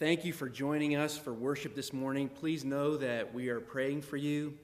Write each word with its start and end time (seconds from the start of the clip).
Thank 0.00 0.24
you 0.24 0.32
for 0.32 0.48
joining 0.48 0.96
us 0.96 1.18
for 1.18 1.34
worship 1.34 1.74
this 1.74 1.92
morning. 1.92 2.30
Please 2.30 2.64
know 2.64 2.96
that 2.96 3.34
we 3.34 3.50
are 3.50 3.60
praying 3.60 4.00
for 4.00 4.16
you 4.16 4.54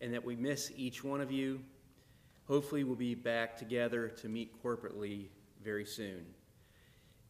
and 0.00 0.12
that 0.12 0.24
we 0.24 0.34
miss 0.34 0.72
each 0.76 1.04
one 1.04 1.20
of 1.20 1.30
you. 1.30 1.60
Hopefully, 2.48 2.82
we'll 2.82 2.96
be 2.96 3.14
back 3.14 3.56
together 3.56 4.08
to 4.08 4.28
meet 4.28 4.60
corporately 4.64 5.28
very 5.62 5.84
soon. 5.84 6.26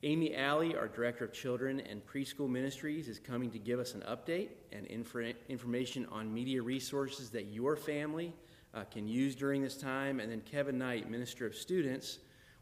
Amy 0.02 0.34
Alley, 0.34 0.74
our 0.74 0.88
Director 0.88 1.26
of 1.26 1.34
Children 1.34 1.80
and 1.80 2.00
Preschool 2.06 2.48
Ministries, 2.48 3.08
is 3.08 3.18
coming 3.18 3.50
to 3.50 3.58
give 3.58 3.78
us 3.78 3.92
an 3.92 4.04
update 4.08 4.52
and 4.72 4.88
infor- 4.88 5.34
information 5.50 6.06
on 6.10 6.32
media 6.32 6.62
resources 6.62 7.28
that 7.28 7.48
your 7.48 7.76
family 7.76 8.32
uh, 8.72 8.84
can 8.84 9.06
use 9.06 9.34
during 9.34 9.60
this 9.60 9.76
time. 9.76 10.18
And 10.18 10.32
then 10.32 10.40
Kevin 10.50 10.78
Knight, 10.78 11.10
Minister 11.10 11.44
of 11.44 11.54
Students, 11.54 12.20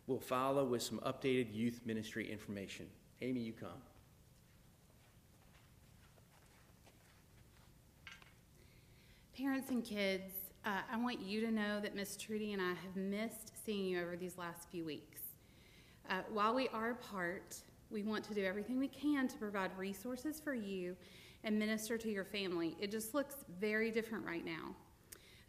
will 0.09 0.19
follow 0.19 0.65
with 0.65 0.83
some 0.83 0.99
updated 1.07 1.55
youth 1.55 1.83
ministry 1.85 2.29
information. 2.29 2.87
Amy, 3.23 3.39
you 3.39 3.53
come. 3.53 3.81
Parents 9.39 9.71
and 9.71 9.85
kids, 9.85 10.33
uh, 10.65 10.81
I 10.93 10.97
want 10.97 11.21
you 11.21 11.41
to 11.43 11.53
know 11.53 11.79
that 11.79 11.95
Miss 11.95 12.17
Trudy 12.17 12.55
and 12.55 12.61
I 12.61 12.71
have 12.71 12.97
missed 12.97 13.53
seeing 13.65 13.85
you 13.85 14.03
over 14.03 14.17
these 14.17 14.37
last 14.37 14.69
few 14.69 14.85
weeks. 14.85 15.21
Uh, 16.11 16.23
while 16.33 16.57
we 16.57 16.67
are 16.71 16.91
apart, 16.91 17.55
we 17.89 18.03
want 18.03 18.25
to 18.25 18.35
do 18.35 18.45
everything 18.45 18.81
we 18.81 18.89
can 18.89 19.29
to 19.29 19.39
provide 19.39 19.71
resources 19.79 20.41
for 20.41 20.55
you 20.55 20.97
and 21.45 21.57
minister 21.57 21.97
to 21.99 22.11
your 22.11 22.25
family. 22.25 22.77
It 22.81 22.91
just 22.91 23.15
looks 23.15 23.37
very 23.61 23.93
different 23.93 24.27
right 24.27 24.45
now. 24.45 24.75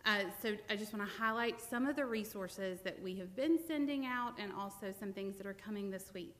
Uh, 0.05 0.25
so 0.39 0.55
I 0.69 0.75
just 0.75 0.93
want 0.93 1.09
to 1.09 1.17
highlight 1.17 1.59
some 1.59 1.87
of 1.87 1.95
the 1.95 2.05
resources 2.05 2.81
that 2.81 3.01
we 3.01 3.15
have 3.15 3.35
been 3.35 3.57
sending 3.67 4.05
out 4.05 4.33
and 4.37 4.53
also 4.53 4.93
some 4.99 5.13
things 5.13 5.35
that 5.37 5.47
are 5.47 5.55
coming 5.55 5.89
this 5.89 6.13
week. 6.13 6.35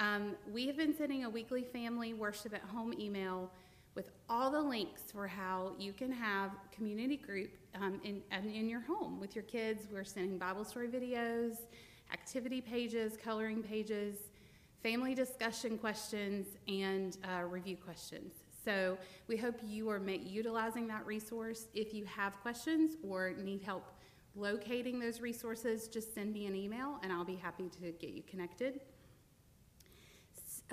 Um, 0.00 0.34
we 0.52 0.66
have 0.66 0.76
been 0.76 0.96
sending 0.96 1.22
a 1.24 1.30
weekly 1.30 1.62
family 1.62 2.14
worship 2.14 2.52
at 2.52 2.62
home 2.62 2.92
email 2.98 3.52
with 3.94 4.10
all 4.28 4.50
the 4.50 4.60
links 4.60 5.02
for 5.12 5.26
how 5.26 5.72
you 5.78 5.92
can 5.92 6.10
have 6.10 6.50
community 6.72 7.16
group 7.16 7.50
um, 7.74 8.00
in, 8.04 8.22
in 8.48 8.68
your 8.68 8.80
home 8.80 9.20
with 9.20 9.34
your 9.34 9.44
kids. 9.44 9.86
We're 9.90 10.04
sending 10.04 10.38
Bible 10.38 10.64
story 10.64 10.88
videos, 10.88 11.58
activity 12.12 12.60
pages, 12.60 13.16
coloring 13.22 13.62
pages, 13.62 14.16
family 14.82 15.14
discussion 15.14 15.78
questions, 15.78 16.46
and 16.68 17.16
uh, 17.24 17.44
review 17.44 17.76
questions. 17.76 18.34
So 18.64 18.96
we 19.28 19.36
hope 19.36 19.56
you 19.62 19.90
are 19.90 20.00
utilizing 20.08 20.86
that 20.88 21.06
resource. 21.06 21.66
If 21.74 21.92
you 21.92 22.04
have 22.06 22.40
questions 22.40 22.96
or 23.06 23.34
need 23.34 23.62
help 23.62 23.84
locating 24.34 24.98
those 24.98 25.20
resources, 25.20 25.86
just 25.86 26.14
send 26.14 26.32
me 26.32 26.46
an 26.46 26.56
email 26.56 26.98
and 27.02 27.12
I'll 27.12 27.24
be 27.24 27.36
happy 27.36 27.68
to 27.80 27.92
get 27.92 28.10
you 28.10 28.22
connected. 28.22 28.80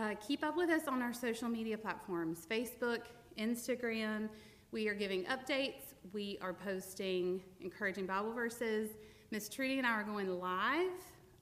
Uh, 0.01 0.15
keep 0.15 0.43
up 0.43 0.57
with 0.57 0.71
us 0.71 0.87
on 0.87 0.99
our 0.99 1.13
social 1.13 1.47
media 1.47 1.77
platforms 1.77 2.47
Facebook, 2.49 3.01
Instagram. 3.37 4.29
We 4.71 4.87
are 4.87 4.95
giving 4.95 5.25
updates. 5.25 5.93
We 6.11 6.39
are 6.41 6.53
posting 6.53 7.43
encouraging 7.59 8.07
Bible 8.07 8.33
verses. 8.33 8.89
Miss 9.29 9.47
Trudy 9.47 9.77
and 9.77 9.85
I 9.85 9.91
are 9.91 10.03
going 10.03 10.27
live 10.39 10.89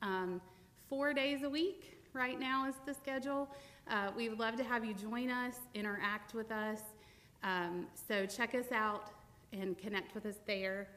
um, 0.01 0.41
four 0.89 1.13
days 1.13 1.43
a 1.43 1.49
week 1.49 2.01
right 2.11 2.37
now 2.37 2.67
is 2.67 2.75
the 2.85 2.93
schedule. 2.93 3.47
Uh, 3.89 4.11
we 4.17 4.27
would 4.27 4.39
love 4.39 4.57
to 4.57 4.63
have 4.65 4.83
you 4.83 4.93
join 4.93 5.29
us, 5.29 5.55
interact 5.73 6.33
with 6.33 6.51
us. 6.51 6.81
Um, 7.43 7.87
so 8.09 8.25
check 8.25 8.55
us 8.55 8.73
out 8.73 9.11
and 9.53 9.77
connect 9.77 10.13
with 10.13 10.25
us 10.25 10.35
there. 10.45 10.89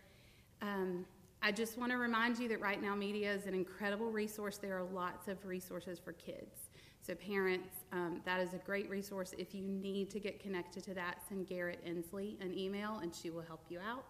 Um, 0.63 1.05
I 1.43 1.53
just 1.53 1.79
want 1.79 1.93
to 1.93 1.99
remind 1.99 2.41
you 2.41 2.49
that 2.49 2.61
RightNow 2.61 2.99
Media 2.99 3.33
is 3.33 3.47
an 3.47 3.55
incredible 3.55 4.11
resource. 4.11 4.57
There 4.57 4.77
are 4.77 4.83
lots 4.93 5.29
of 5.29 5.45
resources 5.47 6.01
for 6.01 6.13
kids. 6.15 6.62
So, 7.05 7.17
parents, 7.17 7.69
um, 7.91 8.21
that 8.25 8.39
is 8.39 8.55
a 8.55 8.59
great 8.59 8.89
resource. 8.89 9.35
If 9.37 9.57
you 9.57 9.63
need 9.63 10.09
to 10.11 10.21
get 10.21 10.39
connected 10.39 10.85
to 10.85 10.95
that, 10.95 11.19
send 11.29 11.49
Garrett 11.49 11.85
Inslee 11.85 12.41
an 12.41 12.57
email 12.57 13.01
and 13.03 13.13
she 13.13 13.31
will 13.31 13.43
help 13.43 13.65
you 13.69 13.81
out. 13.81 14.05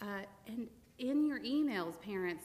Uh, 0.00 0.24
and 0.46 0.68
in 0.98 1.26
your 1.26 1.40
emails, 1.40 2.00
parents, 2.00 2.44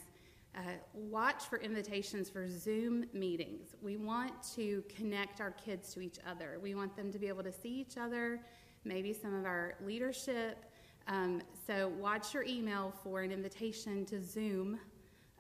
uh, 0.56 0.62
watch 0.94 1.44
for 1.44 1.60
invitations 1.60 2.28
for 2.28 2.50
Zoom 2.50 3.06
meetings. 3.14 3.76
We 3.84 3.98
want 3.98 4.34
to 4.56 4.84
connect 4.96 5.40
our 5.40 5.52
kids 5.52 5.94
to 5.94 6.02
each 6.02 6.18
other. 6.28 6.60
We 6.62 6.74
want 6.74 6.96
them 6.96 7.12
to 7.12 7.20
be 7.20 7.28
able 7.28 7.44
to 7.44 7.54
see 7.54 7.70
each 7.70 7.98
other, 7.98 8.42
maybe 8.84 9.14
some 9.14 9.36
of 9.36 9.46
our 9.46 9.76
leadership. 9.86 10.66
Um, 11.08 11.42
so, 11.68 11.94
watch 12.00 12.34
your 12.34 12.44
email 12.44 12.94
for 13.04 13.22
an 13.22 13.32
invitation 13.32 14.06
to 14.06 14.24
Zoom 14.24 14.80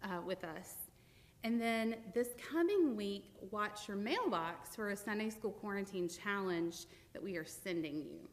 uh, 0.03 0.21
with 0.25 0.43
us. 0.43 0.80
And 1.43 1.59
then 1.59 1.95
this 2.13 2.29
coming 2.37 2.95
week, 2.95 3.25
watch 3.49 3.87
your 3.87 3.97
mailbox 3.97 4.75
for 4.75 4.91
a 4.91 4.95
Sunday 4.95 5.29
School 5.29 5.51
Quarantine 5.51 6.07
Challenge 6.07 6.85
that 7.13 7.23
we 7.23 7.35
are 7.35 7.45
sending 7.45 7.95
you. 7.95 8.29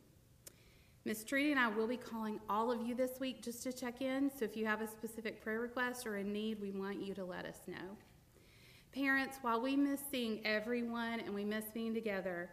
Miss 1.05 1.25
Trudy 1.25 1.51
and 1.53 1.59
I 1.59 1.69
will 1.69 1.87
be 1.87 1.97
calling 1.97 2.39
all 2.51 2.71
of 2.71 2.87
you 2.87 2.95
this 2.95 3.19
week 3.19 3.43
just 3.43 3.63
to 3.63 3.73
check 3.73 4.03
in. 4.03 4.31
So 4.31 4.45
if 4.45 4.59
you 4.59 4.67
have 4.67 4.83
a 4.83 4.87
specific 4.87 5.43
prayer 5.43 5.61
request 5.61 6.07
or 6.07 6.17
a 6.17 6.25
need, 6.25 6.61
we 6.61 6.71
want 6.71 7.01
you 7.01 7.15
to 7.15 7.25
let 7.25 7.47
us 7.47 7.61
know. 7.67 7.97
Parents, 8.93 9.39
while 9.41 9.61
we 9.61 9.75
miss 9.75 10.01
seeing 10.11 10.45
everyone 10.45 11.21
and 11.21 11.35
we 11.35 11.45
miss 11.45 11.65
being 11.73 11.95
together, 11.95 12.51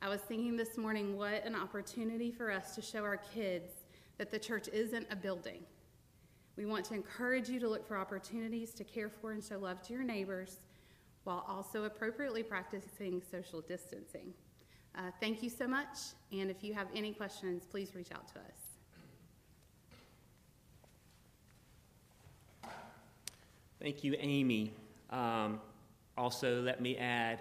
I 0.00 0.08
was 0.08 0.22
thinking 0.22 0.56
this 0.56 0.78
morning 0.78 1.18
what 1.18 1.44
an 1.44 1.54
opportunity 1.54 2.30
for 2.30 2.50
us 2.50 2.74
to 2.76 2.82
show 2.82 3.02
our 3.02 3.18
kids 3.18 3.72
that 4.16 4.30
the 4.30 4.38
church 4.38 4.68
isn't 4.72 5.06
a 5.10 5.16
building 5.16 5.64
we 6.58 6.66
want 6.66 6.84
to 6.84 6.94
encourage 6.94 7.48
you 7.48 7.60
to 7.60 7.68
look 7.68 7.86
for 7.86 7.96
opportunities 7.96 8.72
to 8.72 8.82
care 8.82 9.08
for 9.08 9.30
and 9.30 9.44
show 9.44 9.58
love 9.58 9.80
to 9.80 9.92
your 9.92 10.02
neighbors 10.02 10.56
while 11.22 11.44
also 11.48 11.84
appropriately 11.84 12.42
practicing 12.42 13.22
social 13.30 13.60
distancing. 13.60 14.34
Uh, 14.96 15.02
thank 15.20 15.40
you 15.40 15.50
so 15.50 15.68
much, 15.68 15.96
and 16.32 16.50
if 16.50 16.64
you 16.64 16.74
have 16.74 16.88
any 16.96 17.12
questions, 17.12 17.64
please 17.64 17.94
reach 17.94 18.10
out 18.10 18.26
to 18.26 18.40
us. 18.40 18.56
Thank 23.80 24.02
you, 24.02 24.16
Amy. 24.18 24.72
Um, 25.10 25.60
also, 26.16 26.60
let 26.60 26.80
me 26.80 26.96
add 26.96 27.40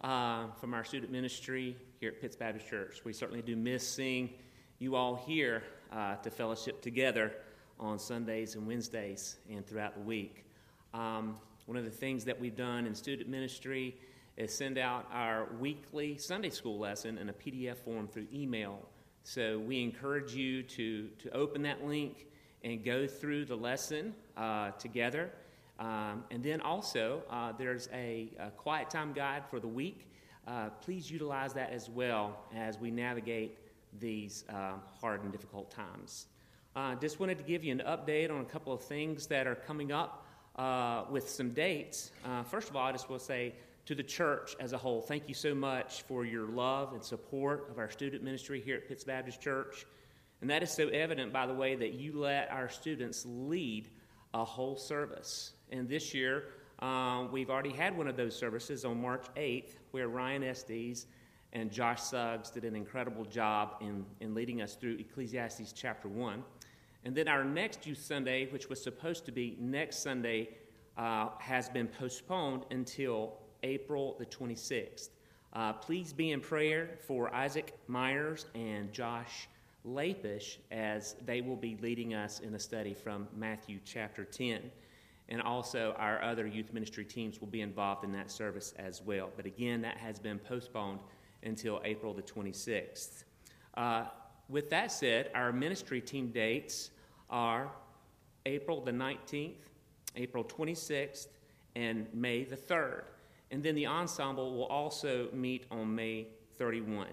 uh, 0.00 0.46
from 0.58 0.72
our 0.72 0.84
student 0.84 1.12
ministry 1.12 1.76
here 2.00 2.12
at 2.12 2.20
Pitts 2.22 2.36
Baptist 2.36 2.66
Church, 2.66 3.02
we 3.04 3.12
certainly 3.12 3.42
do 3.42 3.56
miss 3.56 3.86
seeing 3.86 4.30
you 4.78 4.96
all 4.96 5.16
here 5.16 5.62
uh, 5.92 6.16
to 6.16 6.30
fellowship 6.30 6.80
together 6.80 7.34
on 7.78 7.98
Sundays 7.98 8.54
and 8.54 8.66
Wednesdays 8.66 9.36
and 9.50 9.66
throughout 9.66 9.94
the 9.94 10.00
week. 10.00 10.44
Um, 10.92 11.36
one 11.66 11.76
of 11.76 11.84
the 11.84 11.90
things 11.90 12.24
that 12.24 12.38
we've 12.38 12.56
done 12.56 12.86
in 12.86 12.94
student 12.94 13.28
ministry 13.28 13.96
is 14.36 14.52
send 14.52 14.78
out 14.78 15.06
our 15.12 15.48
weekly 15.60 16.18
Sunday 16.18 16.50
school 16.50 16.78
lesson 16.78 17.18
in 17.18 17.28
a 17.28 17.32
PDF 17.32 17.76
form 17.78 18.08
through 18.08 18.26
email. 18.32 18.80
So 19.22 19.58
we 19.58 19.82
encourage 19.82 20.34
you 20.34 20.62
to, 20.62 21.08
to 21.20 21.30
open 21.30 21.62
that 21.62 21.86
link 21.86 22.26
and 22.62 22.84
go 22.84 23.06
through 23.06 23.46
the 23.46 23.56
lesson 23.56 24.14
uh, 24.36 24.72
together. 24.72 25.30
Um, 25.78 26.24
and 26.30 26.42
then 26.42 26.60
also, 26.60 27.22
uh, 27.30 27.52
there's 27.52 27.88
a, 27.92 28.30
a, 28.38 28.50
quiet 28.50 28.90
time 28.90 29.12
guide 29.12 29.42
for 29.50 29.60
the 29.60 29.68
week. 29.68 30.08
Uh, 30.46 30.68
please 30.80 31.10
utilize 31.10 31.52
that 31.54 31.70
as 31.70 31.88
well 31.88 32.38
as 32.54 32.78
we 32.78 32.90
navigate 32.90 33.58
these 33.98 34.44
uh, 34.50 34.74
hard 35.00 35.22
and 35.22 35.32
difficult 35.32 35.70
times. 35.70 36.26
Uh, 36.76 36.96
just 36.96 37.20
wanted 37.20 37.38
to 37.38 37.44
give 37.44 37.62
you 37.62 37.70
an 37.70 37.82
update 37.86 38.32
on 38.32 38.40
a 38.40 38.44
couple 38.44 38.72
of 38.72 38.82
things 38.82 39.28
that 39.28 39.46
are 39.46 39.54
coming 39.54 39.92
up 39.92 40.26
uh, 40.56 41.04
with 41.08 41.28
some 41.30 41.50
dates. 41.50 42.10
Uh, 42.24 42.42
first 42.42 42.68
of 42.68 42.74
all, 42.74 42.84
I 42.84 42.90
just 42.90 43.06
to 43.06 43.18
say 43.20 43.54
to 43.86 43.94
the 43.94 44.02
church 44.02 44.56
as 44.58 44.72
a 44.72 44.78
whole, 44.78 45.00
thank 45.00 45.28
you 45.28 45.34
so 45.34 45.54
much 45.54 46.02
for 46.02 46.24
your 46.24 46.48
love 46.48 46.92
and 46.92 47.02
support 47.02 47.70
of 47.70 47.78
our 47.78 47.88
student 47.88 48.24
ministry 48.24 48.60
here 48.60 48.74
at 48.76 48.88
Pitts 48.88 49.04
Baptist 49.04 49.40
Church. 49.40 49.86
And 50.40 50.50
that 50.50 50.64
is 50.64 50.70
so 50.72 50.88
evident 50.88 51.32
by 51.32 51.46
the 51.46 51.54
way 51.54 51.76
that 51.76 51.92
you 51.92 52.18
let 52.18 52.50
our 52.50 52.68
students 52.68 53.24
lead 53.24 53.88
a 54.32 54.44
whole 54.44 54.76
service. 54.76 55.52
And 55.70 55.88
this 55.88 56.12
year, 56.12 56.46
uh, 56.80 57.28
we've 57.30 57.50
already 57.50 57.72
had 57.72 57.96
one 57.96 58.08
of 58.08 58.16
those 58.16 58.34
services 58.34 58.84
on 58.84 59.00
March 59.00 59.26
8th, 59.36 59.76
where 59.92 60.08
Ryan 60.08 60.42
Estes 60.42 61.06
and 61.52 61.70
Josh 61.70 62.02
Suggs 62.02 62.50
did 62.50 62.64
an 62.64 62.74
incredible 62.74 63.24
job 63.24 63.76
in, 63.80 64.04
in 64.18 64.34
leading 64.34 64.60
us 64.60 64.74
through 64.74 64.96
Ecclesiastes 64.96 65.72
chapter 65.72 66.08
1. 66.08 66.42
And 67.04 67.14
then 67.14 67.28
our 67.28 67.44
next 67.44 67.86
Youth 67.86 68.02
Sunday, 68.02 68.46
which 68.50 68.68
was 68.68 68.82
supposed 68.82 69.26
to 69.26 69.32
be 69.32 69.56
next 69.60 70.02
Sunday, 70.02 70.48
uh, 70.96 71.28
has 71.38 71.68
been 71.68 71.86
postponed 71.86 72.64
until 72.70 73.34
April 73.62 74.16
the 74.18 74.26
26th. 74.26 75.10
Uh, 75.52 75.72
please 75.72 76.12
be 76.12 76.32
in 76.32 76.40
prayer 76.40 76.98
for 77.06 77.32
Isaac 77.34 77.74
Myers 77.86 78.46
and 78.54 78.92
Josh 78.92 79.48
Lapish 79.86 80.58
as 80.70 81.14
they 81.24 81.42
will 81.42 81.56
be 81.56 81.76
leading 81.80 82.14
us 82.14 82.40
in 82.40 82.54
a 82.54 82.58
study 82.58 82.94
from 82.94 83.28
Matthew 83.36 83.78
chapter 83.84 84.24
10. 84.24 84.62
And 85.28 85.40
also, 85.40 85.94
our 85.98 86.22
other 86.22 86.46
youth 86.46 86.72
ministry 86.72 87.04
teams 87.04 87.40
will 87.40 87.48
be 87.48 87.60
involved 87.60 88.04
in 88.04 88.12
that 88.12 88.30
service 88.30 88.74
as 88.78 89.02
well. 89.02 89.30
But 89.36 89.46
again, 89.46 89.80
that 89.82 89.96
has 89.96 90.18
been 90.18 90.38
postponed 90.38 91.00
until 91.42 91.80
April 91.84 92.12
the 92.12 92.22
26th. 92.22 93.24
Uh, 93.74 94.04
with 94.48 94.70
that 94.70 94.92
said, 94.92 95.30
our 95.34 95.52
ministry 95.52 96.00
team 96.00 96.28
dates 96.28 96.90
are 97.30 97.70
April 98.46 98.80
the 98.80 98.92
19th, 98.92 99.54
April 100.16 100.44
26th, 100.44 101.28
and 101.76 102.06
May 102.12 102.44
the 102.44 102.56
3rd. 102.56 103.04
And 103.50 103.62
then 103.62 103.74
the 103.74 103.86
ensemble 103.86 104.54
will 104.54 104.66
also 104.66 105.28
meet 105.32 105.64
on 105.70 105.94
May 105.94 106.28
31. 106.56 107.08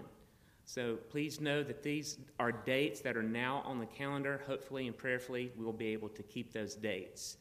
So 0.64 0.96
please 1.10 1.40
know 1.40 1.62
that 1.62 1.82
these 1.82 2.18
are 2.38 2.52
dates 2.52 3.00
that 3.00 3.16
are 3.16 3.22
now 3.22 3.62
on 3.64 3.78
the 3.78 3.86
calendar. 3.86 4.40
Hopefully 4.46 4.86
and 4.86 4.96
prayerfully, 4.96 5.52
we'll 5.56 5.72
be 5.72 5.88
able 5.88 6.08
to 6.10 6.22
keep 6.22 6.52
those 6.52 6.74
dates. 6.74 7.36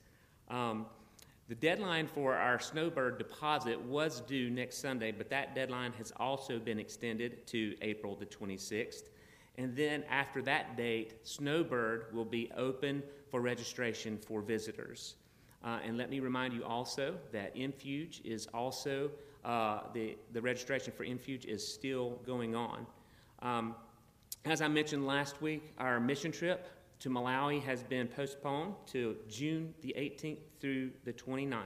Um, 0.50 0.86
the 1.48 1.56
deadline 1.56 2.08
for 2.08 2.36
our 2.36 2.60
snowbird 2.60 3.18
deposit 3.18 3.80
was 3.82 4.22
due 4.22 4.50
next 4.50 4.78
Sunday, 4.78 5.12
but 5.12 5.30
that 5.30 5.54
deadline 5.54 5.92
has 5.94 6.14
also 6.18 6.60
been 6.60 6.80
extended 6.80 7.46
to 7.48 7.76
April 7.82 8.16
the 8.16 8.26
26th. 8.26 9.10
And 9.58 9.76
then 9.76 10.04
after 10.10 10.42
that 10.44 10.78
date, 10.78 11.14
Snowbird 11.24 12.14
will 12.14 12.26
be 12.26 12.50
open 12.56 13.04
for 13.30 13.42
registration 13.42 14.18
for 14.18 14.42
visitors. 14.42 15.16
Uh, 15.64 15.80
and 15.86 15.98
let 15.98 16.10
me 16.10 16.20
remind 16.20 16.54
you 16.54 16.64
also 16.64 17.16
that 17.32 17.52
M-Fuge 17.56 18.26
is 18.26 18.48
also, 18.54 19.12
uh, 19.46 19.82
the, 19.94 20.18
the 20.34 20.42
registration 20.42 20.92
for 20.92 21.04
M-Fuge 21.04 21.46
is 21.46 21.66
still 21.66 22.20
going 22.26 22.56
on. 22.56 22.88
Um, 23.42 23.76
as 24.46 24.62
I 24.62 24.68
mentioned 24.68 25.06
last 25.06 25.42
week, 25.42 25.74
our 25.78 26.00
mission 26.00 26.32
trip 26.32 26.68
to 27.00 27.10
Malawi 27.10 27.62
has 27.64 27.84
been 27.84 28.08
postponed 28.08 28.74
to 28.88 29.16
June 29.28 29.74
the 29.82 29.94
18th 29.98 30.40
through 30.60 30.92
the 31.04 31.14
29th. 31.14 31.58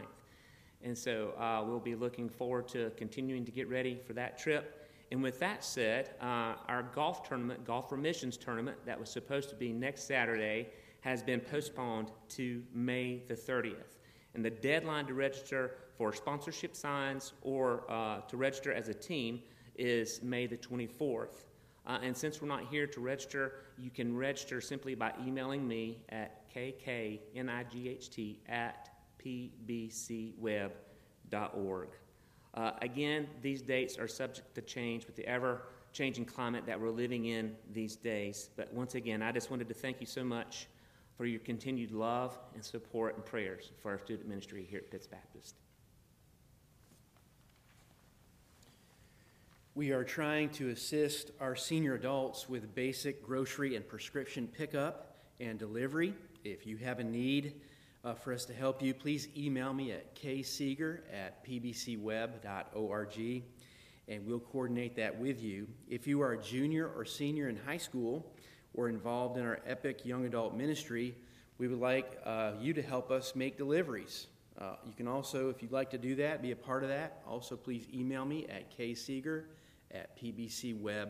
And 0.82 0.98
so 0.98 1.34
uh, 1.38 1.64
we'll 1.66 1.80
be 1.80 1.96
looking 1.96 2.30
forward 2.30 2.68
to 2.70 2.92
continuing 2.98 3.46
to 3.46 3.52
get 3.52 3.70
ready 3.70 4.00
for 4.06 4.14
that 4.14 4.38
trip. 4.38 4.85
And 5.12 5.22
with 5.22 5.40
that 5.40 5.64
said, 5.64 6.16
uh, 6.22 6.56
our 6.68 6.84
golf 6.94 7.28
tournament, 7.28 7.64
Golf 7.66 7.90
for 7.90 7.98
Missions 7.98 8.38
tournament, 8.38 8.78
that 8.86 9.00
was 9.00 9.10
supposed 9.10 9.50
to 9.50 9.56
be 9.56 9.72
next 9.72 10.04
Saturday, 10.08 10.70
has 11.02 11.22
been 11.22 11.40
postponed 11.40 12.12
to 12.30 12.64
May 12.74 13.22
the 13.28 13.36
30th. 13.36 13.98
And 14.34 14.44
the 14.44 14.50
deadline 14.50 15.06
to 15.06 15.14
register 15.14 15.78
for 15.98 16.12
sponsorship 16.12 16.76
signs 16.76 17.34
or 17.42 17.84
uh, 17.90 18.22
to 18.22 18.38
register 18.38 18.74
as 18.74 18.90
a 18.90 18.94
team 18.94 19.42
is 19.76 20.22
May 20.24 20.48
the 20.48 20.58
24th. 20.58 21.46
Uh, 21.88 22.00
and 22.02 22.18
since 22.18 22.42
we're 22.42 22.48
not 22.48 22.66
here 22.66 22.88
to 22.88 23.00
register, 23.00 23.66
you 23.78 23.92
can 23.92 24.18
register 24.18 24.60
simply 24.60 24.96
by 24.96 25.14
emailing 25.26 25.68
me 25.68 26.04
at 26.10 26.52
kknight 26.52 27.20
at 28.50 28.90
pbcweb.org. 29.24 30.70
Uh, 32.56 32.72
again, 32.82 33.28
these 33.42 33.62
dates 33.62 33.98
are 33.98 34.08
subject 34.08 34.56
to 34.56 34.62
change 34.62 35.06
with 35.06 35.16
the 35.16 35.28
ever 35.28 35.64
changing 35.92 36.26
climate 36.26 36.66
that 36.66 36.80
we're 36.80 36.90
living 36.90 37.26
in 37.26 37.56
these 37.74 37.96
days. 37.96 38.50
But 38.56 38.74
once 38.74 38.96
again, 38.96 39.22
I 39.22 39.32
just 39.32 39.52
wanted 39.52 39.68
to 39.68 39.74
thank 39.74 40.00
you 40.00 40.08
so 40.08 40.24
much 40.24 40.68
for 41.18 41.26
your 41.26 41.40
continued 41.40 41.92
love 41.92 42.38
and 42.54 42.64
support 42.64 43.16
and 43.16 43.26
prayers 43.26 43.72
for 43.82 43.92
our 43.92 44.00
student 44.00 44.28
ministry 44.28 44.66
here 44.70 44.80
at 44.80 44.92
Pitts 44.92 45.08
Baptist. 45.08 45.56
We 49.74 49.92
are 49.92 50.06
trying 50.06 50.50
to 50.52 50.70
assist 50.70 51.32
our 51.42 51.56
senior 51.56 51.96
adults 51.96 52.48
with 52.48 52.74
basic 52.76 53.22
grocery 53.22 53.76
and 53.76 53.86
prescription 53.86 54.48
pickup 54.48 55.18
and 55.42 55.60
delivery. 55.60 56.14
If 56.46 56.66
you 56.66 56.78
have 56.78 57.00
a 57.00 57.04
need 57.04 57.56
uh, 58.06 58.14
for 58.14 58.32
us 58.32 58.46
to 58.46 58.54
help 58.54 58.82
you, 58.84 58.94
please 58.94 59.28
email 59.36 59.74
me 59.74 59.92
at 59.92 60.16
kseeger 60.16 61.00
at 61.12 61.44
pbcweb.org 61.46 63.44
and 64.08 64.28
we'll 64.28 64.40
coordinate 64.40 64.96
that 64.96 65.18
with 65.20 65.42
you. 65.42 65.68
If 65.90 66.06
you 66.06 66.22
are 66.22 66.34
a 66.34 66.42
junior 66.42 66.88
or 66.88 67.04
senior 67.04 67.50
in 67.50 67.58
high 67.58 67.80
school 67.80 68.32
or 68.76 68.88
involved 68.90 69.40
in 69.40 69.44
our 69.44 69.60
Epic 69.66 70.06
Young 70.06 70.26
Adult 70.26 70.54
Ministry, 70.56 71.16
we 71.58 71.68
would 71.68 71.80
like 71.80 72.20
uh, 72.24 72.52
you 72.62 72.74
to 72.74 72.84
help 72.84 73.10
us 73.10 73.36
make 73.36 73.58
deliveries. 73.58 74.28
Uh, 74.60 74.76
you 74.86 74.94
can 74.94 75.08
also, 75.08 75.50
if 75.50 75.64
you'd 75.64 75.72
like 75.72 75.90
to 75.90 75.98
do 75.98 76.14
that, 76.16 76.44
be 76.44 76.52
a 76.52 76.56
part 76.56 76.84
of 76.84 76.90
that, 76.90 77.24
also 77.28 77.58
please 77.58 77.88
email 77.92 78.24
me 78.24 78.46
at 78.48 78.78
kseeger 78.78 79.46
at 79.92 80.16
pbcweb.org. 80.22 81.10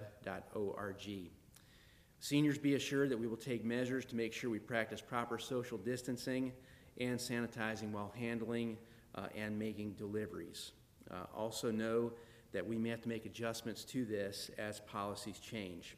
Seniors, 2.21 2.57
be 2.57 2.75
assured 2.75 3.09
that 3.09 3.19
we 3.19 3.27
will 3.27 3.35
take 3.35 3.65
measures 3.65 4.05
to 4.05 4.15
make 4.15 4.31
sure 4.31 4.49
we 4.49 4.59
practice 4.59 5.01
proper 5.01 5.37
social 5.37 5.77
distancing 5.77 6.53
and 6.99 7.19
sanitizing 7.19 7.91
while 7.91 8.13
handling 8.17 8.77
uh, 9.15 9.27
and 9.35 9.57
making 9.57 9.93
deliveries. 9.93 10.71
Uh, 11.11 11.25
also, 11.35 11.71
know 11.71 12.11
that 12.51 12.65
we 12.65 12.77
may 12.77 12.89
have 12.89 13.01
to 13.01 13.09
make 13.09 13.25
adjustments 13.25 13.83
to 13.83 14.05
this 14.05 14.49
as 14.57 14.79
policies 14.81 15.39
change. 15.39 15.97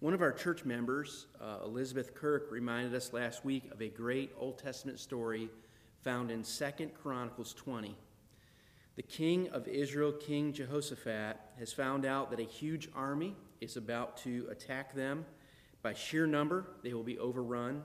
One 0.00 0.14
of 0.14 0.20
our 0.20 0.32
church 0.32 0.64
members, 0.64 1.26
uh, 1.40 1.58
Elizabeth 1.64 2.12
Kirk, 2.14 2.48
reminded 2.50 2.92
us 2.92 3.12
last 3.12 3.44
week 3.44 3.70
of 3.70 3.80
a 3.80 3.88
great 3.88 4.32
Old 4.36 4.58
Testament 4.58 4.98
story 4.98 5.48
found 6.02 6.32
in 6.32 6.42
2 6.42 6.90
Chronicles 7.00 7.54
20. 7.54 7.94
The 8.96 9.02
king 9.02 9.48
of 9.50 9.68
Israel, 9.68 10.12
King 10.12 10.52
Jehoshaphat, 10.52 11.36
has 11.58 11.72
found 11.72 12.04
out 12.04 12.30
that 12.30 12.40
a 12.40 12.44
huge 12.44 12.88
army 12.94 13.36
is 13.60 13.76
about 13.76 14.16
to 14.18 14.48
attack 14.50 14.92
them. 14.92 15.24
By 15.82 15.94
sheer 15.94 16.26
number, 16.26 16.66
they 16.82 16.92
will 16.92 17.04
be 17.04 17.18
overrun. 17.18 17.84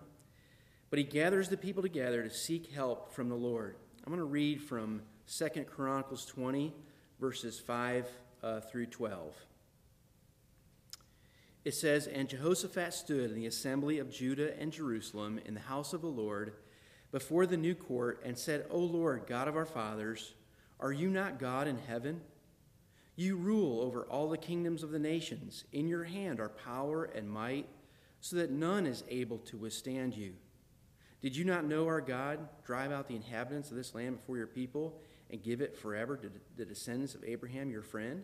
But 0.90 1.00
he 1.00 1.06
gathers 1.06 1.50
the 1.50 1.58
people 1.58 1.82
together 1.82 2.24
to 2.24 2.30
seek 2.30 2.72
help 2.72 3.14
from 3.14 3.30
the 3.30 3.36
Lord. 3.36 3.76
I'm 4.06 4.12
going 4.12 4.20
to 4.20 4.26
read 4.26 4.62
from 4.62 5.02
2 5.28 5.50
Chronicles 5.66 6.26
20, 6.26 6.74
verses 7.20 7.60
5 7.60 8.08
uh, 8.42 8.62
through 8.62 8.86
12. 8.86 9.34
It 11.66 11.74
says, 11.74 12.08
And 12.08 12.30
Jehoshaphat 12.30 12.94
stood 12.94 13.32
in 13.32 13.36
the 13.36 13.48
assembly 13.48 14.00
of 14.00 14.10
Judah 14.10 14.58
and 14.58 14.72
Jerusalem 14.72 15.42
in 15.46 15.54
the 15.54 15.60
house 15.60 15.92
of 15.92 16.02
the 16.02 16.08
Lord 16.08 16.54
before 17.12 17.46
the 17.46 17.58
new 17.58 17.76
court 17.76 18.22
and 18.24 18.38
said, 18.38 18.66
O 18.70 18.80
Lord, 18.80 19.24
God 19.28 19.50
of 19.50 19.58
our 19.58 19.66
fathers, 19.66 20.34
are 20.80 20.94
you 20.94 21.10
not 21.10 21.40
God 21.40 21.68
in 21.68 21.78
heaven? 21.78 22.22
You 23.18 23.36
rule 23.36 23.82
over 23.82 24.04
all 24.04 24.30
the 24.30 24.38
kingdoms 24.38 24.84
of 24.84 24.92
the 24.92 25.00
nations. 25.00 25.66
In 25.74 25.88
your 25.88 26.06
hand 26.06 26.40
are 26.40 26.50
power 26.50 27.06
and 27.06 27.30
might, 27.30 27.68
so 28.22 28.36
that 28.38 28.52
none 28.52 28.86
is 28.86 29.04
able 29.10 29.40
to 29.40 29.58
withstand 29.58 30.16
you. 30.16 30.34
Did 31.22 31.36
you 31.36 31.46
not 31.46 31.66
know 31.66 31.88
our 31.88 32.02
God 32.02 32.48
drive 32.66 32.92
out 32.92 33.08
the 33.08 33.16
inhabitants 33.16 33.72
of 33.72 33.78
this 33.78 33.96
land 33.96 34.18
before 34.18 34.38
your 34.38 34.48
people 34.48 35.00
and 35.30 35.42
give 35.42 35.62
it 35.62 35.76
forever 35.76 36.16
to 36.16 36.32
the 36.56 36.66
descendants 36.66 37.16
of 37.16 37.24
Abraham, 37.24 37.72
your 37.72 37.82
friend? 37.82 38.24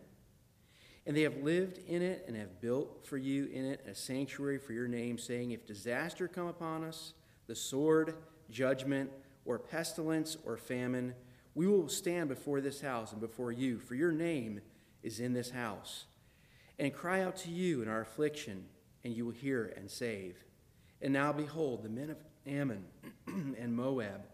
And 1.06 1.18
they 1.18 1.24
have 1.24 1.38
lived 1.38 1.80
in 1.88 2.02
it 2.02 2.24
and 2.28 2.38
have 2.38 2.62
built 2.62 3.06
for 3.06 3.18
you 3.18 3.48
in 3.48 3.66
it 3.66 3.86
a 3.90 3.96
sanctuary 3.96 4.58
for 4.58 4.74
your 4.74 4.88
name, 4.88 5.18
saying, 5.18 5.52
If 5.52 5.66
disaster 5.66 6.28
come 6.28 6.48
upon 6.48 6.84
us, 6.84 7.14
the 7.48 7.56
sword, 7.56 8.16
judgment, 8.50 9.12
or 9.44 9.60
pestilence, 9.60 10.38
or 10.46 10.56
famine, 10.56 11.14
we 11.56 11.68
will 11.68 11.90
stand 11.90 12.30
before 12.30 12.62
this 12.62 12.82
house 12.82 13.12
and 13.12 13.20
before 13.20 13.52
you, 13.52 13.80
for 13.80 13.96
your 13.96 14.12
name 14.12 14.62
is 15.02 15.20
in 15.20 15.34
this 15.34 15.52
house, 15.52 16.06
and 16.80 16.94
cry 16.94 17.22
out 17.22 17.36
to 17.38 17.52
you 17.52 17.82
in 17.82 17.90
our 17.90 18.02
affliction, 18.02 18.66
and 19.04 19.14
you 19.14 19.26
will 19.26 19.34
hear 19.34 19.74
and 19.76 19.92
save. 19.92 20.38
And 21.04 21.12
now 21.12 21.34
behold, 21.34 21.84
the 21.84 21.90
men 21.90 22.10
of 22.10 22.18
Ammon 22.48 22.86
and 23.28 23.76
Moab 23.76 24.26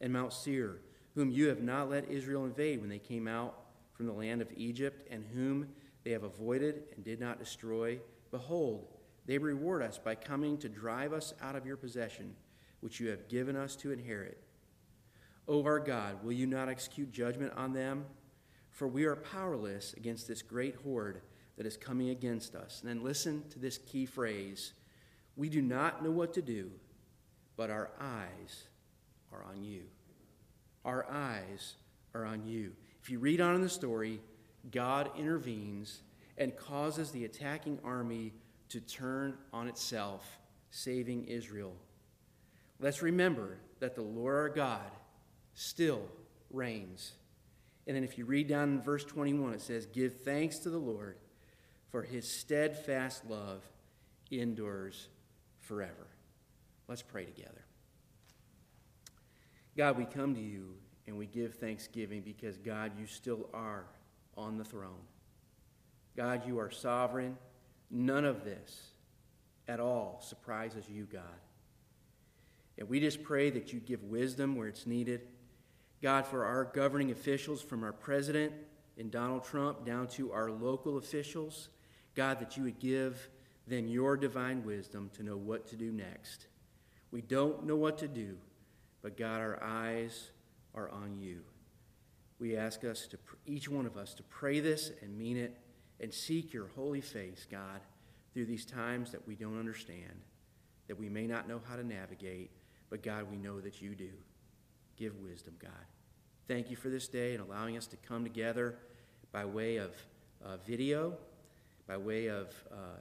and 0.00 0.12
Mount 0.12 0.32
Seir, 0.32 0.76
whom 1.14 1.30
you 1.30 1.48
have 1.48 1.62
not 1.62 1.88
let 1.88 2.10
Israel 2.10 2.44
invade 2.44 2.80
when 2.80 2.90
they 2.90 2.98
came 2.98 3.26
out 3.26 3.58
from 3.94 4.06
the 4.06 4.12
land 4.12 4.42
of 4.42 4.52
Egypt, 4.54 5.08
and 5.10 5.24
whom 5.34 5.68
they 6.04 6.12
have 6.12 6.22
avoided 6.22 6.84
and 6.94 7.04
did 7.04 7.18
not 7.18 7.38
destroy, 7.38 7.98
behold, 8.30 8.86
they 9.26 9.38
reward 9.38 9.82
us 9.82 9.98
by 9.98 10.14
coming 10.14 10.56
to 10.58 10.68
drive 10.68 11.12
us 11.12 11.34
out 11.42 11.56
of 11.56 11.66
your 11.66 11.76
possession, 11.76 12.36
which 12.80 13.00
you 13.00 13.08
have 13.08 13.28
given 13.28 13.56
us 13.56 13.74
to 13.76 13.90
inherit. 13.90 14.38
O 15.48 15.64
our 15.64 15.80
God, 15.80 16.22
will 16.22 16.32
you 16.32 16.46
not 16.46 16.68
execute 16.68 17.10
judgment 17.10 17.54
on 17.56 17.72
them? 17.72 18.04
For 18.70 18.86
we 18.86 19.06
are 19.06 19.16
powerless 19.16 19.94
against 19.94 20.28
this 20.28 20.42
great 20.42 20.76
horde 20.76 21.22
that 21.56 21.66
is 21.66 21.76
coming 21.76 22.10
against 22.10 22.54
us. 22.54 22.80
And 22.80 22.88
then 22.88 23.02
listen 23.02 23.42
to 23.50 23.58
this 23.58 23.78
key 23.78 24.06
phrase 24.06 24.74
We 25.38 25.48
do 25.48 25.62
not 25.62 26.02
know 26.02 26.10
what 26.10 26.34
to 26.34 26.42
do, 26.42 26.68
but 27.56 27.70
our 27.70 27.90
eyes 28.00 28.64
are 29.32 29.44
on 29.44 29.62
you. 29.62 29.82
Our 30.84 31.06
eyes 31.08 31.76
are 32.12 32.24
on 32.24 32.44
you. 32.44 32.72
If 33.00 33.08
you 33.08 33.20
read 33.20 33.40
on 33.40 33.54
in 33.54 33.62
the 33.62 33.68
story, 33.68 34.20
God 34.72 35.10
intervenes 35.16 36.00
and 36.36 36.56
causes 36.56 37.12
the 37.12 37.24
attacking 37.24 37.78
army 37.84 38.32
to 38.70 38.80
turn 38.80 39.38
on 39.52 39.68
itself, 39.68 40.40
saving 40.70 41.24
Israel. 41.26 41.74
Let's 42.80 43.00
remember 43.00 43.58
that 43.78 43.94
the 43.94 44.02
Lord 44.02 44.34
our 44.34 44.48
God 44.48 44.90
still 45.54 46.02
reigns. 46.50 47.12
And 47.86 47.94
then 47.94 48.02
if 48.02 48.18
you 48.18 48.24
read 48.24 48.48
down 48.48 48.70
in 48.70 48.82
verse 48.82 49.04
21, 49.04 49.54
it 49.54 49.60
says, 49.60 49.86
Give 49.86 50.12
thanks 50.12 50.58
to 50.60 50.70
the 50.70 50.78
Lord, 50.78 51.16
for 51.90 52.02
his 52.02 52.28
steadfast 52.28 53.24
love 53.30 53.62
endures 54.30 55.08
forever. 55.68 56.08
Let's 56.88 57.02
pray 57.02 57.24
together. 57.24 57.64
God, 59.76 59.98
we 59.98 60.06
come 60.06 60.34
to 60.34 60.40
you 60.40 60.74
and 61.06 61.16
we 61.16 61.26
give 61.26 61.54
thanksgiving 61.54 62.22
because, 62.22 62.56
God, 62.56 62.92
you 62.98 63.06
still 63.06 63.48
are 63.54 63.84
on 64.36 64.56
the 64.56 64.64
throne. 64.64 65.04
God, 66.16 66.46
you 66.46 66.58
are 66.58 66.70
sovereign. 66.70 67.36
None 67.90 68.24
of 68.24 68.44
this 68.44 68.88
at 69.68 69.78
all 69.78 70.20
surprises 70.22 70.84
you, 70.88 71.04
God. 71.04 71.22
And 72.78 72.88
we 72.88 72.98
just 72.98 73.22
pray 73.22 73.50
that 73.50 73.72
you 73.72 73.80
give 73.80 74.02
wisdom 74.04 74.56
where 74.56 74.68
it's 74.68 74.86
needed 74.86 75.20
God, 76.00 76.26
for 76.26 76.44
our 76.44 76.64
governing 76.64 77.10
officials, 77.10 77.60
from 77.60 77.82
our 77.82 77.92
president 77.92 78.52
and 78.96 79.10
Donald 79.10 79.44
Trump 79.44 79.84
down 79.84 80.06
to 80.08 80.32
our 80.32 80.50
local 80.50 80.96
officials. 80.96 81.68
God, 82.14 82.40
that 82.40 82.56
you 82.56 82.64
would 82.64 82.78
give 82.78 83.28
them 83.68 83.88
your 83.88 84.16
divine 84.16 84.64
wisdom 84.64 85.10
to 85.14 85.22
know 85.22 85.36
what 85.36 85.66
to 85.68 85.76
do 85.76 85.92
next. 85.92 86.46
We 87.10 87.22
don't 87.22 87.64
know 87.64 87.76
what 87.76 87.98
to 87.98 88.08
do, 88.08 88.36
but 89.02 89.16
God, 89.16 89.40
our 89.40 89.62
eyes 89.62 90.30
are 90.74 90.90
on 90.90 91.16
you. 91.18 91.40
We 92.38 92.56
ask 92.56 92.84
us 92.84 93.06
to, 93.08 93.18
each 93.46 93.68
one 93.68 93.86
of 93.86 93.96
us, 93.96 94.14
to 94.14 94.22
pray 94.24 94.60
this 94.60 94.92
and 95.02 95.16
mean 95.16 95.36
it 95.36 95.56
and 96.00 96.12
seek 96.12 96.52
your 96.52 96.68
holy 96.76 97.00
face, 97.00 97.46
God, 97.50 97.80
through 98.32 98.46
these 98.46 98.64
times 98.64 99.10
that 99.12 99.26
we 99.26 99.34
don't 99.34 99.58
understand, 99.58 100.22
that 100.86 100.98
we 100.98 101.08
may 101.08 101.26
not 101.26 101.48
know 101.48 101.60
how 101.68 101.76
to 101.76 101.84
navigate, 101.84 102.50
but 102.90 103.02
God, 103.02 103.30
we 103.30 103.36
know 103.36 103.60
that 103.60 103.82
you 103.82 103.94
do. 103.94 104.10
Give 104.96 105.18
wisdom, 105.20 105.54
God. 105.60 105.70
Thank 106.46 106.70
you 106.70 106.76
for 106.76 106.88
this 106.88 107.08
day 107.08 107.34
and 107.34 107.42
allowing 107.42 107.76
us 107.76 107.86
to 107.88 107.96
come 107.96 108.22
together 108.22 108.76
by 109.32 109.44
way 109.44 109.76
of 109.76 109.90
uh, 110.44 110.56
video, 110.66 111.14
by 111.86 111.96
way 111.96 112.26
of 112.28 112.54
uh, 112.72 112.98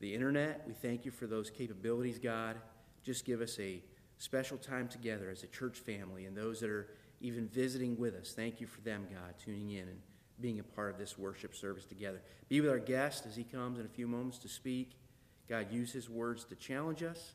the 0.00 0.14
internet. 0.14 0.64
We 0.66 0.74
thank 0.74 1.04
you 1.04 1.10
for 1.10 1.26
those 1.26 1.50
capabilities, 1.50 2.18
God. 2.18 2.56
Just 3.02 3.24
give 3.24 3.40
us 3.40 3.58
a 3.58 3.82
special 4.18 4.58
time 4.58 4.88
together 4.88 5.30
as 5.30 5.42
a 5.42 5.46
church 5.46 5.78
family 5.78 6.26
and 6.26 6.36
those 6.36 6.60
that 6.60 6.70
are 6.70 6.88
even 7.20 7.48
visiting 7.48 7.98
with 7.98 8.14
us. 8.14 8.32
Thank 8.34 8.60
you 8.60 8.66
for 8.66 8.80
them, 8.80 9.06
God, 9.10 9.34
tuning 9.42 9.70
in 9.70 9.88
and 9.88 10.00
being 10.40 10.58
a 10.58 10.62
part 10.62 10.90
of 10.90 10.98
this 10.98 11.18
worship 11.18 11.54
service 11.54 11.84
together. 11.84 12.20
Be 12.48 12.60
with 12.60 12.70
our 12.70 12.78
guest 12.78 13.26
as 13.26 13.36
he 13.36 13.44
comes 13.44 13.78
in 13.78 13.84
a 13.84 13.88
few 13.88 14.06
moments 14.06 14.38
to 14.38 14.48
speak. 14.48 14.96
God, 15.48 15.66
use 15.70 15.92
his 15.92 16.08
words 16.08 16.44
to 16.44 16.54
challenge 16.54 17.02
us. 17.02 17.32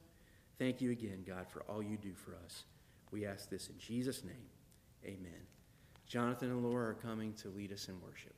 Thank 0.57 0.81
you 0.81 0.91
again, 0.91 1.23
God, 1.27 1.47
for 1.49 1.61
all 1.63 1.83
you 1.83 1.97
do 1.97 2.13
for 2.13 2.35
us. 2.45 2.63
We 3.11 3.25
ask 3.25 3.49
this 3.49 3.67
in 3.67 3.77
Jesus' 3.77 4.23
name. 4.23 4.49
Amen. 5.05 5.45
Jonathan 6.07 6.49
and 6.49 6.63
Laura 6.63 6.89
are 6.89 6.93
coming 6.93 7.33
to 7.33 7.49
lead 7.49 7.71
us 7.71 7.87
in 7.87 8.01
worship. 8.01 8.35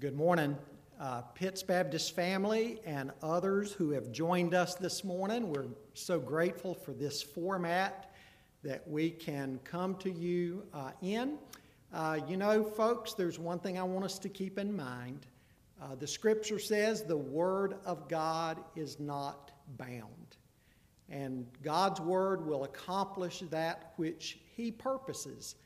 Good 0.00 0.14
morning, 0.14 0.56
uh, 1.00 1.22
Pitts 1.22 1.64
Baptist 1.64 2.14
family 2.14 2.78
and 2.86 3.10
others 3.20 3.72
who 3.72 3.90
have 3.90 4.12
joined 4.12 4.54
us 4.54 4.76
this 4.76 5.02
morning. 5.02 5.50
We're 5.50 5.66
so 5.94 6.20
grateful 6.20 6.72
for 6.72 6.92
this 6.92 7.20
format 7.20 8.14
that 8.62 8.86
we 8.86 9.10
can 9.10 9.58
come 9.64 9.96
to 9.96 10.08
you 10.08 10.62
uh, 10.72 10.92
in. 11.02 11.36
Uh, 11.92 12.20
you 12.28 12.36
know, 12.36 12.62
folks, 12.62 13.14
there's 13.14 13.40
one 13.40 13.58
thing 13.58 13.76
I 13.76 13.82
want 13.82 14.04
us 14.04 14.20
to 14.20 14.28
keep 14.28 14.56
in 14.56 14.76
mind. 14.76 15.26
Uh, 15.82 15.96
the 15.96 16.06
scripture 16.06 16.60
says 16.60 17.02
the 17.02 17.16
Word 17.16 17.74
of 17.84 18.08
God 18.08 18.62
is 18.76 19.00
not 19.00 19.50
bound. 19.78 20.36
And 21.10 21.44
God's 21.64 22.00
Word 22.00 22.46
will 22.46 22.62
accomplish 22.62 23.40
that 23.50 23.94
which 23.96 24.38
He 24.56 24.70
purposes. 24.70 25.56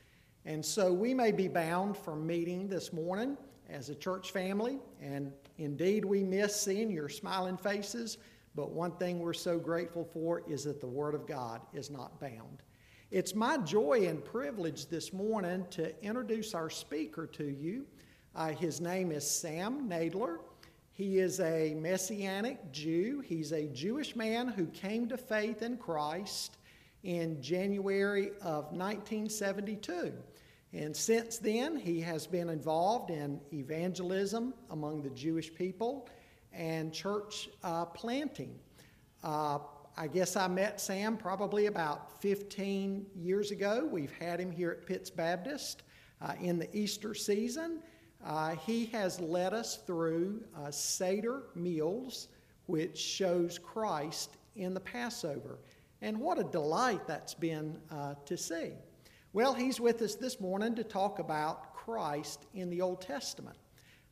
And 0.43 0.65
so 0.65 0.91
we 0.91 1.13
may 1.13 1.31
be 1.31 1.47
bound 1.47 1.95
from 1.95 2.25
meeting 2.25 2.67
this 2.67 2.91
morning 2.91 3.37
as 3.69 3.89
a 3.89 3.95
church 3.95 4.31
family, 4.31 4.79
and 5.01 5.31
indeed 5.57 6.05
we 6.05 6.23
miss 6.23 6.55
seeing 6.55 6.91
your 6.91 7.09
smiling 7.09 7.57
faces. 7.57 8.17
But 8.55 8.71
one 8.71 8.91
thing 8.93 9.19
we're 9.19 9.33
so 9.33 9.57
grateful 9.57 10.05
for 10.05 10.43
is 10.47 10.63
that 10.65 10.79
the 10.79 10.87
Word 10.87 11.15
of 11.15 11.25
God 11.25 11.61
is 11.73 11.89
not 11.89 12.19
bound. 12.19 12.61
It's 13.09 13.35
my 13.35 13.57
joy 13.57 14.07
and 14.07 14.23
privilege 14.23 14.87
this 14.87 15.13
morning 15.13 15.65
to 15.71 15.93
introduce 16.03 16.53
our 16.53 16.69
speaker 16.69 17.27
to 17.27 17.45
you. 17.45 17.85
Uh, 18.35 18.49
his 18.49 18.81
name 18.81 19.11
is 19.11 19.29
Sam 19.29 19.87
Nadler. 19.87 20.37
He 20.91 21.19
is 21.19 21.39
a 21.39 21.75
Messianic 21.75 22.71
Jew. 22.71 23.21
He's 23.25 23.51
a 23.51 23.67
Jewish 23.67 24.15
man 24.15 24.47
who 24.47 24.65
came 24.67 25.07
to 25.09 25.17
faith 25.17 25.61
in 25.61 25.77
Christ 25.77 26.57
in 27.03 27.41
January 27.41 28.29
of 28.41 28.71
1972. 28.71 30.13
And 30.73 30.95
since 30.95 31.37
then, 31.37 31.75
he 31.75 32.01
has 32.01 32.25
been 32.25 32.49
involved 32.49 33.11
in 33.11 33.39
evangelism 33.53 34.55
among 34.71 35.03
the 35.03 35.11
Jewish 35.11 35.53
people 35.53 36.09
and 36.51 36.91
church 36.91 37.49
uh, 37.63 37.85
planting. 37.85 38.59
Uh, 39.23 39.59
I 39.95 40.07
guess 40.07 40.35
I 40.35 40.47
met 40.47 40.81
Sam 40.81 41.15
probably 41.15 41.67
about 41.67 42.19
15 42.21 43.05
years 43.15 43.51
ago. 43.51 43.87
We've 43.89 44.13
had 44.19 44.39
him 44.39 44.51
here 44.51 44.71
at 44.71 44.87
Pitts 44.87 45.11
Baptist 45.11 45.83
uh, 46.19 46.33
in 46.41 46.57
the 46.57 46.75
Easter 46.75 47.13
season. 47.13 47.79
Uh, 48.25 48.55
he 48.55 48.87
has 48.87 49.19
led 49.19 49.53
us 49.53 49.77
through 49.85 50.43
uh, 50.57 50.71
Seder 50.71 51.43
meals, 51.53 52.29
which 52.65 52.97
shows 52.97 53.59
Christ 53.59 54.37
in 54.55 54.73
the 54.73 54.79
Passover. 54.79 55.59
And 56.01 56.19
what 56.19 56.39
a 56.39 56.43
delight 56.43 57.05
that's 57.05 57.35
been 57.35 57.77
uh, 57.91 58.15
to 58.25 58.35
see. 58.35 58.71
Well, 59.35 59.55
he's 59.55 59.79
with 59.79 59.99
us 60.03 60.13
this 60.13 60.39
morning 60.39 60.75
to 60.75 60.83
talk 60.83 61.17
about 61.17 61.73
Christ 61.73 62.45
in 62.53 62.69
the 62.69 62.81
Old 62.81 63.01
Testament. 63.01 63.57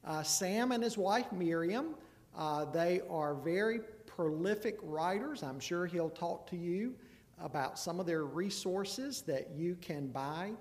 Uh, 0.03 0.23
Sam 0.23 0.71
and 0.71 0.83
his 0.83 0.97
wife 0.97 1.31
Miriam, 1.31 1.93
uh, 2.35 2.65
they 2.65 3.01
are 3.07 3.35
very 3.35 3.81
prolific 4.07 4.79
writers. 4.81 5.43
I'm 5.43 5.59
sure 5.59 5.85
he'll 5.85 6.09
talk 6.09 6.49
to 6.49 6.57
you 6.57 6.95
about 7.39 7.77
some 7.77 7.99
of 7.99 8.07
their 8.07 8.25
resources 8.25 9.21
that 9.27 9.51
you 9.55 9.75
can 9.79 10.07
buy. 10.07 10.53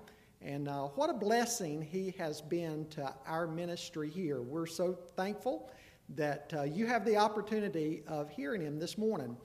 And 0.43 0.67
uh, 0.67 0.89
what 0.89 1.09
a 1.09 1.13
blessing 1.15 1.81
he 1.81 2.13
has 2.19 2.39
been 2.39 2.87
to 2.89 3.11
our 3.25 3.47
ministry 3.47 4.11
here. 4.11 4.43
We're 4.43 4.67
so 4.67 4.93
thankful 5.15 5.71
that 6.09 6.53
uh, 6.55 6.61
you 6.65 6.85
have 6.85 7.03
the 7.03 7.17
opportunity 7.17 8.03
of 8.05 8.29
hearing 8.29 8.61
him 8.61 8.77
this 8.77 8.95
morning. 8.95 9.35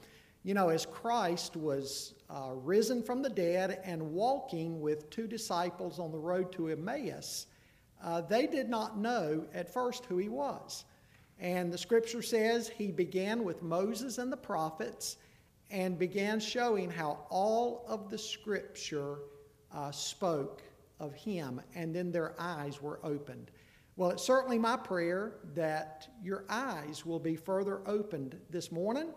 You 0.46 0.54
know, 0.54 0.68
as 0.68 0.86
Christ 0.86 1.56
was 1.56 2.14
uh, 2.30 2.52
risen 2.54 3.02
from 3.02 3.20
the 3.20 3.28
dead 3.28 3.80
and 3.82 4.12
walking 4.12 4.80
with 4.80 5.10
two 5.10 5.26
disciples 5.26 5.98
on 5.98 6.12
the 6.12 6.18
road 6.20 6.52
to 6.52 6.68
Emmaus, 6.68 7.48
uh, 8.00 8.20
they 8.20 8.46
did 8.46 8.68
not 8.68 8.96
know 8.96 9.44
at 9.52 9.68
first 9.68 10.04
who 10.04 10.18
he 10.18 10.28
was. 10.28 10.84
And 11.40 11.72
the 11.72 11.76
scripture 11.76 12.22
says 12.22 12.68
he 12.68 12.92
began 12.92 13.42
with 13.42 13.60
Moses 13.60 14.18
and 14.18 14.32
the 14.32 14.36
prophets 14.36 15.16
and 15.72 15.98
began 15.98 16.38
showing 16.38 16.92
how 16.92 17.26
all 17.28 17.84
of 17.88 18.08
the 18.08 18.16
scripture 18.16 19.16
uh, 19.74 19.90
spoke 19.90 20.62
of 21.00 21.12
him, 21.12 21.60
and 21.74 21.92
then 21.92 22.12
their 22.12 22.36
eyes 22.38 22.80
were 22.80 23.00
opened. 23.02 23.50
Well, 23.96 24.10
it's 24.10 24.22
certainly 24.22 24.60
my 24.60 24.76
prayer 24.76 25.38
that 25.54 26.06
your 26.22 26.44
eyes 26.48 27.04
will 27.04 27.18
be 27.18 27.34
further 27.34 27.80
opened 27.84 28.38
this 28.48 28.70
morning 28.70 29.08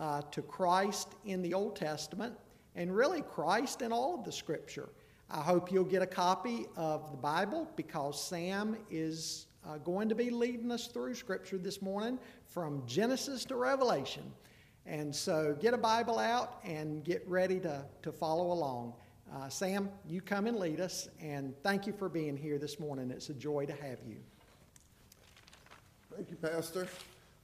uh, 0.00 0.22
to 0.30 0.42
Christ 0.42 1.14
in 1.24 1.42
the 1.42 1.54
Old 1.54 1.76
Testament 1.76 2.34
and 2.74 2.94
really 2.94 3.20
Christ 3.20 3.82
in 3.82 3.92
all 3.92 4.18
of 4.18 4.24
the 4.24 4.32
Scripture. 4.32 4.88
I 5.30 5.42
hope 5.42 5.70
you'll 5.70 5.84
get 5.84 6.02
a 6.02 6.06
copy 6.06 6.66
of 6.76 7.10
the 7.10 7.16
Bible 7.16 7.70
because 7.76 8.20
Sam 8.20 8.76
is 8.90 9.46
uh, 9.68 9.76
going 9.78 10.08
to 10.08 10.14
be 10.14 10.30
leading 10.30 10.72
us 10.72 10.86
through 10.86 11.14
Scripture 11.14 11.58
this 11.58 11.82
morning 11.82 12.18
from 12.46 12.82
Genesis 12.86 13.44
to 13.44 13.56
Revelation. 13.56 14.24
And 14.86 15.14
so 15.14 15.56
get 15.60 15.74
a 15.74 15.78
Bible 15.78 16.18
out 16.18 16.58
and 16.64 17.04
get 17.04 17.22
ready 17.28 17.60
to, 17.60 17.84
to 18.02 18.10
follow 18.10 18.52
along. 18.52 18.94
Uh, 19.32 19.48
Sam, 19.48 19.90
you 20.08 20.20
come 20.20 20.46
and 20.46 20.56
lead 20.56 20.80
us, 20.80 21.08
and 21.20 21.54
thank 21.62 21.86
you 21.86 21.92
for 21.92 22.08
being 22.08 22.36
here 22.36 22.58
this 22.58 22.80
morning. 22.80 23.10
It's 23.12 23.28
a 23.28 23.34
joy 23.34 23.66
to 23.66 23.72
have 23.74 23.98
you. 24.08 24.16
Thank 26.12 26.30
you, 26.30 26.36
Pastor. 26.36 26.88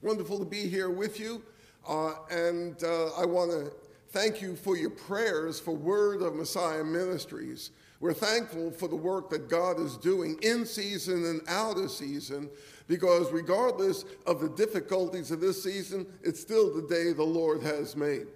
Wonderful 0.01 0.39
to 0.39 0.45
be 0.45 0.67
here 0.67 0.89
with 0.89 1.19
you. 1.19 1.43
Uh, 1.87 2.15
and 2.29 2.83
uh, 2.83 3.11
I 3.17 3.25
want 3.25 3.51
to 3.51 3.71
thank 4.09 4.41
you 4.41 4.57
for 4.57 4.75
your 4.75 4.89
prayers 4.89 5.57
for 5.59 5.73
Word 5.73 6.21
of 6.21 6.35
Messiah 6.35 6.83
Ministries. 6.83 7.71
We're 8.01 8.13
thankful 8.13 8.71
for 8.71 8.89
the 8.89 8.95
work 8.95 9.29
that 9.29 9.49
God 9.49 9.79
is 9.79 9.95
doing 9.95 10.37
in 10.41 10.65
season 10.65 11.25
and 11.25 11.41
out 11.47 11.77
of 11.77 11.89
season 11.89 12.49
because, 12.87 13.31
regardless 13.31 14.03
of 14.25 14.41
the 14.41 14.49
difficulties 14.49 15.31
of 15.31 15.39
this 15.39 15.63
season, 15.63 16.05
it's 16.21 16.41
still 16.41 16.73
the 16.73 16.87
day 16.87 17.13
the 17.13 17.23
Lord 17.23 17.63
has 17.63 17.95
made. 17.95 18.27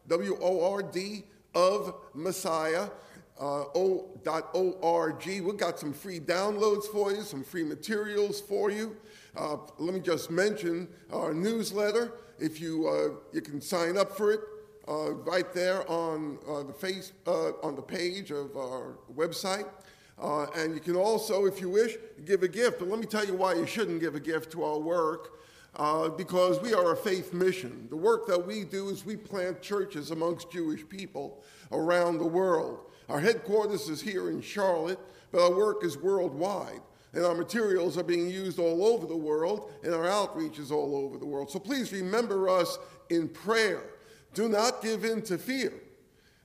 Word 0.09 0.19
of 0.19 0.23
Messiah, 0.23 0.39
W-O-R-D, 0.53 1.23
of 1.55 1.95
Messiah, 2.13 2.89
uh, 3.39 3.63
o.org. 3.75 5.25
We've 5.25 5.57
got 5.57 5.79
some 5.79 5.93
free 5.93 6.19
downloads 6.19 6.85
for 6.85 7.11
you, 7.11 7.21
some 7.21 7.43
free 7.43 7.63
materials 7.63 8.41
for 8.41 8.71
you. 8.71 8.95
Uh, 9.35 9.57
let 9.79 9.93
me 9.93 9.99
just 9.99 10.29
mention 10.29 10.87
our 11.11 11.33
newsletter. 11.33 12.13
If 12.39 12.59
you, 12.59 12.87
uh, 12.87 13.19
you 13.33 13.41
can 13.41 13.61
sign 13.61 13.97
up 13.97 14.15
for 14.15 14.31
it 14.31 14.39
uh, 14.87 15.13
right 15.13 15.51
there 15.53 15.89
on 15.89 16.37
uh, 16.47 16.63
the 16.63 16.73
face, 16.73 17.13
uh, 17.27 17.51
on 17.63 17.75
the 17.75 17.81
page 17.81 18.31
of 18.31 18.55
our 18.57 18.97
website. 19.15 19.67
And 20.55 20.73
you 20.75 20.79
can 20.79 20.95
also, 20.95 21.45
if 21.45 21.59
you 21.59 21.69
wish, 21.69 21.95
give 22.25 22.43
a 22.43 22.47
gift. 22.47 22.79
But 22.79 22.87
let 22.87 22.99
me 22.99 23.05
tell 23.05 23.25
you 23.25 23.33
why 23.33 23.55
you 23.55 23.65
shouldn't 23.65 23.99
give 23.99 24.15
a 24.15 24.19
gift 24.19 24.51
to 24.53 24.63
our 24.63 24.79
work. 24.79 25.42
Uh, 25.75 26.09
because 26.09 26.59
we 26.61 26.73
are 26.73 26.93
a 26.93 26.97
faith 26.97 27.33
mission. 27.33 27.87
The 27.89 27.97
work 27.97 28.27
that 28.27 28.45
we 28.45 28.63
do 28.63 28.89
is 28.89 29.05
we 29.05 29.15
plant 29.15 29.61
churches 29.61 30.11
amongst 30.11 30.51
Jewish 30.51 30.87
people 30.87 31.43
around 31.71 32.19
the 32.19 32.27
world. 32.27 32.91
Our 33.09 33.19
headquarters 33.19 33.89
is 33.89 34.01
here 34.01 34.29
in 34.29 34.41
Charlotte, 34.41 34.99
but 35.31 35.41
our 35.41 35.55
work 35.55 35.83
is 35.83 35.97
worldwide. 35.97 36.81
And 37.13 37.23
our 37.23 37.35
materials 37.35 37.97
are 37.97 38.03
being 38.03 38.27
used 38.27 38.57
all 38.57 38.83
over 38.85 39.05
the 39.05 39.15
world, 39.15 39.71
and 39.83 39.93
our 39.93 40.07
outreach 40.07 40.57
is 40.57 40.71
all 40.71 40.95
over 40.95 41.17
the 41.17 41.25
world. 41.25 41.51
So 41.51 41.59
please 41.59 41.91
remember 41.91 42.49
us 42.49 42.79
in 43.09 43.29
prayer. 43.29 43.83
Do 44.33 44.49
not 44.49 44.81
give 44.81 45.05
in 45.05 45.21
to 45.23 45.37
fear. 45.37 45.73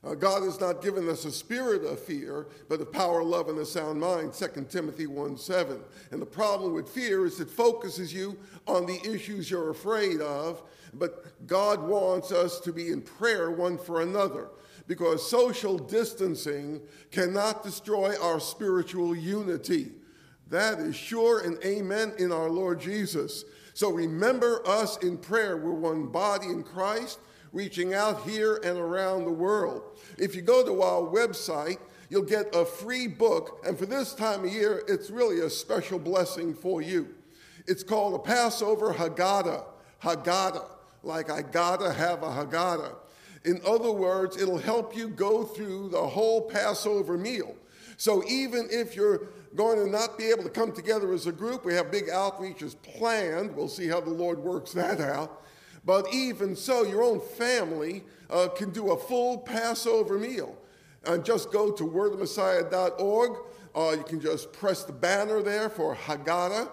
Uh, 0.05 0.15
God 0.15 0.45
has 0.45 0.61
not 0.61 0.81
given 0.81 1.09
us 1.09 1.25
a 1.25 1.33
spirit 1.33 1.85
of 1.85 1.99
fear, 1.99 2.47
but 2.69 2.81
of 2.81 2.93
power, 2.93 3.23
love, 3.23 3.49
and 3.49 3.59
a 3.59 3.67
sound 3.67 4.01
mind, 4.01 4.33
2 4.33 4.67
Timothy 4.69 5.07
1 5.07 5.37
7. 5.37 5.81
And 6.13 6.23
the 6.23 6.27
problem 6.27 6.73
with 6.73 6.89
fear 6.89 7.27
is 7.27 7.41
it 7.41 7.51
focuses 7.51 8.15
you 8.15 8.39
on 8.67 8.87
the 8.87 9.01
issues 9.05 9.51
you're 9.51 9.71
afraid 9.71 10.21
of, 10.21 10.63
but 10.95 11.47
God 11.47 11.83
wants 11.83 12.31
us 12.31 12.61
to 12.61 12.73
be 12.73 12.89
in 12.91 13.03
prayer 13.03 13.51
one 13.51 13.77
for 13.77 14.01
another 14.01 14.51
because 14.87 15.29
social 15.29 15.77
distancing 15.77 16.81
cannot 17.11 17.63
destroy 17.63 18.15
our 18.23 18.41
spiritual 18.41 19.15
unity. 19.15 19.91
That 20.49 20.79
is 20.79 20.97
sure 20.97 21.41
and 21.41 21.63
amen 21.63 22.15
in 22.19 22.33
our 22.33 22.49
Lord 22.49 22.81
Jesus. 22.81 23.45
So 23.75 23.91
remember 23.93 24.67
us 24.67 24.97
in 24.99 25.19
prayer. 25.19 25.57
We're 25.57 25.73
one 25.73 26.07
body 26.07 26.47
in 26.47 26.63
Christ 26.63 27.19
reaching 27.53 27.95
out 27.95 28.23
here 28.23 28.57
and 28.57 28.79
around 28.79 29.25
the 29.25 29.33
world. 29.33 29.83
If 30.19 30.35
you 30.35 30.43
go 30.43 30.65
to 30.65 30.83
our 30.83 31.03
website, 31.03 31.79
you'll 32.11 32.23
get 32.23 32.55
a 32.55 32.65
free 32.65 33.07
book, 33.07 33.63
and 33.67 33.79
for 33.79 33.87
this 33.87 34.15
time 34.15 34.45
of 34.45 34.53
year, 34.53 34.83
it's 34.89 35.11
really 35.11 35.41
a 35.41 35.51
special 35.51 35.99
blessing 35.99 36.55
for 36.55 36.83
you. 36.83 37.15
It's 37.67 37.83
called 37.83 38.15
a 38.15 38.19
Passover 38.19 38.95
Haggadah. 38.95 39.65
Haggadah, 40.03 40.69
like 41.03 41.31
I 41.31 41.43
gotta 41.43 41.93
have 41.93 42.23
a 42.23 42.29
Haggadah. 42.29 42.95
In 43.45 43.61
other 43.67 43.93
words, 43.93 44.41
it'll 44.41 44.59
help 44.59 44.97
you 44.97 45.09
go 45.09 45.45
through 45.45 45.91
the 45.91 46.07
whole 46.07 46.49
Passover 46.49 47.17
meal. 47.17 47.55
So 47.97 48.23
even 48.29 48.69
if 48.71 48.95
you're 48.95 49.29
going 49.57 49.85
to 49.85 49.91
not 49.91 50.19
be 50.19 50.27
able 50.27 50.45
to 50.45 50.51
come 50.51 50.73
together 50.73 51.13
as 51.13 51.27
a 51.27 51.33
group, 51.33 51.65
we 51.65 51.75
have 51.75 51.91
big 51.91 52.09
outreaches 52.09 52.77
planned. 52.81 53.55
We'll 53.57 53.69
see 53.69 53.89
how 53.89 54.01
the 54.01 54.11
Lord 54.11 54.39
works 54.39 54.73
that 54.73 55.01
out. 55.01 55.43
But 55.89 56.13
even 56.13 56.55
so, 56.55 56.85
your 56.85 57.03
own 57.03 57.19
family 57.19 58.05
uh, 58.29 58.49
can 58.49 58.73
do 58.73 58.93
a 58.93 58.97
full 58.99 59.39
Passover 59.39 60.19
meal. 60.19 60.55
And 61.07 61.25
just 61.25 61.51
go 61.51 61.73
to 61.73 61.83
wordofmessiah.org. 61.83 63.39
Uh, 63.75 63.97
you 63.97 64.05
can 64.05 64.21
just 64.21 64.53
press 64.53 64.85
the 64.85 64.93
banner 64.93 65.41
there 65.41 65.71
for 65.71 65.97
Haggadah, 65.97 66.69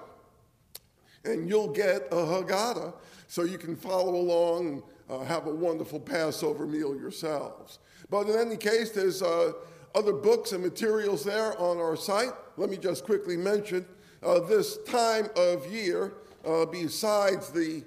and 1.23 1.47
you'll 1.47 1.71
get 1.71 2.09
a 2.11 2.15
Haggadah 2.15 2.93
so 3.27 3.43
you 3.43 3.57
can 3.57 3.77
follow 3.77 4.15
along 4.15 4.67
and 4.67 4.83
uh, 5.09 5.23
have 5.23 5.47
a 5.47 5.55
wonderful 5.55 6.01
Passover 6.01 6.65
meal 6.65 6.93
yourselves. 6.93 7.79
But 8.09 8.27
in 8.27 8.37
any 8.37 8.57
case, 8.57 8.91
there's 8.91 9.21
uh, 9.21 9.53
other 9.95 10.11
books 10.11 10.51
and 10.51 10.61
materials 10.61 11.23
there 11.23 11.57
on 11.57 11.77
our 11.77 11.95
site. 11.95 12.33
Let 12.57 12.69
me 12.69 12.75
just 12.75 13.05
quickly 13.05 13.37
mention 13.37 13.85
uh, 14.21 14.41
this 14.41 14.77
time 14.83 15.29
of 15.37 15.71
year, 15.71 16.15
uh, 16.45 16.65
besides 16.65 17.49
the 17.49 17.85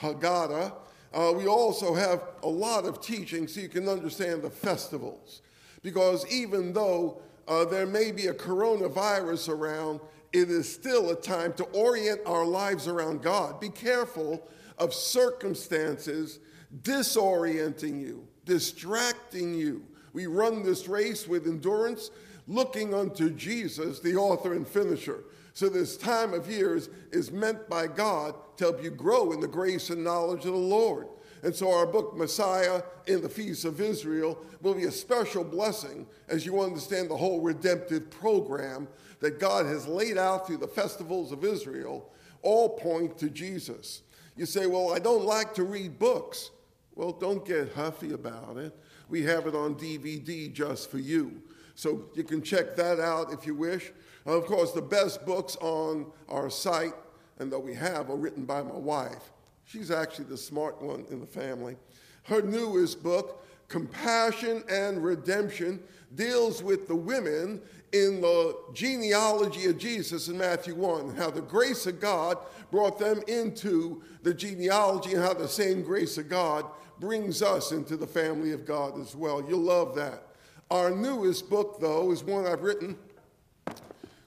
Haggadah. 0.00 0.72
Uh, 1.12 1.32
we 1.36 1.46
also 1.46 1.94
have 1.94 2.22
a 2.42 2.48
lot 2.48 2.84
of 2.84 3.00
teaching 3.00 3.48
so 3.48 3.60
you 3.60 3.68
can 3.68 3.88
understand 3.88 4.42
the 4.42 4.50
festivals. 4.50 5.42
Because 5.82 6.26
even 6.30 6.72
though 6.72 7.20
uh, 7.48 7.64
there 7.64 7.86
may 7.86 8.12
be 8.12 8.28
a 8.28 8.34
coronavirus 8.34 9.48
around, 9.48 10.00
it 10.32 10.50
is 10.50 10.72
still 10.72 11.10
a 11.10 11.16
time 11.16 11.52
to 11.54 11.64
orient 11.64 12.20
our 12.26 12.44
lives 12.44 12.86
around 12.86 13.22
God. 13.22 13.60
Be 13.60 13.68
careful 13.68 14.48
of 14.78 14.94
circumstances 14.94 16.38
disorienting 16.82 18.00
you, 18.00 18.26
distracting 18.44 19.54
you. 19.54 19.84
We 20.12 20.26
run 20.26 20.62
this 20.62 20.86
race 20.88 21.26
with 21.26 21.46
endurance, 21.46 22.10
looking 22.46 22.94
unto 22.94 23.30
Jesus, 23.30 24.00
the 24.00 24.16
author 24.16 24.54
and 24.54 24.66
finisher. 24.66 25.24
So, 25.52 25.68
this 25.68 25.96
time 25.96 26.32
of 26.32 26.50
years 26.50 26.88
is 27.10 27.32
meant 27.32 27.68
by 27.68 27.86
God 27.86 28.34
to 28.56 28.64
help 28.64 28.82
you 28.82 28.90
grow 28.90 29.32
in 29.32 29.40
the 29.40 29.48
grace 29.48 29.90
and 29.90 30.04
knowledge 30.04 30.44
of 30.44 30.52
the 30.52 30.58
Lord. 30.58 31.08
And 31.42 31.54
so, 31.54 31.72
our 31.72 31.86
book, 31.86 32.16
Messiah 32.16 32.82
in 33.06 33.22
the 33.22 33.28
Feast 33.28 33.64
of 33.64 33.80
Israel, 33.80 34.38
will 34.60 34.74
be 34.74 34.84
a 34.84 34.92
special 34.92 35.42
blessing 35.42 36.06
as 36.28 36.46
you 36.46 36.60
understand 36.60 37.10
the 37.10 37.16
whole 37.16 37.40
redemptive 37.40 38.10
program 38.10 38.88
that 39.20 39.40
God 39.40 39.66
has 39.66 39.86
laid 39.86 40.18
out 40.18 40.46
through 40.46 40.58
the 40.58 40.68
festivals 40.68 41.32
of 41.32 41.44
Israel, 41.44 42.10
all 42.42 42.70
point 42.70 43.18
to 43.18 43.30
Jesus. 43.30 44.02
You 44.36 44.46
say, 44.46 44.66
Well, 44.66 44.92
I 44.94 44.98
don't 44.98 45.24
like 45.24 45.54
to 45.54 45.64
read 45.64 45.98
books. 45.98 46.50
Well, 46.94 47.12
don't 47.12 47.44
get 47.44 47.72
huffy 47.74 48.12
about 48.12 48.56
it. 48.56 48.76
We 49.08 49.22
have 49.22 49.46
it 49.46 49.54
on 49.54 49.74
DVD 49.74 50.52
just 50.52 50.90
for 50.90 50.98
you. 50.98 51.42
So 51.74 52.04
you 52.14 52.24
can 52.24 52.42
check 52.42 52.76
that 52.76 53.00
out 53.00 53.32
if 53.32 53.46
you 53.46 53.54
wish. 53.54 53.92
Of 54.26 54.46
course, 54.46 54.72
the 54.72 54.82
best 54.82 55.24
books 55.24 55.56
on 55.60 56.06
our 56.28 56.50
site 56.50 56.94
and 57.38 57.50
that 57.52 57.58
we 57.58 57.74
have 57.74 58.10
are 58.10 58.16
written 58.16 58.44
by 58.44 58.62
my 58.62 58.76
wife. 58.76 59.32
She's 59.64 59.90
actually 59.90 60.26
the 60.26 60.36
smart 60.36 60.80
one 60.82 61.06
in 61.10 61.20
the 61.20 61.26
family. 61.26 61.76
Her 62.24 62.42
newest 62.42 63.02
book, 63.02 63.44
Compassion 63.68 64.62
and 64.68 65.02
Redemption, 65.02 65.80
deals 66.14 66.62
with 66.62 66.86
the 66.86 66.94
women 66.94 67.60
in 67.92 68.20
the 68.20 68.56
genealogy 68.72 69.66
of 69.66 69.78
Jesus 69.78 70.28
in 70.28 70.36
Matthew 70.36 70.74
1, 70.74 71.16
how 71.16 71.30
the 71.30 71.40
grace 71.40 71.86
of 71.86 72.00
God 72.00 72.38
brought 72.70 72.98
them 72.98 73.22
into 73.26 74.02
the 74.22 74.34
genealogy 74.34 75.14
and 75.14 75.22
how 75.22 75.34
the 75.34 75.48
same 75.48 75.82
grace 75.82 76.18
of 76.18 76.28
God 76.28 76.66
brings 76.98 77.42
us 77.42 77.72
into 77.72 77.96
the 77.96 78.06
family 78.06 78.52
of 78.52 78.66
God 78.66 79.00
as 79.00 79.16
well. 79.16 79.42
You'll 79.48 79.60
love 79.60 79.94
that. 79.96 80.24
Our 80.70 80.90
newest 80.90 81.48
book, 81.50 81.80
though, 81.80 82.12
is 82.12 82.22
one 82.22 82.46
I've 82.46 82.62
written 82.62 82.96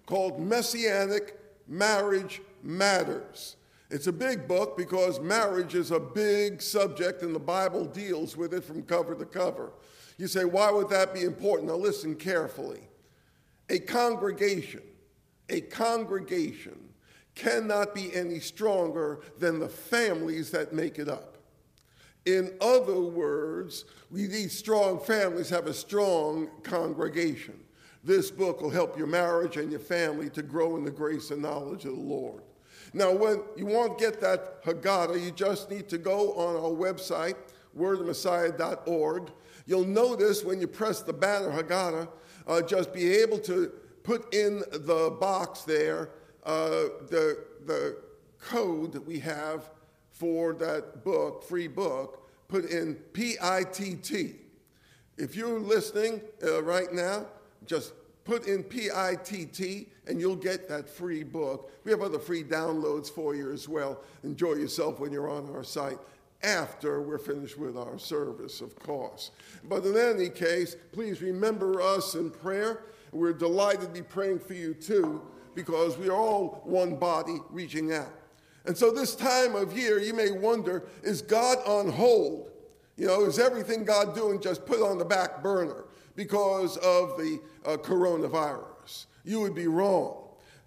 called 0.05 0.39
Messianic 0.39 1.39
Marriage 1.67 2.41
Matters. 2.61 3.55
It's 3.89 4.07
a 4.07 4.11
big 4.11 4.47
book 4.47 4.75
because 4.75 5.19
marriage 5.19 5.75
is 5.75 5.91
a 5.91 5.99
big 5.99 6.61
subject 6.61 7.21
and 7.21 7.35
the 7.35 7.39
Bible 7.39 7.85
deals 7.85 8.35
with 8.35 8.53
it 8.53 8.63
from 8.63 8.83
cover 8.83 9.13
to 9.13 9.25
cover. 9.25 9.71
You 10.17 10.27
say, 10.27 10.45
why 10.45 10.71
would 10.71 10.89
that 10.89 11.13
be 11.13 11.23
important? 11.23 11.69
Now, 11.69 11.75
listen 11.75 12.15
carefully. 12.15 12.81
A 13.69 13.79
congregation, 13.79 14.81
a 15.49 15.61
congregation 15.61 16.77
cannot 17.35 17.95
be 17.95 18.13
any 18.13 18.39
stronger 18.39 19.21
than 19.39 19.59
the 19.59 19.69
families 19.69 20.51
that 20.51 20.73
make 20.73 20.99
it 20.99 21.09
up. 21.09 21.37
In 22.25 22.53
other 22.61 22.99
words, 22.99 23.85
we, 24.09 24.27
these 24.27 24.57
strong 24.57 24.99
families 24.99 25.49
have 25.49 25.67
a 25.67 25.73
strong 25.73 26.49
congregation. 26.63 27.59
This 28.03 28.29
book 28.29 28.61
will 28.61 28.69
help 28.69 28.97
your 28.97 29.07
marriage 29.07 29.57
and 29.57 29.71
your 29.71 29.79
family 29.79 30.29
to 30.31 30.41
grow 30.41 30.75
in 30.75 30.83
the 30.83 30.91
grace 30.91 31.31
and 31.31 31.41
knowledge 31.41 31.85
of 31.85 31.95
the 31.95 32.01
Lord. 32.01 32.43
Now, 32.93 33.11
when 33.11 33.41
you 33.55 33.65
won't 33.65 33.97
get 33.97 34.19
that 34.21 34.63
Haggadah, 34.63 35.23
you 35.23 35.31
just 35.31 35.71
need 35.71 35.87
to 35.89 35.97
go 35.97 36.33
on 36.33 36.55
our 36.55 36.71
website, 36.71 37.35
wordofmessiah.org. 37.77 39.31
You'll 39.65 39.85
notice 39.85 40.43
when 40.43 40.59
you 40.59 40.67
press 40.67 41.01
the 41.01 41.13
banner 41.13 41.49
Haggadah, 41.49 42.09
uh, 42.45 42.61
just 42.61 42.93
be 42.93 43.13
able 43.15 43.39
to 43.39 43.71
put 44.03 44.33
in 44.33 44.59
the 44.71 45.15
box 45.19 45.61
there 45.61 46.09
uh, 46.45 46.89
the, 47.09 47.45
the 47.65 47.97
code 48.39 48.91
that 48.91 49.05
we 49.05 49.19
have 49.19 49.69
for 50.11 50.53
that 50.53 51.03
book, 51.03 51.43
free 51.43 51.67
book, 51.67 52.29
put 52.47 52.65
in 52.65 52.95
PITT. 53.13 54.35
If 55.17 55.35
you're 55.35 55.59
listening 55.59 56.21
uh, 56.43 56.61
right 56.63 56.91
now, 56.91 57.27
just 57.65 57.93
put 58.23 58.47
in 58.47 58.63
PITT 58.63 59.87
and 60.07 60.19
you'll 60.19 60.35
get 60.35 60.67
that 60.69 60.89
free 60.89 61.23
book. 61.23 61.71
We 61.83 61.91
have 61.91 62.01
other 62.01 62.19
free 62.19 62.43
downloads 62.43 63.09
for 63.09 63.35
you 63.35 63.51
as 63.51 63.67
well. 63.67 63.99
Enjoy 64.23 64.53
yourself 64.53 64.99
when 64.99 65.11
you're 65.11 65.29
on 65.29 65.49
our 65.53 65.63
site 65.63 65.97
after 66.43 67.01
we're 67.01 67.17
finished 67.17 67.57
with 67.57 67.77
our 67.77 67.97
service, 67.97 68.61
of 68.61 68.77
course. 68.79 69.31
But 69.63 69.85
in 69.85 69.97
any 69.97 70.29
case, 70.29 70.75
please 70.91 71.21
remember 71.21 71.81
us 71.81 72.15
in 72.15 72.29
prayer. 72.29 72.83
We're 73.11 73.33
delighted 73.33 73.81
to 73.81 73.87
be 73.89 74.01
praying 74.01 74.39
for 74.39 74.53
you 74.53 74.73
too, 74.73 75.21
because 75.55 75.97
we 75.97 76.09
are 76.09 76.17
all 76.17 76.61
one 76.65 76.95
body 76.95 77.37
reaching 77.49 77.93
out. 77.93 78.11
And 78.65 78.77
so, 78.77 78.91
this 78.91 79.15
time 79.15 79.55
of 79.55 79.77
year, 79.77 79.99
you 79.99 80.13
may 80.13 80.31
wonder 80.31 80.83
is 81.03 81.21
God 81.21 81.57
on 81.65 81.91
hold? 81.91 82.49
You 82.95 83.07
know, 83.07 83.25
is 83.25 83.39
everything 83.39 83.83
God 83.83 84.15
doing 84.15 84.41
just 84.41 84.65
put 84.65 84.81
on 84.81 84.97
the 84.97 85.05
back 85.05 85.41
burner? 85.41 85.85
because 86.15 86.77
of 86.77 87.17
the 87.17 87.39
uh, 87.65 87.77
coronavirus. 87.77 89.05
You 89.23 89.41
would 89.41 89.55
be 89.55 89.67
wrong. 89.67 90.17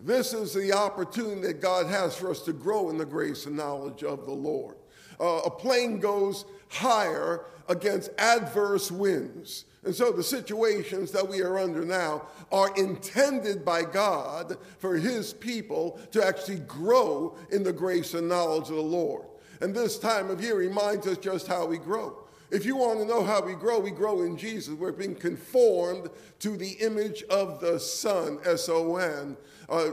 This 0.01 0.33
is 0.33 0.53
the 0.53 0.73
opportunity 0.73 1.41
that 1.43 1.61
God 1.61 1.87
has 1.87 2.17
for 2.17 2.31
us 2.31 2.43
to 2.43 2.53
grow 2.53 2.91
in 2.91 2.99
the 2.99 3.07
grace 3.07 3.47
and 3.47 3.57
knowledge 3.57 4.03
of 4.03 4.27
the 4.27 4.33
Lord. 4.33 4.77
Uh, 5.19 5.43
a 5.45 5.51
plane 5.51 6.01
goes 6.01 6.45
higher 6.69 7.47
against 7.69 8.11
adverse 8.19 8.91
winds. 8.91 9.65
And 9.85 9.95
so 9.95 10.13
the 10.13 10.23
situations 10.23 11.13
that 11.13 11.27
we 11.27 11.41
are 11.41 11.59
under 11.59 11.85
now 11.85 12.27
are 12.53 12.75
intended 12.77 13.65
by 13.65 13.83
God 13.83 14.59
for 14.79 14.97
His 14.97 15.33
people 15.33 15.99
to 16.11 16.25
actually 16.25 16.59
grow 16.61 17.37
in 17.51 17.63
the 17.63 17.73
grace 17.73 18.15
and 18.15 18.29
knowledge 18.29 18.69
of 18.69 18.77
the 18.77 18.83
Lord. 18.83 19.25
And 19.61 19.75
this 19.75 19.99
time 19.99 20.31
of 20.31 20.41
year 20.41 20.57
reminds 20.57 21.07
us 21.07 21.19
just 21.19 21.47
how 21.47 21.67
we 21.67 21.79
grow. 21.79 22.19
If 22.51 22.65
you 22.65 22.77
want 22.77 23.01
to 23.01 23.07
know 23.07 23.25
how 23.25 23.45
we 23.45 23.55
grow, 23.55 23.81
we 23.81 23.91
grow 23.91 24.23
in 24.23 24.37
Jesus. 24.37 24.75
We're 24.75 24.93
being 24.93 25.17
conformed 25.17 26.09
to 26.41 26.57
the 26.57 26.73
image 26.75 27.25
of 27.25 27.61
the 27.61 27.81
Son, 27.81 28.39
S 28.45 28.69
O 28.69 28.97
N. 28.97 29.37
Uh, 29.69 29.91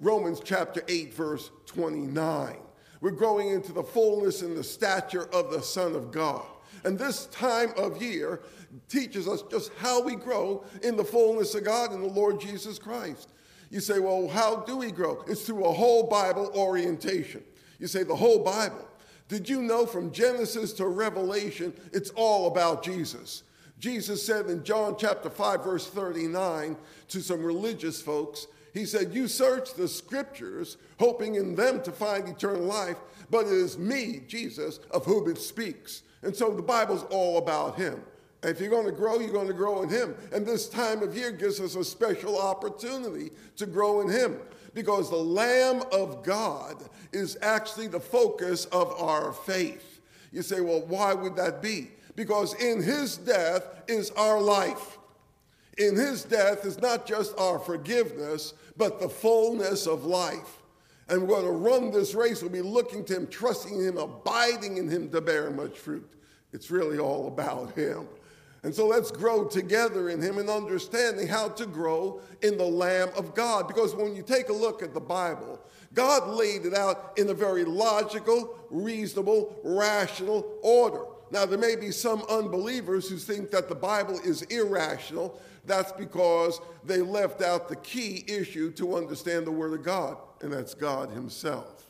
Romans 0.00 0.40
chapter 0.44 0.82
8, 0.86 1.14
verse 1.14 1.50
29. 1.66 2.56
We're 3.00 3.10
growing 3.10 3.48
into 3.48 3.72
the 3.72 3.82
fullness 3.82 4.42
and 4.42 4.56
the 4.56 4.64
stature 4.64 5.28
of 5.32 5.50
the 5.50 5.62
Son 5.62 5.94
of 5.94 6.12
God. 6.12 6.44
And 6.84 6.98
this 6.98 7.26
time 7.26 7.72
of 7.76 8.00
year 8.00 8.40
teaches 8.88 9.26
us 9.26 9.42
just 9.50 9.72
how 9.78 10.02
we 10.02 10.14
grow 10.14 10.64
in 10.82 10.96
the 10.96 11.04
fullness 11.04 11.54
of 11.54 11.64
God 11.64 11.92
in 11.92 12.00
the 12.00 12.08
Lord 12.08 12.40
Jesus 12.40 12.78
Christ. 12.78 13.30
You 13.70 13.80
say, 13.80 13.98
well, 13.98 14.28
how 14.28 14.56
do 14.60 14.76
we 14.76 14.92
grow? 14.92 15.24
It's 15.26 15.42
through 15.42 15.64
a 15.64 15.72
whole 15.72 16.06
Bible 16.06 16.52
orientation. 16.54 17.42
You 17.78 17.86
say, 17.86 18.04
the 18.04 18.14
whole 18.14 18.44
Bible. 18.44 18.86
Did 19.28 19.48
you 19.48 19.60
know 19.60 19.86
from 19.86 20.12
Genesis 20.12 20.72
to 20.74 20.86
Revelation, 20.86 21.72
it's 21.92 22.10
all 22.10 22.46
about 22.46 22.84
Jesus? 22.84 23.42
Jesus 23.78 24.24
said 24.24 24.46
in 24.46 24.64
John 24.64 24.96
chapter 24.98 25.28
5, 25.28 25.64
verse 25.64 25.86
39 25.86 26.76
to 27.08 27.20
some 27.20 27.42
religious 27.42 28.00
folks, 28.00 28.46
he 28.72 28.84
said, 28.84 29.12
You 29.12 29.26
search 29.26 29.74
the 29.74 29.88
scriptures, 29.88 30.76
hoping 30.98 31.34
in 31.34 31.54
them 31.54 31.82
to 31.82 31.92
find 31.92 32.28
eternal 32.28 32.62
life, 32.62 32.96
but 33.30 33.46
it 33.46 33.52
is 33.52 33.78
me, 33.78 34.22
Jesus, 34.28 34.80
of 34.90 35.04
whom 35.04 35.28
it 35.30 35.38
speaks. 35.38 36.02
And 36.22 36.34
so 36.34 36.54
the 36.54 36.62
Bible's 36.62 37.04
all 37.04 37.38
about 37.38 37.76
him. 37.76 38.02
If 38.42 38.60
you're 38.60 38.70
going 38.70 38.86
to 38.86 38.92
grow, 38.92 39.18
you're 39.18 39.32
going 39.32 39.48
to 39.48 39.54
grow 39.54 39.82
in 39.82 39.88
him. 39.88 40.14
And 40.32 40.46
this 40.46 40.68
time 40.68 41.02
of 41.02 41.16
year 41.16 41.32
gives 41.32 41.60
us 41.60 41.74
a 41.74 41.82
special 41.82 42.40
opportunity 42.40 43.30
to 43.56 43.66
grow 43.66 44.02
in 44.02 44.08
him 44.08 44.38
because 44.76 45.08
the 45.08 45.16
Lamb 45.16 45.82
of 45.90 46.22
God 46.22 46.76
is 47.10 47.38
actually 47.40 47.86
the 47.86 47.98
focus 47.98 48.66
of 48.66 48.92
our 49.00 49.32
faith. 49.32 50.02
You 50.32 50.42
say, 50.42 50.60
well, 50.60 50.82
why 50.82 51.14
would 51.14 51.34
that 51.36 51.62
be? 51.62 51.92
Because 52.14 52.52
in 52.62 52.82
his 52.82 53.16
death 53.16 53.62
is 53.88 54.10
our 54.10 54.38
life. 54.38 54.98
In 55.78 55.96
his 55.96 56.24
death 56.24 56.66
is 56.66 56.78
not 56.78 57.06
just 57.06 57.38
our 57.38 57.58
forgiveness, 57.58 58.52
but 58.76 59.00
the 59.00 59.08
fullness 59.08 59.86
of 59.86 60.04
life. 60.04 60.58
And 61.08 61.22
we're 61.22 61.40
going 61.40 61.46
to 61.46 61.52
run 61.52 61.90
this 61.90 62.14
race. 62.14 62.42
We'll 62.42 62.50
be 62.50 62.60
looking 62.60 63.02
to 63.06 63.16
him, 63.16 63.28
trusting 63.28 63.82
him, 63.82 63.96
abiding 63.96 64.76
in 64.76 64.90
him 64.90 65.08
to 65.08 65.22
bear 65.22 65.50
much 65.50 65.78
fruit. 65.78 66.06
It's 66.52 66.70
really 66.70 66.98
all 66.98 67.28
about 67.28 67.72
him. 67.72 68.08
And 68.66 68.74
so 68.74 68.88
let's 68.88 69.12
grow 69.12 69.44
together 69.44 70.08
in 70.08 70.20
Him 70.20 70.38
and 70.38 70.50
understanding 70.50 71.28
how 71.28 71.50
to 71.50 71.66
grow 71.66 72.20
in 72.42 72.58
the 72.58 72.64
Lamb 72.64 73.10
of 73.16 73.32
God. 73.32 73.68
Because 73.68 73.94
when 73.94 74.16
you 74.16 74.24
take 74.24 74.48
a 74.48 74.52
look 74.52 74.82
at 74.82 74.92
the 74.92 74.98
Bible, 74.98 75.60
God 75.94 76.26
laid 76.30 76.66
it 76.66 76.74
out 76.74 77.12
in 77.16 77.28
a 77.28 77.32
very 77.32 77.64
logical, 77.64 78.58
reasonable, 78.68 79.56
rational 79.62 80.58
order. 80.64 81.04
Now, 81.30 81.46
there 81.46 81.60
may 81.60 81.76
be 81.76 81.92
some 81.92 82.22
unbelievers 82.28 83.08
who 83.08 83.18
think 83.18 83.52
that 83.52 83.68
the 83.68 83.76
Bible 83.76 84.18
is 84.24 84.42
irrational. 84.42 85.40
That's 85.64 85.92
because 85.92 86.60
they 86.84 87.02
left 87.02 87.42
out 87.42 87.68
the 87.68 87.76
key 87.76 88.24
issue 88.26 88.72
to 88.72 88.96
understand 88.96 89.46
the 89.46 89.52
Word 89.52 89.74
of 89.74 89.84
God, 89.84 90.16
and 90.40 90.52
that's 90.52 90.74
God 90.74 91.12
Himself. 91.12 91.88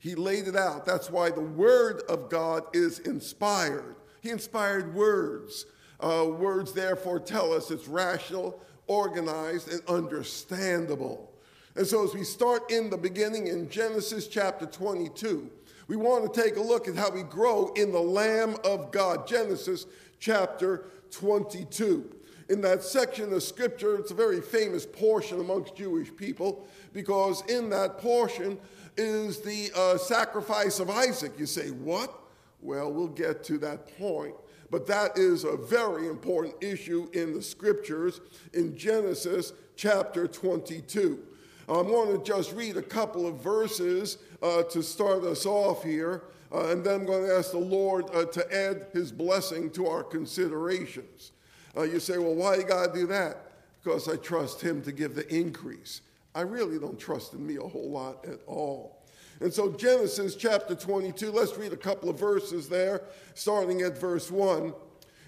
He 0.00 0.14
laid 0.14 0.48
it 0.48 0.56
out. 0.56 0.84
That's 0.84 1.08
why 1.08 1.30
the 1.30 1.40
Word 1.40 2.02
of 2.10 2.28
God 2.28 2.64
is 2.74 2.98
inspired. 2.98 3.96
He 4.20 4.28
inspired 4.28 4.94
words. 4.94 5.64
Uh, 6.02 6.26
words, 6.26 6.72
therefore, 6.72 7.20
tell 7.20 7.52
us 7.52 7.70
it's 7.70 7.88
rational, 7.88 8.60
organized, 8.86 9.70
and 9.70 9.82
understandable. 9.88 11.30
And 11.76 11.86
so, 11.86 12.04
as 12.04 12.14
we 12.14 12.24
start 12.24 12.70
in 12.70 12.90
the 12.90 12.96
beginning 12.96 13.46
in 13.46 13.68
Genesis 13.68 14.26
chapter 14.26 14.66
22, 14.66 15.50
we 15.86 15.96
want 15.96 16.32
to 16.32 16.42
take 16.42 16.56
a 16.56 16.60
look 16.60 16.88
at 16.88 16.96
how 16.96 17.10
we 17.10 17.22
grow 17.22 17.72
in 17.74 17.92
the 17.92 18.00
Lamb 18.00 18.56
of 18.64 18.92
God. 18.92 19.26
Genesis 19.26 19.86
chapter 20.18 20.84
22. 21.10 22.16
In 22.48 22.60
that 22.62 22.82
section 22.82 23.32
of 23.32 23.42
scripture, 23.42 23.96
it's 23.96 24.10
a 24.10 24.14
very 24.14 24.40
famous 24.40 24.84
portion 24.84 25.38
amongst 25.38 25.76
Jewish 25.76 26.14
people 26.16 26.66
because 26.92 27.42
in 27.48 27.70
that 27.70 27.98
portion 27.98 28.58
is 28.96 29.40
the 29.40 29.70
uh, 29.76 29.96
sacrifice 29.96 30.80
of 30.80 30.90
Isaac. 30.90 31.32
You 31.38 31.46
say, 31.46 31.70
what? 31.70 32.12
Well, 32.60 32.92
we'll 32.92 33.08
get 33.08 33.44
to 33.44 33.58
that 33.58 33.96
point. 33.98 34.34
But 34.70 34.86
that 34.86 35.18
is 35.18 35.44
a 35.44 35.56
very 35.56 36.06
important 36.08 36.54
issue 36.60 37.08
in 37.12 37.34
the 37.34 37.42
scriptures 37.42 38.20
in 38.52 38.76
Genesis 38.76 39.52
chapter 39.76 40.28
22. 40.28 41.18
I'm 41.68 41.86
going 41.86 42.16
to 42.16 42.24
just 42.24 42.52
read 42.52 42.76
a 42.76 42.82
couple 42.82 43.26
of 43.26 43.36
verses 43.36 44.18
uh, 44.42 44.64
to 44.64 44.82
start 44.82 45.24
us 45.24 45.46
off 45.46 45.84
here, 45.84 46.24
uh, 46.52 46.68
and 46.68 46.84
then 46.84 47.00
I'm 47.00 47.06
going 47.06 47.26
to 47.26 47.34
ask 47.34 47.52
the 47.52 47.58
Lord 47.58 48.06
uh, 48.12 48.24
to 48.26 48.54
add 48.54 48.86
his 48.92 49.12
blessing 49.12 49.70
to 49.72 49.86
our 49.86 50.02
considerations. 50.02 51.32
Uh, 51.76 51.82
you 51.82 52.00
say, 52.00 52.18
well, 52.18 52.34
why 52.34 52.56
you 52.56 52.64
got 52.64 52.92
to 52.92 53.00
do 53.00 53.06
that? 53.08 53.52
Because 53.82 54.08
I 54.08 54.16
trust 54.16 54.60
him 54.60 54.82
to 54.82 54.92
give 54.92 55.14
the 55.14 55.32
increase. 55.34 56.02
I 56.34 56.42
really 56.42 56.78
don't 56.78 56.98
trust 56.98 57.34
in 57.34 57.46
me 57.46 57.56
a 57.56 57.62
whole 57.62 57.90
lot 57.90 58.24
at 58.26 58.40
all. 58.46 58.99
And 59.40 59.52
so, 59.52 59.72
Genesis 59.72 60.36
chapter 60.36 60.74
22, 60.74 61.32
let's 61.32 61.56
read 61.56 61.72
a 61.72 61.76
couple 61.76 62.10
of 62.10 62.20
verses 62.20 62.68
there, 62.68 63.02
starting 63.34 63.80
at 63.80 63.98
verse 63.98 64.30
1. 64.30 64.74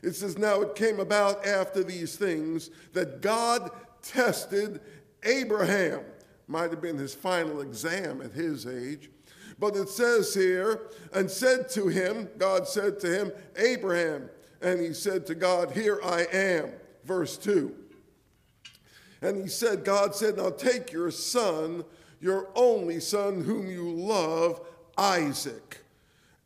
It 0.03 0.13
says, 0.13 0.37
Now 0.37 0.61
it 0.61 0.75
came 0.75 1.01
about 1.01 1.47
after 1.47 1.83
these 1.83 2.17
things 2.17 2.71
that 2.93 3.23
God 3.23 3.71
tested 4.03 4.81
Abraham. 5.23 6.01
Might 6.47 6.71
have 6.71 6.83
been 6.83 6.99
his 6.99 7.15
final 7.15 7.63
exam 7.63 8.21
at 8.21 8.33
his 8.33 8.67
age. 8.67 9.11
But 9.59 9.77
it 9.77 9.89
says 9.89 10.35
here, 10.35 10.91
and 11.15 11.31
said 11.31 11.69
to 11.71 11.89
him, 11.89 12.29
God 12.37 12.67
said 12.67 12.99
to 13.01 13.07
him, 13.07 13.33
Abraham. 13.57 14.29
And 14.61 14.81
he 14.81 14.93
said 14.93 15.27
to 15.27 15.35
God, 15.35 15.71
Here 15.71 16.01
I 16.05 16.27
am. 16.33 16.73
Verse 17.05 17.39
2. 17.39 17.75
And 19.23 19.41
he 19.41 19.49
said, 19.49 19.85
God 19.85 20.15
said, 20.15 20.37
Now 20.37 20.51
take 20.51 20.93
your 20.93 21.11
son 21.11 21.85
your 22.23 22.49
only 22.55 23.01
son 23.01 23.43
whom 23.43 23.69
you 23.69 23.91
love, 23.91 24.61
Isaac, 24.97 25.79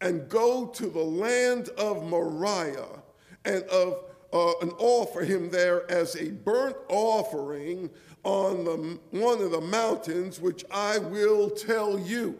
and 0.01 0.29
go 0.29 0.67
to 0.67 0.87
the 0.87 0.99
land 0.99 1.69
of 1.77 2.03
Moriah 2.03 3.03
and 3.45 3.63
of 3.65 4.03
uh, 4.33 4.53
and 4.61 4.73
offer 4.79 5.21
him 5.21 5.51
there 5.51 5.89
as 5.91 6.17
a 6.17 6.31
burnt 6.31 6.77
offering 6.89 7.89
on 8.25 8.65
the, 8.65 8.99
one 9.11 9.41
of 9.41 9.53
the 9.53 9.61
mountains 9.61 10.41
which 10.41 10.65
I 10.71 10.99
will 10.99 11.49
tell 11.49 11.99
you. 11.99 12.39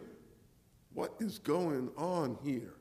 What 0.93 1.13
is 1.19 1.39
going 1.39 1.89
on 1.97 2.37
here? 2.43 2.73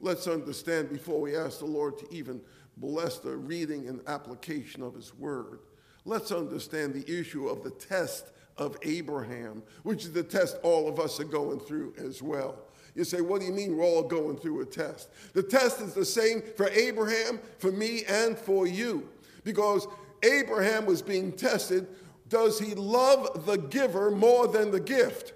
Let's 0.00 0.28
understand 0.28 0.90
before 0.90 1.20
we 1.20 1.36
ask 1.36 1.58
the 1.58 1.66
Lord 1.66 1.98
to 1.98 2.14
even 2.14 2.40
bless 2.76 3.18
the 3.18 3.36
reading 3.36 3.88
and 3.88 4.00
application 4.06 4.82
of 4.82 4.94
his 4.94 5.12
word. 5.14 5.60
Let's 6.04 6.32
understand 6.32 6.94
the 6.94 7.20
issue 7.20 7.48
of 7.48 7.64
the 7.64 7.70
test 7.70 8.32
of 8.58 8.76
Abraham, 8.82 9.62
which 9.82 10.04
is 10.04 10.12
the 10.12 10.22
test 10.22 10.58
all 10.62 10.88
of 10.88 11.00
us 11.00 11.18
are 11.20 11.24
going 11.24 11.60
through 11.60 11.94
as 11.98 12.22
well. 12.22 12.56
You 12.94 13.04
say, 13.04 13.20
what 13.20 13.40
do 13.40 13.46
you 13.46 13.52
mean 13.52 13.76
we're 13.76 13.84
all 13.84 14.02
going 14.02 14.36
through 14.36 14.60
a 14.60 14.66
test? 14.66 15.10
The 15.32 15.42
test 15.42 15.80
is 15.80 15.94
the 15.94 16.04
same 16.04 16.42
for 16.56 16.68
Abraham, 16.68 17.40
for 17.58 17.72
me, 17.72 18.04
and 18.06 18.36
for 18.36 18.66
you. 18.66 19.08
Because 19.44 19.86
Abraham 20.22 20.84
was 20.84 21.00
being 21.00 21.32
tested. 21.32 21.88
Does 22.28 22.58
he 22.58 22.74
love 22.74 23.46
the 23.46 23.56
giver 23.56 24.10
more 24.10 24.46
than 24.46 24.70
the 24.70 24.80
gift? 24.80 25.32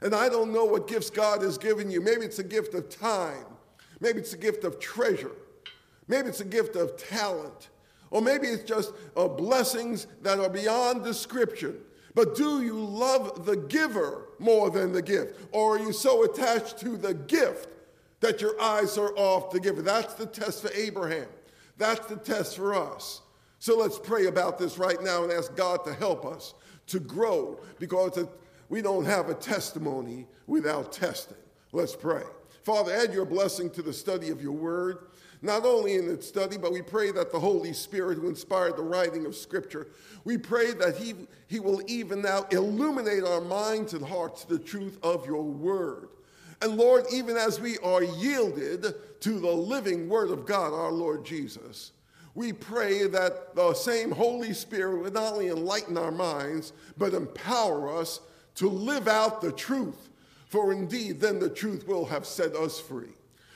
And 0.00 0.14
I 0.14 0.28
don't 0.28 0.52
know 0.52 0.64
what 0.64 0.88
gifts 0.88 1.10
God 1.10 1.42
has 1.42 1.56
given 1.56 1.90
you. 1.90 2.00
Maybe 2.00 2.22
it's 2.24 2.40
a 2.40 2.44
gift 2.44 2.74
of 2.74 2.88
time. 2.88 3.46
Maybe 4.00 4.18
it's 4.18 4.32
a 4.32 4.38
gift 4.38 4.64
of 4.64 4.80
treasure. 4.80 5.32
Maybe 6.08 6.28
it's 6.28 6.40
a 6.40 6.44
gift 6.44 6.74
of 6.74 6.96
talent. 6.96 7.70
Or 8.10 8.20
maybe 8.20 8.48
it's 8.48 8.64
just 8.64 8.92
uh, 9.16 9.28
blessings 9.28 10.08
that 10.22 10.40
are 10.40 10.50
beyond 10.50 11.04
description. 11.04 11.76
But 12.14 12.34
do 12.34 12.62
you 12.62 12.78
love 12.78 13.46
the 13.46 13.56
giver 13.56 14.28
more 14.38 14.70
than 14.70 14.92
the 14.92 15.02
gift? 15.02 15.40
Or 15.52 15.76
are 15.76 15.78
you 15.78 15.92
so 15.92 16.24
attached 16.24 16.78
to 16.80 16.96
the 16.96 17.14
gift 17.14 17.68
that 18.20 18.40
your 18.40 18.60
eyes 18.60 18.98
are 18.98 19.14
off 19.16 19.50
the 19.50 19.60
giver? 19.60 19.82
That's 19.82 20.14
the 20.14 20.26
test 20.26 20.62
for 20.62 20.70
Abraham. 20.74 21.26
That's 21.78 22.06
the 22.06 22.16
test 22.16 22.56
for 22.56 22.74
us. 22.74 23.22
So 23.58 23.78
let's 23.78 23.98
pray 23.98 24.26
about 24.26 24.58
this 24.58 24.76
right 24.76 25.02
now 25.02 25.22
and 25.22 25.32
ask 25.32 25.54
God 25.56 25.84
to 25.84 25.94
help 25.94 26.26
us 26.26 26.54
to 26.88 26.98
grow 27.00 27.60
because 27.78 28.18
we 28.68 28.82
don't 28.82 29.04
have 29.04 29.28
a 29.28 29.34
testimony 29.34 30.26
without 30.46 30.92
testing. 30.92 31.36
Let's 31.72 31.96
pray. 31.96 32.22
Father, 32.64 32.92
add 32.92 33.12
your 33.12 33.24
blessing 33.24 33.70
to 33.70 33.82
the 33.82 33.92
study 33.92 34.30
of 34.30 34.42
your 34.42 34.52
word 34.52 35.06
not 35.42 35.66
only 35.66 35.96
in 35.96 36.08
its 36.08 36.26
study, 36.26 36.56
but 36.56 36.72
we 36.72 36.80
pray 36.82 37.10
that 37.10 37.32
the 37.32 37.40
Holy 37.40 37.72
Spirit 37.72 38.18
who 38.18 38.28
inspired 38.28 38.76
the 38.76 38.82
writing 38.82 39.26
of 39.26 39.34
Scripture, 39.34 39.88
we 40.24 40.38
pray 40.38 40.72
that 40.72 40.96
He, 40.96 41.14
he 41.48 41.58
will 41.58 41.82
even 41.86 42.22
now 42.22 42.44
illuminate 42.52 43.24
our 43.24 43.40
minds 43.40 43.92
and 43.92 44.06
hearts 44.06 44.44
to 44.44 44.56
the 44.56 44.64
truth 44.64 44.98
of 45.02 45.26
your 45.26 45.42
word. 45.42 46.08
And 46.60 46.76
Lord, 46.76 47.06
even 47.12 47.36
as 47.36 47.60
we 47.60 47.76
are 47.78 48.04
yielded 48.04 48.94
to 49.20 49.40
the 49.40 49.50
living 49.50 50.08
word 50.08 50.30
of 50.30 50.46
God, 50.46 50.72
our 50.72 50.92
Lord 50.92 51.24
Jesus, 51.24 51.90
We 52.34 52.52
pray 52.52 53.06
that 53.08 53.54
the 53.54 53.74
same 53.74 54.10
Holy 54.10 54.54
Spirit 54.54 55.02
would 55.02 55.12
not 55.12 55.34
only 55.34 55.48
enlighten 55.48 55.98
our 55.98 56.10
minds, 56.10 56.72
but 56.96 57.14
empower 57.14 57.94
us 57.94 58.20
to 58.54 58.68
live 58.68 59.06
out 59.06 59.40
the 59.40 59.52
truth. 59.52 60.08
For 60.46 60.72
indeed, 60.72 61.20
then 61.20 61.38
the 61.38 61.50
truth 61.50 61.86
will 61.86 62.06
have 62.06 62.26
set 62.26 62.54
us 62.54 62.80
free. 62.80 63.12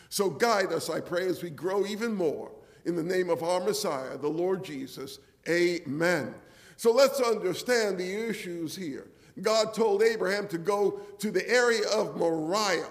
So 0.08 0.30
guide 0.30 0.72
us, 0.72 0.88
I 0.88 1.00
pray, 1.00 1.26
as 1.26 1.42
we 1.42 1.50
grow 1.50 1.86
even 1.86 2.14
more. 2.14 2.50
In 2.84 2.94
the 2.94 3.02
name 3.02 3.30
of 3.30 3.42
our 3.42 3.60
Messiah, 3.60 4.16
the 4.16 4.28
Lord 4.28 4.64
Jesus. 4.64 5.18
Amen. 5.48 6.34
So 6.76 6.92
let's 6.92 7.20
understand 7.20 7.98
the 7.98 8.28
issues 8.28 8.76
here. 8.76 9.08
God 9.42 9.74
told 9.74 10.02
Abraham 10.02 10.48
to 10.48 10.58
go 10.58 11.00
to 11.18 11.30
the 11.30 11.48
area 11.48 11.86
of 11.88 12.16
Moriah. 12.16 12.88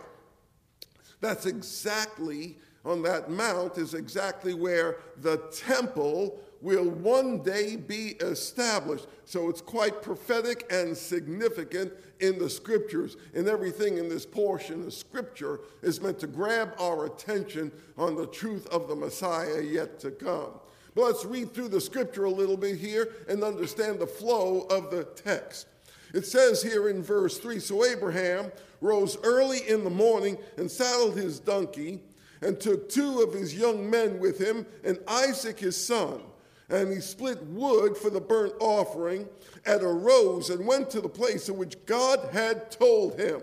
That's 1.22 1.46
exactly 1.46 2.58
on 2.84 3.02
that 3.02 3.32
mount, 3.32 3.78
is 3.78 3.96
exactly 3.96 4.54
where 4.54 4.98
the 5.22 5.38
temple 5.52 6.40
will 6.62 6.90
one 6.90 7.44
day 7.44 7.76
be 7.76 8.16
established. 8.22 9.08
So 9.26 9.50
it's 9.50 9.62
quite 9.62 10.02
prophetic 10.02 10.66
and 10.72 10.96
significant 10.96 11.94
in 12.20 12.40
the 12.40 12.50
scriptures. 12.50 13.18
And 13.34 13.48
everything 13.48 13.98
in 13.98 14.10
this 14.10 14.26
portion 14.26 14.84
of 14.84 14.94
scripture 14.94 15.62
is 15.82 16.02
meant 16.02 16.20
to 16.20 16.28
grab 16.28 16.74
our 16.80 17.06
attention 17.06 17.72
on 17.98 18.16
the 18.16 18.28
truth 18.28 18.68
of 18.68 18.88
the 18.88 18.96
Messiah 18.96 19.62
yet 19.62 20.00
to 20.00 20.12
come. 20.12 20.60
But 20.96 21.06
let's 21.06 21.26
read 21.26 21.54
through 21.54 21.70
the 21.70 21.82
scripture 21.82 22.24
a 22.24 22.32
little 22.32 22.58
bit 22.58 22.78
here 22.78 23.10
and 23.28 23.44
understand 23.44 24.00
the 24.00 24.08
flow 24.08 24.62
of 24.70 24.92
the 24.92 25.04
text. 25.04 25.68
It 26.14 26.26
says 26.26 26.64
here 26.64 26.88
in 26.88 27.04
verse 27.04 27.38
3 27.38 27.60
So 27.60 27.84
Abraham 27.84 28.52
rose 28.80 29.18
early 29.24 29.68
in 29.68 29.84
the 29.84 29.90
morning 29.90 30.38
and 30.58 30.72
saddled 30.72 31.18
his 31.18 31.40
donkey 31.40 32.00
and 32.42 32.60
took 32.60 32.90
two 32.90 33.22
of 33.22 33.34
his 33.34 33.54
young 33.54 33.90
men 33.90 34.20
with 34.20 34.40
him 34.40 34.66
and 34.84 34.98
Isaac 35.08 35.60
his 35.60 35.76
son. 35.76 36.22
And 36.70 36.92
he 36.92 37.00
split 37.00 37.44
wood 37.44 37.96
for 37.96 38.10
the 38.10 38.22
burnt 38.22 38.54
offering 38.60 39.28
and 39.66 39.82
arose 39.84 40.50
and 40.50 40.66
went 40.66 40.90
to 40.92 41.02
the 41.02 41.10
place 41.10 41.48
in 41.50 41.58
which 41.58 41.86
God 41.86 42.30
had 42.32 42.72
told 42.72 43.20
him. 43.20 43.42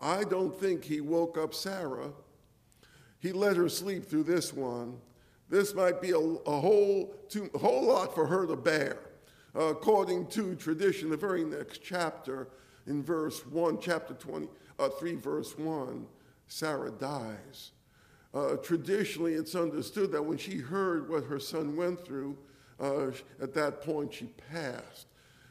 I 0.00 0.24
don't 0.24 0.54
think 0.58 0.84
he 0.84 1.00
woke 1.00 1.38
up 1.38 1.54
Sarah. 1.54 2.12
He 3.18 3.32
let 3.32 3.56
her 3.56 3.70
sleep 3.70 4.04
through 4.04 4.24
this 4.24 4.52
one. 4.52 4.98
This 5.48 5.74
might 5.74 6.02
be 6.02 6.10
a, 6.10 6.18
a 6.18 6.60
whole, 6.60 7.14
too, 7.28 7.50
a 7.54 7.58
whole 7.58 7.86
lot 7.86 8.14
for 8.14 8.26
her 8.26 8.46
to 8.46 8.56
bear. 8.56 8.98
Uh, 9.56 9.66
according 9.66 10.26
to 10.26 10.54
tradition, 10.56 11.10
the 11.10 11.16
very 11.16 11.44
next 11.44 11.82
chapter, 11.82 12.48
in 12.86 13.02
verse 13.02 13.46
1, 13.46 13.78
chapter 13.80 14.14
20, 14.14 14.48
uh, 14.78 14.88
3, 14.88 15.14
verse 15.14 15.56
1, 15.56 16.06
Sarah 16.48 16.90
dies. 16.90 17.70
Uh, 18.34 18.56
traditionally, 18.56 19.34
it's 19.34 19.54
understood 19.54 20.10
that 20.10 20.22
when 20.22 20.36
she 20.36 20.58
heard 20.58 21.08
what 21.08 21.24
her 21.24 21.38
son 21.38 21.76
went 21.76 22.04
through, 22.04 22.36
uh, 22.80 23.06
at 23.40 23.54
that 23.54 23.80
point 23.82 24.12
she 24.12 24.26
passed. 24.50 25.06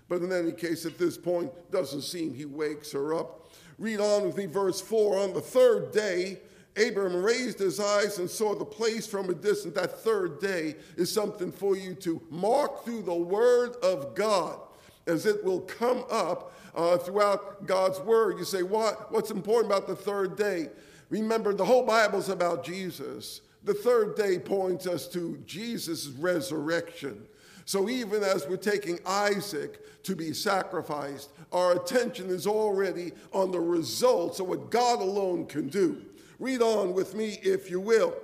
But 0.10 0.22
in 0.22 0.32
any 0.34 0.52
case, 0.52 0.86
at 0.86 0.98
this 0.98 1.18
point, 1.18 1.52
doesn't 1.72 2.02
seem 2.02 2.34
he 2.34 2.46
wakes 2.46 2.92
her 2.92 3.14
up. 3.14 3.52
Read 3.80 4.00
on 4.00 4.26
with 4.26 4.38
me, 4.38 4.46
verse 4.46 4.82
4. 4.82 5.18
On 5.18 5.34
the 5.34 5.42
third 5.42 5.92
day, 5.94 6.40
Abram 6.76 7.16
raised 7.16 7.60
his 7.60 7.80
eyes 7.80 8.20
and 8.20 8.30
saw 8.30 8.54
the 8.54 8.66
place 8.66 9.08
from 9.08 9.30
a 9.30 9.34
distance. 9.34 9.76
That 9.76 10.00
third 10.00 10.40
day 10.40 10.76
is 10.98 11.12
something 11.12 11.52
for 11.52 11.78
you 11.78 11.94
to 11.96 12.22
mark 12.30 12.84
through 12.84 13.04
the 13.04 13.14
word 13.14 13.76
of 13.84 14.14
God 14.16 14.60
as 15.08 15.26
it 15.26 15.44
will 15.44 15.62
come 15.62 16.04
up 16.10 16.54
uh, 16.76 16.98
throughout 16.98 17.66
God's 17.68 18.00
word. 18.00 18.38
You 18.40 18.46
say, 18.46 18.64
what? 18.64 19.12
What's 19.12 19.32
important 19.32 19.72
about 19.72 19.88
the 19.88 19.96
third 19.96 20.36
day? 20.38 20.70
Remember, 21.14 21.54
the 21.54 21.64
whole 21.64 21.86
Bible's 21.86 22.30
about 22.30 22.64
Jesus. 22.64 23.42
The 23.64 23.74
third 23.76 24.16
day 24.16 24.40
points 24.40 24.88
us 24.88 25.08
to 25.10 25.38
Jesus' 25.46 26.08
resurrection. 26.08 27.28
So 27.66 27.88
even 27.88 28.24
as 28.24 28.48
we're 28.48 28.58
taking 28.58 28.98
Isaac 29.06 30.02
to 30.06 30.16
be 30.16 30.34
sacrificed, 30.34 31.30
our 31.52 31.74
attention 31.74 32.30
is 32.30 32.48
already 32.48 33.12
on 33.32 33.52
the 33.52 33.60
results 33.60 34.40
of 34.40 34.48
what 34.48 34.72
God 34.72 35.02
alone 35.02 35.46
can 35.46 35.68
do. 35.70 36.02
Read 36.40 36.64
on 36.64 36.96
with 36.96 37.14
me, 37.14 37.38
if 37.44 37.70
you 37.70 37.80
will. 37.80 38.16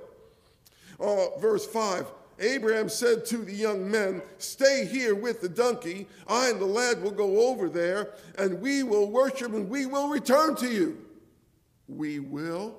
Uh, 0.99 1.37
verse 1.37 1.67
5 1.67 2.07
Abraham 2.39 2.89
said 2.89 3.23
to 3.27 3.37
the 3.37 3.53
young 3.53 3.89
men, 3.91 4.23
Stay 4.39 4.87
here 4.87 5.13
with 5.13 5.41
the 5.41 5.49
donkey. 5.49 6.07
I 6.27 6.49
and 6.49 6.59
the 6.59 6.65
lad 6.65 7.03
will 7.03 7.11
go 7.11 7.49
over 7.49 7.69
there, 7.69 8.13
and 8.39 8.59
we 8.59 8.81
will 8.81 9.11
worship, 9.11 9.53
and 9.53 9.69
we 9.69 9.85
will 9.85 10.09
return 10.09 10.55
to 10.55 10.67
you. 10.67 11.05
We 11.87 12.19
will? 12.19 12.78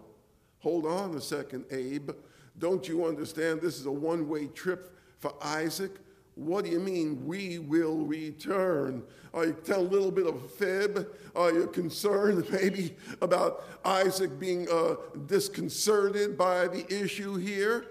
Hold 0.61 0.87
on 0.87 1.14
a 1.14 1.20
second, 1.20 1.64
Abe. 1.70 2.11
Don't 2.59 2.87
you 2.88 3.07
understand 3.07 3.61
this 3.61 3.79
is 3.79 3.87
a 3.87 3.90
one 3.90 4.29
way 4.29 4.46
trip 4.46 4.96
for 5.18 5.35
Isaac? 5.42 5.92
What 6.35 6.64
do 6.64 6.70
you 6.70 6.81
mean 6.81 7.27
we 7.27 7.59
will 7.59 7.99
return? 7.99 9.03
Are 9.35 9.46
you 9.46 9.57
telling 9.64 9.87
a 9.87 9.90
little 9.90 10.11
bit 10.11 10.27
of 10.27 10.42
a 10.42 10.49
fib? 10.49 11.09
Are 11.35 11.53
you 11.53 11.66
concerned 11.66 12.46
maybe 12.53 12.94
about 13.20 13.64
Isaac 13.85 14.38
being 14.38 14.68
uh, 14.70 14.96
disconcerted 15.27 16.38
by 16.38 16.68
the 16.68 16.87
issue 16.92 17.37
here? 17.37 17.87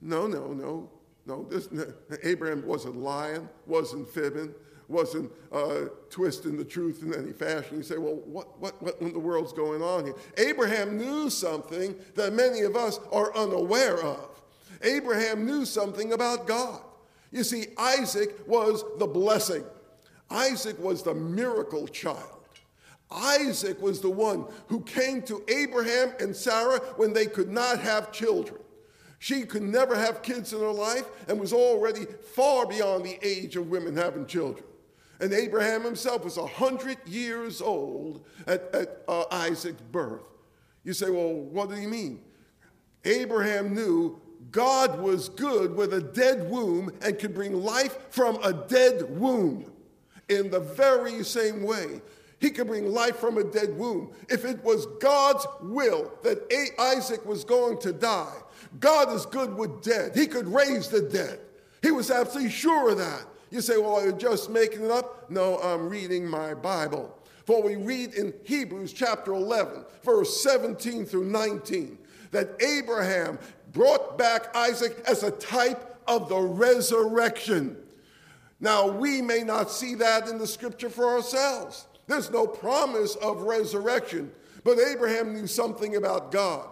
No, 0.00 0.26
no, 0.26 0.52
no. 0.52 0.90
No, 1.24 1.44
this, 1.44 1.68
Abraham 2.24 2.66
wasn't 2.66 2.96
lying, 2.96 3.48
wasn't 3.66 4.08
fibbing, 4.08 4.52
wasn't 4.92 5.32
uh, 5.50 5.86
twisting 6.10 6.56
the 6.56 6.64
truth 6.64 7.02
in 7.02 7.14
any 7.14 7.32
fashion. 7.32 7.78
You 7.78 7.82
say, 7.82 7.98
well, 7.98 8.16
what, 8.24 8.60
what, 8.60 8.80
what 8.82 9.00
in 9.00 9.12
the 9.12 9.18
world's 9.18 9.52
going 9.52 9.82
on 9.82 10.04
here? 10.04 10.14
Abraham 10.36 10.96
knew 10.96 11.30
something 11.30 11.96
that 12.14 12.32
many 12.32 12.60
of 12.62 12.76
us 12.76 13.00
are 13.10 13.34
unaware 13.36 14.00
of. 14.02 14.28
Abraham 14.82 15.46
knew 15.46 15.64
something 15.64 16.12
about 16.12 16.46
God. 16.46 16.80
You 17.30 17.44
see, 17.44 17.68
Isaac 17.78 18.46
was 18.46 18.84
the 18.98 19.06
blessing, 19.06 19.64
Isaac 20.30 20.78
was 20.78 21.02
the 21.02 21.14
miracle 21.14 21.88
child. 21.88 22.28
Isaac 23.14 23.80
was 23.82 24.00
the 24.00 24.10
one 24.10 24.46
who 24.68 24.80
came 24.80 25.20
to 25.22 25.42
Abraham 25.48 26.14
and 26.18 26.34
Sarah 26.34 26.78
when 26.96 27.12
they 27.12 27.26
could 27.26 27.50
not 27.50 27.78
have 27.80 28.10
children. 28.10 28.60
She 29.18 29.42
could 29.42 29.62
never 29.62 29.94
have 29.94 30.22
kids 30.22 30.52
in 30.52 30.60
her 30.60 30.72
life 30.72 31.04
and 31.28 31.38
was 31.38 31.52
already 31.52 32.06
far 32.34 32.66
beyond 32.66 33.04
the 33.04 33.18
age 33.22 33.54
of 33.54 33.68
women 33.68 33.94
having 33.96 34.26
children. 34.26 34.64
And 35.22 35.32
Abraham 35.32 35.84
himself 35.84 36.24
was 36.24 36.36
100 36.36 36.98
years 37.06 37.62
old 37.62 38.26
at, 38.48 38.74
at 38.74 39.02
uh, 39.06 39.24
Isaac's 39.30 39.80
birth. 39.92 40.24
You 40.82 40.92
say, 40.92 41.10
well, 41.10 41.32
what 41.32 41.70
do 41.70 41.76
you 41.76 41.88
mean? 41.88 42.20
Abraham 43.04 43.72
knew 43.72 44.20
God 44.50 44.98
was 44.98 45.28
good 45.28 45.76
with 45.76 45.94
a 45.94 46.00
dead 46.00 46.50
womb 46.50 46.90
and 47.02 47.16
could 47.20 47.34
bring 47.34 47.54
life 47.54 47.96
from 48.10 48.42
a 48.42 48.52
dead 48.52 49.16
womb. 49.16 49.70
In 50.28 50.50
the 50.50 50.58
very 50.58 51.22
same 51.22 51.62
way, 51.62 52.02
he 52.40 52.50
could 52.50 52.66
bring 52.66 52.92
life 52.92 53.18
from 53.18 53.38
a 53.38 53.44
dead 53.44 53.76
womb. 53.78 54.12
If 54.28 54.44
it 54.44 54.64
was 54.64 54.86
God's 55.00 55.46
will 55.60 56.12
that 56.24 56.52
Isaac 56.80 57.24
was 57.24 57.44
going 57.44 57.78
to 57.82 57.92
die, 57.92 58.34
God 58.80 59.12
is 59.12 59.24
good 59.26 59.56
with 59.56 59.84
dead. 59.84 60.16
He 60.16 60.26
could 60.26 60.48
raise 60.48 60.88
the 60.88 61.02
dead. 61.02 61.38
He 61.80 61.92
was 61.92 62.10
absolutely 62.10 62.50
sure 62.50 62.90
of 62.90 62.98
that. 62.98 63.26
You 63.52 63.60
say, 63.60 63.76
well, 63.76 64.00
you're 64.00 64.12
you 64.12 64.16
just 64.16 64.48
making 64.48 64.86
it 64.86 64.90
up? 64.90 65.30
No, 65.30 65.58
I'm 65.58 65.90
reading 65.90 66.26
my 66.26 66.54
Bible. 66.54 67.14
For 67.44 67.62
we 67.62 67.76
read 67.76 68.14
in 68.14 68.32
Hebrews 68.44 68.94
chapter 68.94 69.34
11, 69.34 69.84
verse 70.02 70.42
17 70.42 71.04
through 71.04 71.26
19, 71.26 71.98
that 72.30 72.62
Abraham 72.62 73.38
brought 73.74 74.16
back 74.16 74.56
Isaac 74.56 75.04
as 75.06 75.22
a 75.22 75.32
type 75.32 75.98
of 76.08 76.30
the 76.30 76.40
resurrection. 76.40 77.76
Now, 78.58 78.88
we 78.88 79.20
may 79.20 79.42
not 79.42 79.70
see 79.70 79.96
that 79.96 80.28
in 80.28 80.38
the 80.38 80.46
scripture 80.46 80.88
for 80.88 81.08
ourselves. 81.08 81.86
There's 82.06 82.30
no 82.30 82.46
promise 82.46 83.16
of 83.16 83.42
resurrection, 83.42 84.32
but 84.64 84.78
Abraham 84.78 85.34
knew 85.34 85.46
something 85.46 85.96
about 85.96 86.32
God. 86.32 86.70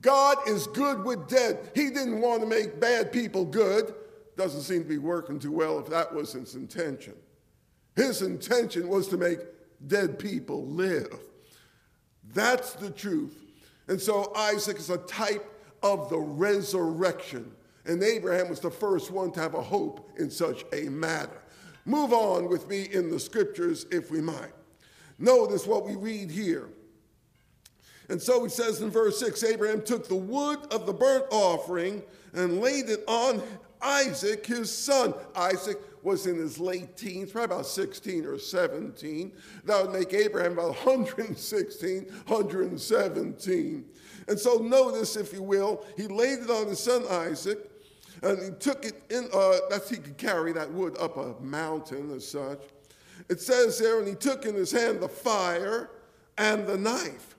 God 0.00 0.38
is 0.48 0.66
good 0.66 1.04
with 1.04 1.28
dead. 1.28 1.70
He 1.72 1.90
didn't 1.90 2.20
want 2.20 2.40
to 2.40 2.48
make 2.48 2.80
bad 2.80 3.12
people 3.12 3.44
good. 3.44 3.94
Doesn't 4.36 4.62
seem 4.62 4.82
to 4.82 4.88
be 4.88 4.98
working 4.98 5.38
too 5.38 5.52
well 5.52 5.78
if 5.78 5.86
that 5.86 6.14
was 6.14 6.32
his 6.32 6.54
intention. 6.54 7.14
His 7.94 8.22
intention 8.22 8.88
was 8.88 9.08
to 9.08 9.16
make 9.16 9.38
dead 9.86 10.18
people 10.18 10.66
live. 10.66 11.18
That's 12.34 12.74
the 12.74 12.90
truth. 12.90 13.34
And 13.88 14.00
so 14.00 14.32
Isaac 14.36 14.78
is 14.78 14.90
a 14.90 14.98
type 14.98 15.44
of 15.82 16.10
the 16.10 16.18
resurrection. 16.18 17.50
And 17.86 18.02
Abraham 18.02 18.50
was 18.50 18.60
the 18.60 18.70
first 18.70 19.10
one 19.10 19.32
to 19.32 19.40
have 19.40 19.54
a 19.54 19.62
hope 19.62 20.10
in 20.18 20.30
such 20.30 20.64
a 20.72 20.82
matter. 20.88 21.40
Move 21.84 22.12
on 22.12 22.48
with 22.48 22.68
me 22.68 22.88
in 22.92 23.10
the 23.10 23.20
scriptures, 23.20 23.86
if 23.92 24.10
we 24.10 24.20
might. 24.20 24.52
Notice 25.18 25.66
what 25.66 25.86
we 25.86 25.94
read 25.94 26.30
here. 26.30 26.68
And 28.08 28.20
so 28.20 28.42
he 28.44 28.50
says 28.50 28.82
in 28.82 28.90
verse 28.90 29.18
6 29.20 29.42
Abraham 29.44 29.82
took 29.82 30.08
the 30.08 30.14
wood 30.14 30.58
of 30.70 30.86
the 30.86 30.92
burnt 30.92 31.24
offering 31.30 32.02
and 32.34 32.60
laid 32.60 32.88
it 32.88 33.02
on 33.06 33.42
Isaac, 33.80 34.46
his 34.46 34.72
son. 34.72 35.14
Isaac 35.34 35.78
was 36.02 36.26
in 36.26 36.36
his 36.36 36.58
late 36.58 36.96
teens, 36.96 37.32
probably 37.32 37.56
about 37.56 37.66
16 37.66 38.24
or 38.24 38.38
17. 38.38 39.32
That 39.64 39.82
would 39.82 39.92
make 39.92 40.12
Abraham 40.14 40.52
about 40.52 40.76
116, 40.86 42.04
117. 42.26 43.84
And 44.28 44.38
so 44.38 44.54
notice, 44.56 45.16
if 45.16 45.32
you 45.32 45.42
will, 45.42 45.84
he 45.96 46.06
laid 46.06 46.40
it 46.40 46.50
on 46.50 46.68
his 46.68 46.80
son 46.80 47.04
Isaac. 47.10 47.58
And 48.22 48.42
he 48.42 48.50
took 48.58 48.84
it 48.84 49.02
in, 49.10 49.28
uh, 49.32 49.56
that's 49.68 49.90
he 49.90 49.96
could 49.96 50.16
carry 50.16 50.52
that 50.52 50.70
wood 50.70 50.96
up 50.98 51.16
a 51.16 51.34
mountain 51.42 52.10
as 52.14 52.26
such. 52.26 52.60
It 53.28 53.40
says 53.40 53.78
there, 53.78 53.98
and 53.98 54.08
he 54.08 54.14
took 54.14 54.46
in 54.46 54.54
his 54.54 54.70
hand 54.70 55.00
the 55.00 55.08
fire 55.08 55.90
and 56.38 56.66
the 56.66 56.76
knife. 56.76 57.36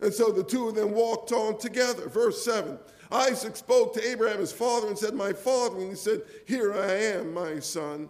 And 0.00 0.12
so 0.12 0.30
the 0.30 0.42
two 0.42 0.68
of 0.68 0.74
them 0.74 0.92
walked 0.92 1.32
on 1.32 1.58
together. 1.58 2.08
Verse 2.08 2.44
7 2.44 2.78
Isaac 3.10 3.56
spoke 3.56 3.94
to 3.94 4.08
Abraham, 4.08 4.40
his 4.40 4.52
father, 4.52 4.88
and 4.88 4.98
said, 4.98 5.14
My 5.14 5.32
father. 5.32 5.78
And 5.78 5.90
he 5.90 5.96
said, 5.96 6.22
Here 6.46 6.74
I 6.74 6.92
am, 6.92 7.34
my 7.34 7.60
son. 7.60 8.08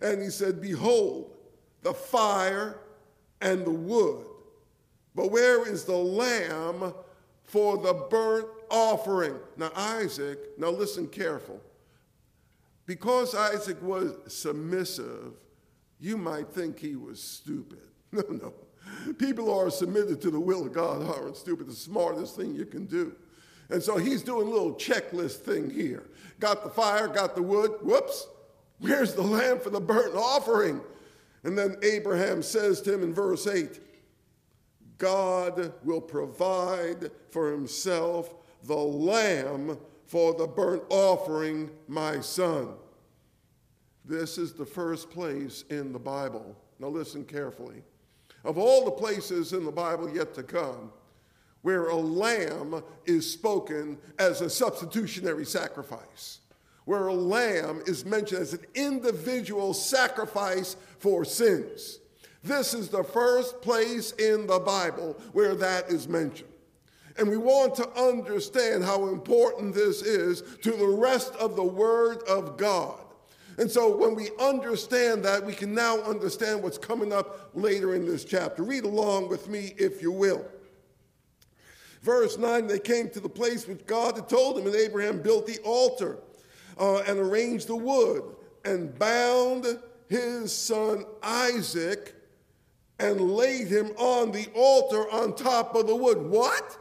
And 0.00 0.20
he 0.20 0.30
said, 0.30 0.60
Behold, 0.60 1.32
the 1.82 1.94
fire 1.94 2.78
and 3.40 3.64
the 3.64 3.70
wood. 3.70 4.26
But 5.14 5.30
where 5.30 5.68
is 5.68 5.84
the 5.84 5.96
lamb 5.96 6.94
for 7.44 7.76
the 7.76 7.94
burnt 7.94 8.46
offering? 8.70 9.38
Now, 9.56 9.70
Isaac, 9.74 10.38
now 10.58 10.70
listen 10.70 11.06
careful. 11.08 11.60
Because 12.86 13.34
Isaac 13.34 13.80
was 13.82 14.14
submissive, 14.26 15.34
you 16.00 16.16
might 16.16 16.48
think 16.48 16.78
he 16.78 16.96
was 16.96 17.22
stupid. 17.22 17.78
No, 18.14 18.22
no. 18.28 18.52
People 19.14 19.46
who 19.46 19.52
are 19.52 19.70
submitted 19.70 20.20
to 20.20 20.30
the 20.30 20.38
will 20.38 20.66
of 20.66 20.74
God 20.74 21.02
aren't 21.02 21.38
stupid, 21.38 21.66
the 21.66 21.72
smartest 21.72 22.36
thing 22.36 22.54
you 22.54 22.66
can 22.66 22.84
do. 22.84 23.16
And 23.72 23.82
so 23.82 23.96
he's 23.96 24.22
doing 24.22 24.46
a 24.46 24.50
little 24.50 24.74
checklist 24.74 25.38
thing 25.38 25.70
here. 25.70 26.04
Got 26.38 26.62
the 26.62 26.68
fire, 26.70 27.08
got 27.08 27.34
the 27.34 27.42
wood. 27.42 27.72
Whoops, 27.80 28.28
where's 28.78 29.14
the 29.14 29.22
lamb 29.22 29.60
for 29.60 29.70
the 29.70 29.80
burnt 29.80 30.14
offering? 30.14 30.80
And 31.42 31.56
then 31.56 31.76
Abraham 31.82 32.42
says 32.42 32.82
to 32.82 32.92
him 32.92 33.02
in 33.02 33.14
verse 33.14 33.46
8, 33.46 33.80
God 34.98 35.72
will 35.84 36.02
provide 36.02 37.10
for 37.30 37.50
himself 37.50 38.34
the 38.64 38.76
lamb 38.76 39.78
for 40.04 40.34
the 40.34 40.46
burnt 40.46 40.82
offering, 40.90 41.70
my 41.88 42.20
son. 42.20 42.74
This 44.04 44.36
is 44.36 44.52
the 44.52 44.66
first 44.66 45.10
place 45.10 45.64
in 45.70 45.92
the 45.92 45.98
Bible. 45.98 46.56
Now 46.78 46.88
listen 46.88 47.24
carefully. 47.24 47.82
Of 48.44 48.58
all 48.58 48.84
the 48.84 48.90
places 48.90 49.54
in 49.54 49.64
the 49.64 49.72
Bible 49.72 50.14
yet 50.14 50.34
to 50.34 50.42
come, 50.42 50.92
where 51.62 51.88
a 51.88 51.96
lamb 51.96 52.82
is 53.06 53.30
spoken 53.30 53.96
as 54.18 54.40
a 54.40 54.50
substitutionary 54.50 55.46
sacrifice, 55.46 56.40
where 56.84 57.06
a 57.06 57.14
lamb 57.14 57.82
is 57.86 58.04
mentioned 58.04 58.42
as 58.42 58.52
an 58.52 58.64
individual 58.74 59.72
sacrifice 59.72 60.76
for 60.98 61.24
sins. 61.24 62.00
This 62.44 62.74
is 62.74 62.88
the 62.88 63.04
first 63.04 63.62
place 63.62 64.10
in 64.12 64.48
the 64.48 64.58
Bible 64.58 65.16
where 65.32 65.54
that 65.54 65.88
is 65.88 66.08
mentioned. 66.08 66.48
And 67.16 67.28
we 67.28 67.36
want 67.36 67.74
to 67.76 67.88
understand 67.90 68.82
how 68.82 69.08
important 69.08 69.74
this 69.74 70.02
is 70.02 70.42
to 70.62 70.72
the 70.72 70.86
rest 70.86 71.34
of 71.36 71.56
the 71.56 71.62
Word 71.62 72.22
of 72.26 72.56
God. 72.56 72.98
And 73.58 73.70
so 73.70 73.94
when 73.94 74.14
we 74.14 74.30
understand 74.40 75.22
that, 75.24 75.44
we 75.44 75.52
can 75.52 75.74
now 75.74 76.00
understand 76.00 76.62
what's 76.62 76.78
coming 76.78 77.12
up 77.12 77.50
later 77.54 77.94
in 77.94 78.06
this 78.06 78.24
chapter. 78.24 78.62
Read 78.62 78.84
along 78.84 79.28
with 79.28 79.48
me, 79.48 79.74
if 79.76 80.00
you 80.00 80.10
will. 80.10 80.44
Verse 82.02 82.36
9 82.36 82.66
they 82.66 82.78
came 82.78 83.08
to 83.10 83.20
the 83.20 83.28
place 83.28 83.66
which 83.66 83.86
God 83.86 84.16
had 84.16 84.28
told 84.28 84.58
him, 84.58 84.66
and 84.66 84.74
Abraham 84.74 85.22
built 85.22 85.46
the 85.46 85.58
altar 85.60 86.18
uh, 86.78 86.98
and 86.98 87.18
arranged 87.18 87.68
the 87.68 87.76
wood 87.76 88.24
and 88.64 88.96
bound 88.98 89.66
his 90.08 90.52
son 90.52 91.04
Isaac 91.22 92.14
and 92.98 93.20
laid 93.20 93.68
him 93.68 93.92
on 93.96 94.30
the 94.30 94.46
altar 94.54 95.10
on 95.10 95.34
top 95.34 95.74
of 95.74 95.86
the 95.86 95.96
wood. 95.96 96.18
What? 96.18 96.78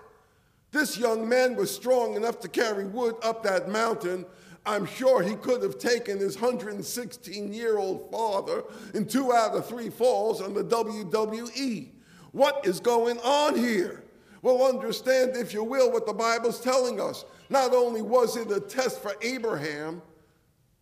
This 0.72 0.98
young 0.98 1.28
man 1.28 1.56
was 1.56 1.74
strong 1.74 2.16
enough 2.16 2.40
to 2.42 2.48
carry 2.48 2.86
wood 2.86 3.16
up 3.24 3.44
that 3.44 3.70
mountain. 3.70 4.26
I'm 4.66 4.86
sure 4.86 5.22
he 5.24 5.36
could 5.36 5.64
have 5.64 5.80
taken 5.80 6.20
his 6.20 6.36
116 6.40 7.54
year 7.54 7.78
old 7.78 8.12
father 8.12 8.64
in 8.94 9.08
two 9.08 9.34
out 9.34 9.56
of 9.56 9.66
three 9.66 9.90
falls 9.90 10.42
on 10.42 10.54
the 10.54 10.64
WWE. 10.64 11.90
What 12.32 12.66
is 12.66 12.80
going 12.80 13.18
on 13.20 13.58
here? 13.58 14.01
Well, 14.42 14.64
understand, 14.64 15.36
if 15.36 15.54
you 15.54 15.64
will, 15.64 15.92
what 15.92 16.08
the 16.08 16.14
Bible's 16.14 16.60
telling 16.60 17.00
us. 17.00 17.26
Not 17.50 17.74
only 17.74 18.02
was 18.02 18.38
it 18.38 18.52
a 18.52 18.60
test 18.60 19.02
for 19.02 19.16
Abraham, 19.22 20.02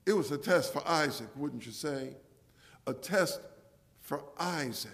it 0.05 0.13
was 0.13 0.31
a 0.31 0.37
test 0.37 0.71
for 0.71 0.81
Isaac, 0.87 1.27
wouldn't 1.35 1.65
you 1.65 1.71
say? 1.71 2.15
A 2.87 2.93
test 2.93 3.41
for 4.01 4.23
Isaac. 4.39 4.91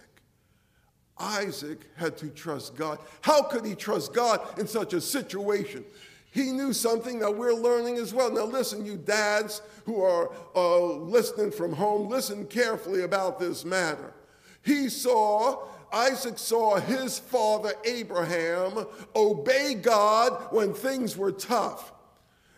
Isaac 1.17 1.81
had 1.95 2.17
to 2.17 2.27
trust 2.27 2.75
God. 2.75 2.99
How 3.21 3.43
could 3.43 3.65
he 3.65 3.75
trust 3.75 4.13
God 4.13 4.41
in 4.59 4.67
such 4.67 4.93
a 4.93 4.99
situation? 4.99 5.85
He 6.31 6.51
knew 6.51 6.73
something 6.73 7.19
that 7.19 7.33
we're 7.33 7.53
learning 7.53 7.97
as 7.97 8.13
well. 8.13 8.29
Now, 8.29 8.43
listen, 8.43 8.85
you 8.85 8.97
dads 8.97 9.61
who 9.85 10.01
are 10.01 10.33
uh, 10.53 10.81
listening 10.81 11.51
from 11.51 11.71
home, 11.71 12.09
listen 12.09 12.45
carefully 12.47 13.03
about 13.03 13.39
this 13.39 13.63
matter. 13.63 14.13
He 14.61 14.89
saw, 14.89 15.65
Isaac 15.95 16.37
saw 16.37 16.75
his 16.75 17.17
father 17.17 17.73
Abraham 17.85 18.85
obey 19.15 19.75
God 19.75 20.47
when 20.51 20.73
things 20.73 21.15
were 21.15 21.31
tough. 21.31 21.93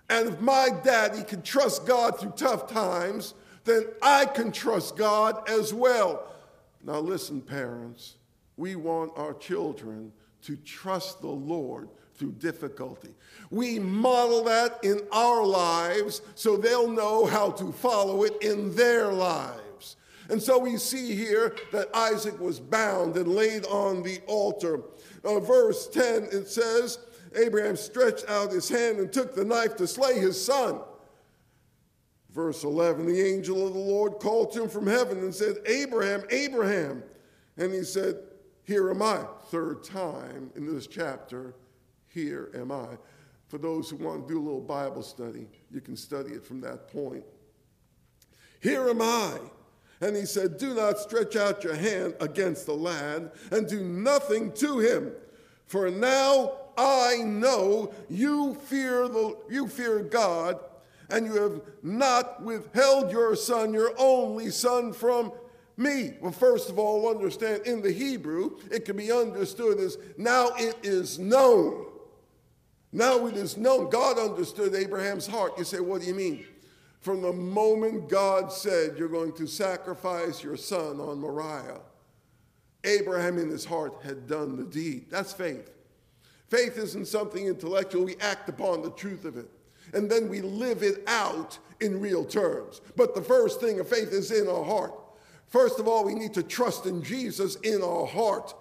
And 0.10 0.30
if 0.30 0.41
my 0.41 0.69
daddy 0.84 1.23
can 1.23 1.43
trust 1.43 1.86
God 1.86 2.19
through 2.19 2.32
tough 2.32 2.67
times, 2.67 3.36
then 3.63 3.86
I 4.02 4.26
can 4.26 4.52
trust 4.52 4.97
God 4.97 5.47
as 5.47 5.71
well. 5.73 6.34
Now, 6.84 7.00
listen, 7.00 7.41
parents 7.41 8.15
we 8.56 8.76
want 8.76 9.12
our 9.15 9.36
children 9.36 10.12
to 10.41 10.56
trust 10.58 11.21
the 11.21 11.28
Lord 11.28 11.89
through 12.15 12.32
difficulty. 12.34 13.13
We 13.52 13.78
model 13.78 14.45
that 14.45 14.80
in 14.84 15.02
our 15.12 15.45
lives 15.45 16.23
so 16.34 16.58
they'll 16.58 16.89
know 16.89 17.28
how 17.28 17.52
to 17.52 17.71
follow 17.71 18.23
it 18.23 18.41
in 18.41 18.76
their 18.76 19.12
lives. 19.12 19.62
And 20.30 20.42
so 20.42 20.58
we 20.58 20.78
see 20.78 21.16
here 21.16 21.56
that 21.72 21.96
Isaac 21.96 22.40
was 22.40 22.60
bound 22.60 23.16
and 23.16 23.28
laid 23.28 23.66
on 23.66 24.04
the 24.04 24.20
altar. 24.28 24.82
Uh, 25.24 25.40
verse 25.40 25.88
10, 25.88 26.28
it 26.32 26.48
says, 26.48 27.00
Abraham 27.36 27.76
stretched 27.76 28.28
out 28.30 28.52
his 28.52 28.68
hand 28.68 29.00
and 29.00 29.12
took 29.12 29.36
the 29.36 29.46
knife 29.46 29.76
to 29.78 29.88
slay 29.88 30.20
his 30.20 30.44
son. 30.44 30.82
Verse 32.32 32.63
11, 32.63 33.06
the 33.06 33.22
angel 33.22 33.68
of 33.68 33.74
the 33.74 33.80
Lord 33.80 34.20
called 34.20 34.52
to 34.54 34.63
him 34.63 34.70
from 34.70 34.86
heaven 34.86 35.20
and 35.20 35.34
said, 35.34 35.56
Abraham, 35.66 36.24
Abraham. 36.30 37.04
And 37.58 37.74
he 37.74 37.84
said, 37.84 38.18
here 38.68 38.92
am 38.92 39.02
I. 39.02 39.24
Third 39.46 39.84
time 39.84 40.52
in 40.56 40.72
this 40.72 40.88
chapter, 40.88 41.56
here 42.10 42.52
am 42.54 42.72
I. 42.72 42.98
For 43.48 43.58
those 43.58 43.90
who 43.90 43.96
want 43.96 44.28
to 44.28 44.34
do 44.34 44.40
a 44.40 44.44
little 44.44 44.60
Bible 44.60 45.02
study, 45.02 45.48
you 45.72 45.80
can 45.80 45.96
study 45.96 46.32
it 46.32 46.46
from 46.46 46.60
that 46.62 46.92
point. 46.92 47.24
Here 48.60 48.90
am 48.90 49.02
I. 49.02 49.40
And 50.02 50.16
he 50.16 50.26
said, 50.26 50.58
Do 50.58 50.74
not 50.74 51.00
stretch 51.00 51.36
out 51.36 51.64
your 51.64 51.76
hand 51.76 52.16
against 52.20 52.66
the 52.66 52.76
lad, 52.76 53.32
and 53.52 53.68
do 53.68 53.82
nothing 53.84 54.52
to 54.54 54.80
him. 54.80 55.12
For 55.66 55.90
now 55.90 56.54
I 56.78 57.18
know 57.18 57.94
you 58.10 58.56
fear, 58.66 59.08
the, 59.08 59.36
you 59.50 59.68
fear 59.68 60.00
God, 60.00 60.60
and 61.10 61.26
you 61.26 61.42
have 61.42 61.62
not 61.82 62.44
withheld 62.44 63.12
your 63.12 63.36
son, 63.36 63.74
your 63.74 63.94
only 63.98 64.52
son, 64.52 64.94
from 64.94 65.32
me. 65.78 66.14
Well, 66.22 66.32
first 66.32 66.70
of 66.70 66.78
all, 66.78 67.10
understand 67.10 67.66
in 67.66 67.82
the 67.82 67.92
Hebrew, 67.92 68.58
it 68.72 68.86
can 68.86 68.98
be 68.98 69.12
understood 69.12 69.80
as 69.80 69.98
now 70.18 70.50
it 70.58 70.78
is 70.84 71.18
known. 71.18 71.86
Now 72.92 73.28
it 73.28 73.36
is 73.36 73.58
known. 73.58 73.90
God 73.90 74.18
understood 74.18 74.74
Abraham's 74.74 75.28
heart. 75.28 75.58
You 75.58 75.64
say, 75.64 75.80
what 75.80 76.02
do 76.02 76.08
you 76.08 76.16
mean? 76.16 76.46
From 77.02 77.22
the 77.22 77.34
moment 77.34 78.10
God 78.10 78.52
said, 78.52 78.98
You're 78.98 79.08
going 79.08 79.34
to 79.34 79.48
sacrifice 79.48 80.44
your 80.44 80.58
son 80.58 81.00
on 81.00 81.20
Moriah, 81.20 81.82
Abraham 82.84 83.38
in 83.38 83.50
his 83.50 83.66
heart 83.66 83.94
had 84.04 84.28
done 84.28 84.56
the 84.56 84.64
deed. 84.64 85.06
That's 85.10 85.34
faith. 85.34 85.72
Faith 86.50 86.78
isn't 86.78 87.08
something 87.08 87.46
intellectual, 87.46 88.06
we 88.06 88.16
act 88.18 88.48
upon 88.50 88.82
the 88.82 88.92
truth 88.92 89.26
of 89.26 89.38
it. 89.38 89.50
And 89.94 90.10
then 90.10 90.30
we 90.30 90.42
live 90.42 90.84
it 90.84 91.04
out 91.08 91.58
in 91.80 92.00
real 92.00 92.26
terms. 92.26 92.82
But 92.96 93.16
the 93.16 93.22
first 93.22 93.60
thing 93.60 93.80
of 93.80 93.88
faith 93.88 94.12
is 94.12 94.32
in 94.32 94.48
our 94.48 94.64
heart. 94.64 94.94
First 95.48 95.80
of 95.80 95.88
all, 95.88 96.04
we 96.04 96.14
need 96.14 96.34
to 96.34 96.44
trust 96.44 96.86
in 96.86 97.02
Jesus 97.02 97.56
in 97.58 97.82
our 97.82 98.06
heart, 98.06 98.54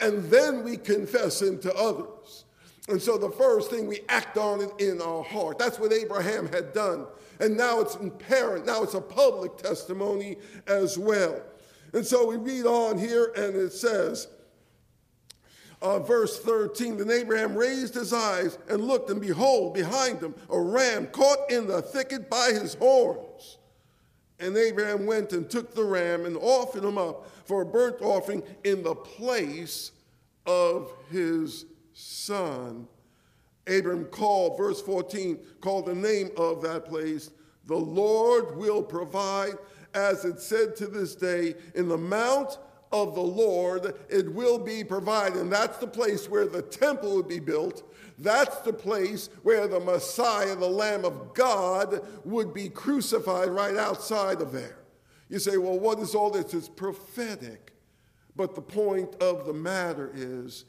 and 0.00 0.24
then 0.24 0.62
we 0.62 0.76
confess 0.76 1.40
him 1.40 1.58
to 1.60 1.74
others. 1.74 2.43
And 2.88 3.00
so 3.00 3.16
the 3.16 3.30
first 3.30 3.70
thing 3.70 3.86
we 3.86 4.00
act 4.08 4.36
on 4.36 4.60
it 4.60 4.70
in 4.78 5.00
our 5.00 5.22
heart. 5.22 5.58
That's 5.58 5.78
what 5.78 5.92
Abraham 5.92 6.48
had 6.48 6.74
done. 6.74 7.06
And 7.40 7.56
now 7.56 7.80
it's 7.80 7.94
apparent, 7.94 8.66
now 8.66 8.82
it's 8.82 8.94
a 8.94 9.00
public 9.00 9.56
testimony 9.56 10.36
as 10.66 10.98
well. 10.98 11.40
And 11.92 12.04
so 12.04 12.26
we 12.26 12.36
read 12.36 12.66
on 12.66 12.98
here, 12.98 13.32
and 13.36 13.56
it 13.56 13.72
says, 13.72 14.28
uh, 15.80 16.00
verse 16.00 16.40
13 16.40 16.98
Then 16.98 17.10
Abraham 17.10 17.54
raised 17.54 17.94
his 17.94 18.12
eyes 18.12 18.58
and 18.68 18.82
looked, 18.84 19.10
and 19.10 19.20
behold, 19.20 19.74
behind 19.74 20.20
him 20.20 20.34
a 20.50 20.60
ram 20.60 21.06
caught 21.08 21.50
in 21.50 21.66
the 21.66 21.82
thicket 21.82 22.28
by 22.28 22.50
his 22.52 22.74
horns. 22.74 23.58
And 24.40 24.56
Abraham 24.56 25.06
went 25.06 25.32
and 25.32 25.48
took 25.48 25.74
the 25.74 25.84
ram 25.84 26.26
and 26.26 26.36
offered 26.36 26.84
him 26.84 26.98
up 26.98 27.28
for 27.46 27.62
a 27.62 27.66
burnt 27.66 28.02
offering 28.02 28.42
in 28.64 28.82
the 28.82 28.94
place 28.94 29.92
of 30.46 30.92
his 31.10 31.66
son 31.94 32.86
Abram 33.66 34.04
called, 34.06 34.58
verse 34.58 34.80
14, 34.80 35.38
called 35.60 35.86
the 35.86 35.94
name 35.94 36.30
of 36.36 36.62
that 36.62 36.84
place, 36.84 37.30
the 37.66 37.76
Lord 37.76 38.56
will 38.56 38.82
provide, 38.82 39.54
as 39.94 40.24
it 40.24 40.40
said 40.40 40.76
to 40.76 40.86
this 40.86 41.14
day, 41.14 41.54
in 41.74 41.88
the 41.88 41.98
mount 41.98 42.58
of 42.92 43.14
the 43.14 43.20
Lord 43.20 43.94
it 44.08 44.32
will 44.32 44.58
be 44.58 44.84
provided. 44.84 45.40
And 45.40 45.52
that's 45.52 45.78
the 45.78 45.86
place 45.86 46.28
where 46.28 46.46
the 46.46 46.62
temple 46.62 47.16
would 47.16 47.28
be 47.28 47.40
built. 47.40 47.82
That's 48.18 48.58
the 48.58 48.72
place 48.72 49.30
where 49.42 49.66
the 49.66 49.80
Messiah, 49.80 50.54
the 50.54 50.68
Lamb 50.68 51.04
of 51.04 51.34
God, 51.34 52.06
would 52.24 52.54
be 52.54 52.68
crucified 52.68 53.48
right 53.48 53.76
outside 53.76 54.40
of 54.40 54.52
there. 54.52 54.78
You 55.28 55.38
say, 55.38 55.56
well, 55.56 55.78
what 55.78 55.98
is 55.98 56.14
all 56.14 56.30
this? 56.30 56.54
It's 56.54 56.68
prophetic. 56.68 57.72
But 58.36 58.54
the 58.54 58.62
point 58.62 59.14
of 59.22 59.46
the 59.46 59.54
matter 59.54 60.12
is 60.14 60.64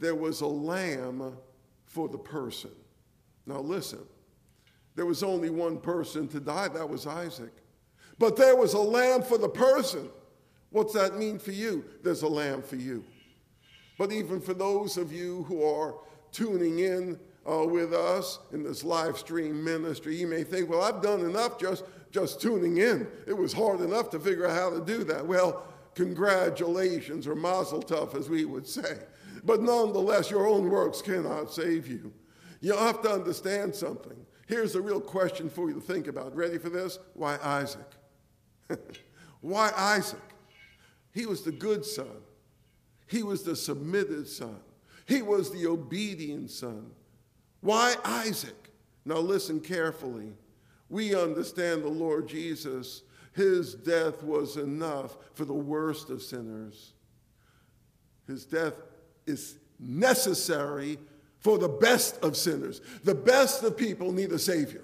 there 0.00 0.14
was 0.14 0.40
a 0.40 0.46
lamb 0.46 1.36
for 1.84 2.08
the 2.08 2.18
person. 2.18 2.70
Now, 3.46 3.60
listen, 3.60 4.00
there 4.96 5.06
was 5.06 5.22
only 5.22 5.50
one 5.50 5.78
person 5.78 6.26
to 6.28 6.40
die, 6.40 6.68
that 6.68 6.88
was 6.88 7.06
Isaac. 7.06 7.52
But 8.18 8.36
there 8.36 8.56
was 8.56 8.74
a 8.74 8.80
lamb 8.80 9.22
for 9.22 9.38
the 9.38 9.48
person. 9.48 10.08
What's 10.70 10.94
that 10.94 11.16
mean 11.16 11.38
for 11.38 11.52
you? 11.52 11.84
There's 12.02 12.22
a 12.22 12.28
lamb 12.28 12.62
for 12.62 12.76
you. 12.76 13.04
But 13.98 14.12
even 14.12 14.40
for 14.40 14.54
those 14.54 14.96
of 14.96 15.12
you 15.12 15.42
who 15.44 15.62
are 15.62 15.94
tuning 16.32 16.78
in 16.78 17.18
uh, 17.50 17.66
with 17.66 17.92
us 17.92 18.38
in 18.52 18.62
this 18.62 18.84
live 18.84 19.18
stream 19.18 19.62
ministry, 19.62 20.16
you 20.16 20.26
may 20.26 20.44
think, 20.44 20.70
well, 20.70 20.82
I've 20.82 21.02
done 21.02 21.20
enough 21.20 21.58
just, 21.58 21.84
just 22.10 22.40
tuning 22.40 22.78
in. 22.78 23.06
It 23.26 23.36
was 23.36 23.52
hard 23.52 23.80
enough 23.80 24.10
to 24.10 24.20
figure 24.20 24.46
out 24.46 24.56
how 24.56 24.70
to 24.70 24.84
do 24.84 25.04
that. 25.04 25.26
Well, 25.26 25.64
congratulations, 25.94 27.26
or 27.26 27.34
mazel 27.34 27.82
tov, 27.82 28.14
as 28.14 28.30
we 28.30 28.44
would 28.44 28.66
say. 28.66 28.98
But 29.44 29.62
nonetheless, 29.62 30.30
your 30.30 30.46
own 30.46 30.68
works 30.68 31.02
cannot 31.02 31.52
save 31.52 31.86
you. 31.86 32.12
You 32.60 32.76
have 32.76 33.02
to 33.02 33.10
understand 33.10 33.74
something. 33.74 34.16
Here's 34.46 34.74
a 34.74 34.82
real 34.82 35.00
question 35.00 35.48
for 35.48 35.68
you 35.68 35.74
to 35.74 35.80
think 35.80 36.06
about. 36.08 36.34
Ready 36.34 36.58
for 36.58 36.68
this? 36.68 36.98
Why 37.14 37.38
Isaac? 37.42 37.86
Why 39.40 39.72
Isaac? 39.76 40.20
He 41.12 41.26
was 41.26 41.42
the 41.42 41.52
good 41.52 41.84
son. 41.84 42.20
He 43.06 43.22
was 43.22 43.42
the 43.42 43.56
submitted 43.56 44.28
son. 44.28 44.60
He 45.06 45.22
was 45.22 45.50
the 45.50 45.66
obedient 45.66 46.50
son. 46.50 46.90
Why 47.60 47.94
Isaac? 48.04 48.70
Now 49.04 49.18
listen 49.18 49.60
carefully. 49.60 50.32
We 50.88 51.14
understand 51.14 51.82
the 51.82 51.88
Lord 51.88 52.28
Jesus. 52.28 53.02
His 53.32 53.74
death 53.74 54.22
was 54.22 54.56
enough 54.56 55.16
for 55.34 55.44
the 55.44 55.54
worst 55.54 56.10
of 56.10 56.22
sinners. 56.22 56.92
His 58.26 58.44
death 58.44 58.74
is 59.26 59.56
necessary 59.78 60.98
for 61.38 61.58
the 61.58 61.68
best 61.68 62.22
of 62.22 62.36
sinners. 62.36 62.80
The 63.04 63.14
best 63.14 63.62
of 63.62 63.76
people 63.76 64.12
need 64.12 64.32
a 64.32 64.38
Savior. 64.38 64.82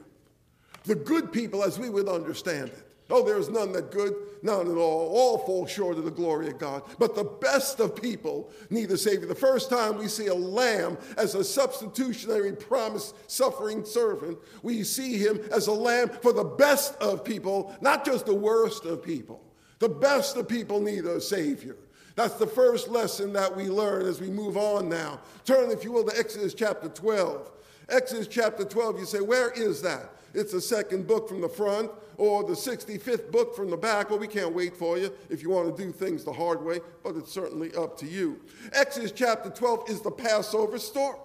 The 0.85 0.95
good 0.95 1.33
people, 1.33 1.63
as 1.63 1.79
we 1.79 1.91
would 1.91 2.09
understand 2.09 2.69
it. 2.69 2.83
Oh, 3.09 3.25
there 3.25 3.39
is 3.39 3.49
none 3.49 3.71
that 3.73 3.93
good, 3.93 4.15
none 4.43 4.69
at 4.69 4.77
all. 4.77 5.09
All 5.09 5.39
fall 5.39 5.67
short 5.67 5.97
of 5.97 6.05
the 6.05 6.11
glory 6.11 6.49
of 6.49 6.59
God. 6.59 6.83
But 6.99 7.15
the 7.15 7.25
best 7.25 7.79
of 7.79 7.95
people 7.95 8.51
need 8.69 8.91
a 8.91 8.99
Savior. 8.99 9.27
The 9.27 9.35
first 9.35 9.71
time 9.71 9.97
we 9.97 10.09
see 10.09 10.27
a 10.27 10.35
lamb 10.35 10.99
as 11.17 11.37
a 11.37 11.45
substitutionary 11.45 12.53
promise 12.53 13.15
suffering 13.29 13.85
servant, 13.85 14.39
we 14.63 14.83
see 14.83 15.19
him 15.19 15.41
as 15.53 15.69
a 15.69 15.73
lamb 15.73 16.09
for 16.09 16.33
the 16.33 16.45
best 16.45 16.97
of 16.97 17.25
people, 17.25 17.77
not 17.81 18.05
just 18.05 18.27
the 18.27 18.35
worst 18.35 18.85
of 18.85 19.05
people. 19.05 19.41
The 19.79 19.89
best 19.89 20.37
of 20.37 20.49
people 20.49 20.81
need 20.81 21.05
a 21.05 21.21
Savior. 21.21 21.77
That's 22.17 22.35
the 22.35 22.47
first 22.47 22.89
lesson 22.89 23.35
that 23.35 23.55
we 23.55 23.65
learn 23.65 24.07
as 24.07 24.21
we 24.21 24.31
move 24.31 24.57
on 24.57 24.89
now. 24.89 25.21
Turn, 25.45 25.71
if 25.71 25.85
you 25.85 25.93
will, 25.93 26.05
to 26.05 26.19
Exodus 26.19 26.55
chapter 26.55 26.89
12. 26.89 27.53
Exodus 27.91 28.27
chapter 28.27 28.65
12, 28.65 28.99
you 28.99 29.05
say, 29.05 29.21
where 29.21 29.51
is 29.51 29.83
that? 29.83 30.13
It's 30.33 30.53
the 30.53 30.61
second 30.61 31.07
book 31.07 31.29
from 31.29 31.43
the 31.43 31.49
front 31.49 31.91
or 32.17 32.43
the 32.43 32.55
65th 32.55 33.31
book 33.31 33.55
from 33.55 33.71
the 33.71 33.77
back. 33.77 34.09
Well, 34.09 34.19
we 34.19 34.27
can't 34.27 34.55
wait 34.55 34.75
for 34.75 34.97
you 34.97 35.13
if 35.29 35.43
you 35.43 35.51
want 35.51 35.77
to 35.77 35.85
do 35.85 35.93
things 35.93 36.25
the 36.25 36.33
hard 36.33 36.65
way, 36.65 36.81
but 37.05 37.17
it's 37.17 37.31
certainly 37.31 37.75
up 37.75 37.99
to 37.99 38.07
you. 38.07 38.41
Exodus 38.73 39.13
chapter 39.13 39.51
12 39.51 39.91
is 39.91 40.01
the 40.01 40.11
Passover 40.11 40.79
story. 40.79 41.19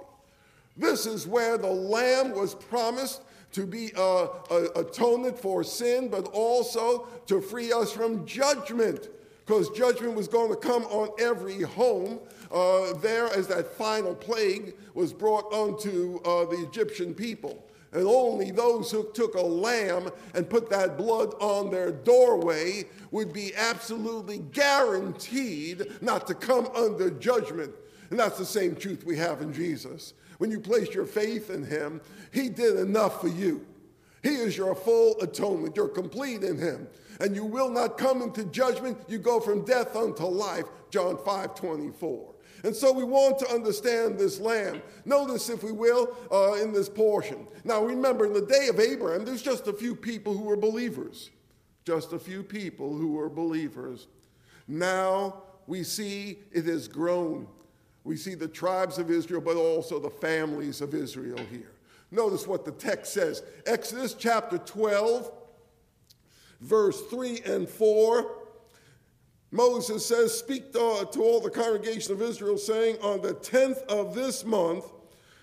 This 0.75 1.05
is 1.05 1.25
where 1.25 1.57
the 1.57 1.71
lamb 1.71 2.31
was 2.31 2.53
promised 2.53 3.21
to 3.53 3.65
be 3.65 3.91
uh, 3.97 4.27
a 4.49 4.69
atonement 4.75 5.39
for 5.39 5.63
sin, 5.63 6.09
but 6.09 6.27
also 6.27 7.07
to 7.27 7.41
free 7.41 7.71
us 7.71 7.91
from 7.91 8.25
judgment 8.25 9.09
because 9.51 9.69
judgment 9.71 10.15
was 10.15 10.29
going 10.29 10.49
to 10.49 10.55
come 10.55 10.83
on 10.83 11.09
every 11.19 11.61
home 11.61 12.21
uh, 12.53 12.93
there 12.99 13.25
as 13.33 13.49
that 13.49 13.67
final 13.73 14.15
plague 14.15 14.73
was 14.93 15.11
brought 15.11 15.51
unto 15.51 16.21
uh, 16.23 16.45
the 16.45 16.65
Egyptian 16.69 17.13
people. 17.13 17.61
And 17.91 18.05
only 18.05 18.51
those 18.51 18.89
who 18.89 19.11
took 19.11 19.35
a 19.35 19.41
lamb 19.41 20.09
and 20.35 20.49
put 20.49 20.69
that 20.69 20.97
blood 20.97 21.33
on 21.41 21.69
their 21.69 21.91
doorway 21.91 22.85
would 23.11 23.33
be 23.33 23.53
absolutely 23.53 24.37
guaranteed 24.53 25.85
not 25.99 26.27
to 26.27 26.33
come 26.33 26.69
under 26.73 27.09
judgment. 27.09 27.73
And 28.09 28.17
that's 28.17 28.37
the 28.37 28.45
same 28.45 28.73
truth 28.73 29.03
we 29.05 29.17
have 29.17 29.41
in 29.41 29.51
Jesus. 29.51 30.13
When 30.37 30.49
you 30.49 30.61
place 30.61 30.93
your 30.93 31.05
faith 31.05 31.49
in 31.49 31.65
him, 31.65 31.99
he 32.31 32.47
did 32.47 32.77
enough 32.77 33.19
for 33.19 33.27
you. 33.27 33.65
He 34.23 34.29
is 34.29 34.55
your 34.55 34.75
full 34.75 35.19
atonement. 35.19 35.75
You're 35.75 35.89
complete 35.89 36.41
in 36.41 36.57
him 36.57 36.87
and 37.21 37.35
you 37.35 37.45
will 37.45 37.69
not 37.69 37.97
come 37.97 38.21
into 38.21 38.43
judgment. 38.45 38.97
You 39.07 39.19
go 39.19 39.39
from 39.39 39.63
death 39.63 39.95
unto 39.95 40.25
life. 40.25 40.65
John 40.89 41.17
5 41.23 41.55
24. 41.55 42.33
And 42.63 42.75
so 42.75 42.91
we 42.91 43.03
want 43.03 43.39
to 43.39 43.49
understand 43.49 44.19
this 44.19 44.39
lamb. 44.39 44.81
Notice, 45.05 45.49
if 45.49 45.63
we 45.63 45.71
will, 45.71 46.15
uh, 46.31 46.53
in 46.61 46.73
this 46.73 46.89
portion. 46.89 47.47
Now 47.63 47.83
remember, 47.83 48.25
in 48.25 48.33
the 48.33 48.45
day 48.45 48.67
of 48.67 48.79
Abraham, 48.79 49.25
there's 49.25 49.41
just 49.41 49.67
a 49.67 49.73
few 49.73 49.95
people 49.95 50.35
who 50.35 50.43
were 50.43 50.57
believers. 50.57 51.31
Just 51.85 52.13
a 52.13 52.19
few 52.19 52.43
people 52.43 52.95
who 52.95 53.13
were 53.13 53.29
believers. 53.29 54.07
Now 54.67 55.43
we 55.67 55.83
see 55.83 56.39
it 56.51 56.65
has 56.65 56.87
grown. 56.87 57.47
We 58.03 58.15
see 58.15 58.35
the 58.35 58.47
tribes 58.47 58.97
of 58.97 59.09
Israel, 59.09 59.41
but 59.41 59.57
also 59.57 59.99
the 59.99 60.09
families 60.09 60.81
of 60.81 60.93
Israel 60.93 61.39
here. 61.51 61.71
Notice 62.11 62.45
what 62.45 62.65
the 62.65 62.71
text 62.71 63.13
says 63.13 63.43
Exodus 63.65 64.13
chapter 64.13 64.57
12 64.57 65.31
verse 66.61 67.01
3 67.09 67.41
and 67.45 67.67
4. 67.67 68.37
Moses 69.51 70.05
says, 70.05 70.37
Speak 70.37 70.71
to, 70.73 70.79
all 70.79 71.41
the 71.41 71.49
congregation 71.49 72.13
of 72.13 72.21
Israel, 72.21 72.57
saying, 72.57 72.97
On 73.01 73.21
the 73.21 73.33
10th 73.33 73.83
of 73.87 74.15
this 74.15 74.45
month, 74.45 74.85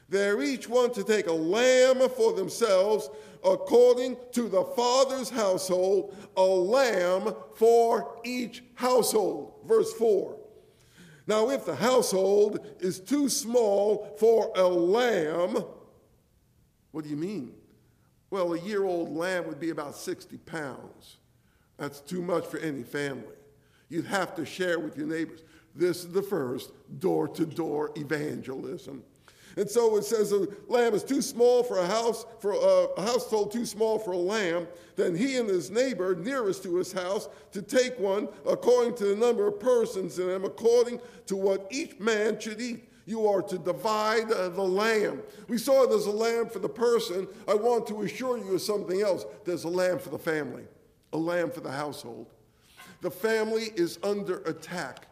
they're 0.08 0.42
each 0.42 0.68
one 0.68 0.92
to 0.94 1.04
take 1.04 1.26
a 1.26 1.32
lamb 1.32 2.08
for 2.10 2.32
themselves 2.32 3.10
according 3.44 4.16
to 4.32 4.48
the 4.48 4.64
father's 4.64 5.28
household, 5.28 6.16
a 6.36 6.42
lamb 6.42 7.34
for 7.54 8.18
each 8.24 8.64
household. 8.74 9.54
Verse 9.66 9.92
4. 9.92 10.36
Now, 11.26 11.50
if 11.50 11.66
the 11.66 11.76
household 11.76 12.66
is 12.80 13.00
too 13.00 13.28
small 13.28 14.16
for 14.18 14.50
a 14.56 14.66
lamb, 14.66 15.62
what 16.90 17.04
do 17.04 17.10
you 17.10 17.16
mean? 17.16 17.57
Well, 18.30 18.54
a 18.54 18.60
year 18.60 18.84
old 18.84 19.14
lamb 19.16 19.46
would 19.46 19.60
be 19.60 19.70
about 19.70 19.94
60 19.94 20.36
pounds. 20.38 21.16
That's 21.78 22.00
too 22.00 22.22
much 22.22 22.46
for 22.46 22.58
any 22.58 22.82
family. 22.82 23.24
You'd 23.88 24.06
have 24.06 24.34
to 24.34 24.44
share 24.44 24.78
with 24.78 24.96
your 24.96 25.06
neighbors. 25.06 25.44
This 25.74 26.04
is 26.04 26.12
the 26.12 26.22
first 26.22 26.72
door 26.98 27.28
to 27.28 27.46
door 27.46 27.92
evangelism. 27.96 29.02
And 29.56 29.68
so 29.68 29.96
it 29.96 30.04
says 30.04 30.32
a 30.32 30.46
lamb 30.68 30.94
is 30.94 31.02
too 31.02 31.22
small 31.22 31.64
for 31.64 31.78
a 31.78 31.86
house, 31.86 32.26
for 32.38 32.52
a, 32.52 33.00
household 33.00 33.50
too 33.50 33.66
small 33.66 33.98
for 33.98 34.12
a 34.12 34.18
lamb, 34.18 34.68
then 34.94 35.16
he 35.16 35.36
and 35.36 35.48
his 35.48 35.70
neighbor 35.70 36.14
nearest 36.14 36.62
to 36.64 36.76
his 36.76 36.92
house 36.92 37.28
to 37.52 37.62
take 37.62 37.98
one 37.98 38.28
according 38.46 38.94
to 38.96 39.06
the 39.06 39.16
number 39.16 39.48
of 39.48 39.58
persons 39.58 40.18
in 40.18 40.28
them, 40.28 40.44
according 40.44 41.00
to 41.26 41.34
what 41.34 41.66
each 41.70 41.98
man 41.98 42.38
should 42.38 42.60
eat 42.60 42.87
you 43.08 43.26
are 43.26 43.40
to 43.40 43.58
divide 43.58 44.30
uh, 44.30 44.50
the 44.50 44.62
lamb. 44.62 45.22
We 45.48 45.56
saw 45.56 45.86
there's 45.86 46.04
a 46.04 46.10
lamb 46.10 46.50
for 46.50 46.58
the 46.58 46.68
person. 46.68 47.26
I 47.48 47.54
want 47.54 47.86
to 47.86 48.02
assure 48.02 48.36
you 48.36 48.54
of 48.54 48.60
something 48.60 49.00
else. 49.00 49.24
There's 49.46 49.64
a 49.64 49.68
lamb 49.68 49.98
for 49.98 50.10
the 50.10 50.18
family, 50.18 50.64
a 51.14 51.18
lamb 51.18 51.50
for 51.50 51.60
the 51.60 51.72
household. 51.72 52.26
The 53.00 53.10
family 53.10 53.70
is 53.76 53.98
under 54.02 54.40
attack. 54.40 55.06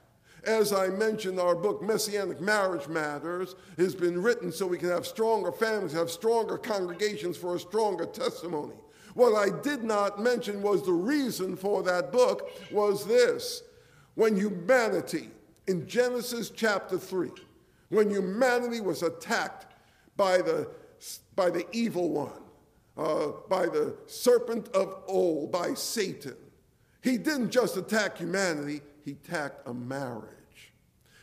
As 0.45 0.73
I 0.73 0.89
mentioned, 0.89 1.41
our 1.41 1.57
book, 1.57 1.83
Messianic 1.83 2.41
Marriage 2.41 2.87
Matters, 2.87 3.57
has 3.79 3.95
been 3.95 4.23
written 4.23 4.53
so 4.53 4.67
we 4.67 4.79
can 4.79 4.91
have 4.91 5.07
stronger 5.07 5.51
families, 5.51 5.93
have 5.93 6.11
stronger 6.11 6.59
congregations 6.59 7.37
for 7.37 7.57
a 7.57 7.59
stronger 7.59 8.05
testimony. 8.05 8.75
What 9.15 9.35
I 9.35 9.59
did 9.63 9.83
not 9.83 10.21
mention 10.21 10.61
was 10.61 10.85
the 10.85 10.93
reason 10.93 11.57
for 11.57 11.83
that 11.85 12.13
book 12.13 12.51
was 12.71 13.07
this. 13.07 13.63
When 14.15 14.37
humanity, 14.37 15.31
in 15.67 15.89
Genesis 15.89 16.51
chapter 16.51 16.99
3, 16.99 17.31
when 17.89 18.11
humanity 18.11 18.81
was 18.81 19.03
attacked 19.03 19.67
by 20.17 20.39
the, 20.39 20.69
by 21.35 21.51
the 21.51 21.67
evil 21.73 22.11
one, 22.11 22.43
uh, 22.97 23.33
by 23.49 23.67
the 23.67 23.97
serpent 24.07 24.69
of 24.69 25.03
old, 25.07 25.53
by 25.53 25.75
Satan. 25.75 26.37
He 27.03 27.19
didn't 27.19 27.51
just 27.51 27.77
attack 27.77 28.19
humanity, 28.19 28.81
he 29.05 29.13
attacked 29.13 29.69
a 29.69 29.75
marriage. 29.75 30.33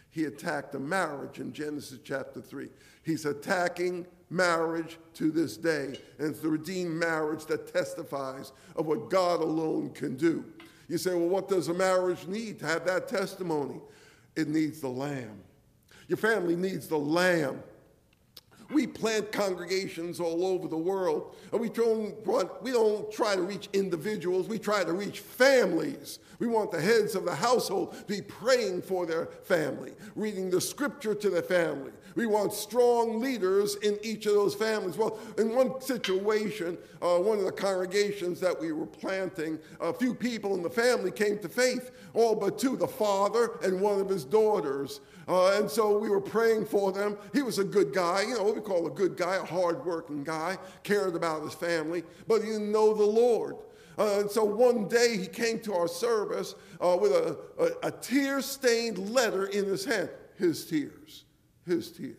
He 0.09 0.25
attacked 0.25 0.75
a 0.75 0.79
marriage 0.79 1.39
in 1.39 1.53
Genesis 1.53 1.99
chapter 2.03 2.39
3. 2.39 2.69
He's 3.01 3.25
attacking 3.25 4.05
marriage 4.29 4.97
to 5.15 5.31
this 5.31 5.57
day. 5.57 5.99
And 6.19 6.29
it's 6.29 6.39
the 6.39 6.49
redeemed 6.49 6.93
marriage 6.93 7.45
that 7.47 7.73
testifies 7.73 8.51
of 8.75 8.85
what 8.85 9.09
God 9.09 9.41
alone 9.41 9.89
can 9.89 10.15
do. 10.15 10.45
You 10.87 10.97
say, 10.97 11.15
well, 11.15 11.29
what 11.29 11.47
does 11.47 11.67
a 11.67 11.73
marriage 11.73 12.27
need 12.27 12.59
to 12.59 12.67
have 12.67 12.85
that 12.85 13.07
testimony? 13.07 13.79
It 14.35 14.47
needs 14.47 14.81
the 14.81 14.89
lamb. 14.89 15.41
Your 16.07 16.17
family 16.17 16.55
needs 16.55 16.87
the 16.87 16.97
lamb. 16.97 17.61
We 18.73 18.87
plant 18.87 19.31
congregations 19.31 20.19
all 20.19 20.45
over 20.45 20.67
the 20.67 20.77
world, 20.77 21.35
and 21.51 21.61
we 21.61 21.69
don't, 21.69 22.15
we 22.61 22.71
don't 22.71 23.11
try 23.11 23.35
to 23.35 23.41
reach 23.41 23.69
individuals, 23.73 24.47
we 24.47 24.59
try 24.59 24.83
to 24.83 24.93
reach 24.93 25.19
families. 25.19 26.19
We 26.39 26.47
want 26.47 26.71
the 26.71 26.81
heads 26.81 27.15
of 27.15 27.23
the 27.25 27.35
household 27.35 27.93
to 27.93 28.03
be 28.05 28.21
praying 28.21 28.81
for 28.81 29.05
their 29.05 29.27
family, 29.43 29.93
reading 30.15 30.49
the 30.49 30.59
scripture 30.59 31.15
to 31.15 31.29
their 31.29 31.43
family. 31.43 31.91
We 32.15 32.25
want 32.25 32.53
strong 32.53 33.19
leaders 33.19 33.75
in 33.75 33.97
each 34.03 34.25
of 34.25 34.33
those 34.33 34.53
families. 34.53 34.97
Well, 34.97 35.17
in 35.37 35.55
one 35.55 35.81
situation, 35.81 36.77
uh, 37.01 37.17
one 37.17 37.39
of 37.39 37.45
the 37.45 37.51
congregations 37.51 38.39
that 38.39 38.59
we 38.59 38.71
were 38.71 38.85
planting, 38.85 39.57
a 39.79 39.93
few 39.93 40.13
people 40.13 40.53
in 40.55 40.61
the 40.61 40.69
family 40.69 41.11
came 41.11 41.39
to 41.39 41.49
faith, 41.49 41.91
all 42.13 42.35
but 42.35 42.59
two 42.59 42.77
the 42.77 42.87
father 42.87 43.57
and 43.63 43.81
one 43.81 43.99
of 43.99 44.09
his 44.09 44.25
daughters. 44.25 44.99
Uh, 45.27 45.57
and 45.57 45.69
so 45.69 45.97
we 45.97 46.09
were 46.09 46.21
praying 46.21 46.65
for 46.65 46.91
them. 46.91 47.17
He 47.33 47.41
was 47.41 47.57
a 47.57 47.63
good 47.63 47.93
guy, 47.93 48.23
you 48.23 48.37
know, 48.37 48.51
call 48.63 48.87
a 48.87 48.91
good 48.91 49.17
guy, 49.17 49.35
a 49.35 49.43
hardworking 49.43 50.23
guy, 50.23 50.57
cared 50.83 51.15
about 51.15 51.43
his 51.43 51.53
family, 51.53 52.03
but 52.27 52.41
he 52.41 52.47
didn't 52.47 52.71
know 52.71 52.93
the 52.93 53.03
Lord. 53.03 53.57
Uh, 53.97 54.21
and 54.21 54.31
so 54.31 54.43
one 54.43 54.87
day 54.87 55.17
he 55.17 55.27
came 55.27 55.59
to 55.59 55.73
our 55.73 55.87
service 55.87 56.55
uh, 56.81 56.97
with 56.99 57.11
a, 57.11 57.37
a, 57.59 57.87
a 57.87 57.91
tear 57.91 58.41
stained 58.41 58.97
letter 59.09 59.45
in 59.45 59.65
his 59.65 59.85
hand. 59.85 60.09
His 60.37 60.65
tears. 60.65 61.25
His 61.65 61.91
tears. 61.91 62.17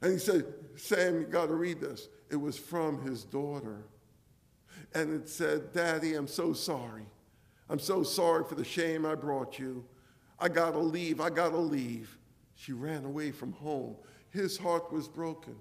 And 0.00 0.12
he 0.12 0.18
said, 0.18 0.44
Sam, 0.76 1.20
you 1.20 1.26
got 1.26 1.46
to 1.46 1.54
read 1.54 1.80
this. 1.80 2.08
It 2.30 2.36
was 2.36 2.56
from 2.56 3.02
his 3.02 3.24
daughter. 3.24 3.84
And 4.94 5.12
it 5.12 5.28
said, 5.28 5.72
Daddy, 5.72 6.14
I'm 6.14 6.28
so 6.28 6.52
sorry. 6.52 7.06
I'm 7.68 7.78
so 7.80 8.02
sorry 8.02 8.44
for 8.44 8.54
the 8.54 8.64
shame 8.64 9.04
I 9.04 9.14
brought 9.14 9.58
you. 9.58 9.84
I 10.38 10.48
got 10.48 10.72
to 10.72 10.78
leave. 10.78 11.20
I 11.20 11.30
got 11.30 11.50
to 11.50 11.58
leave. 11.58 12.16
She 12.54 12.72
ran 12.72 13.04
away 13.04 13.32
from 13.32 13.52
home. 13.52 13.96
His 14.36 14.58
heart 14.58 14.92
was 14.92 15.08
broken. 15.08 15.56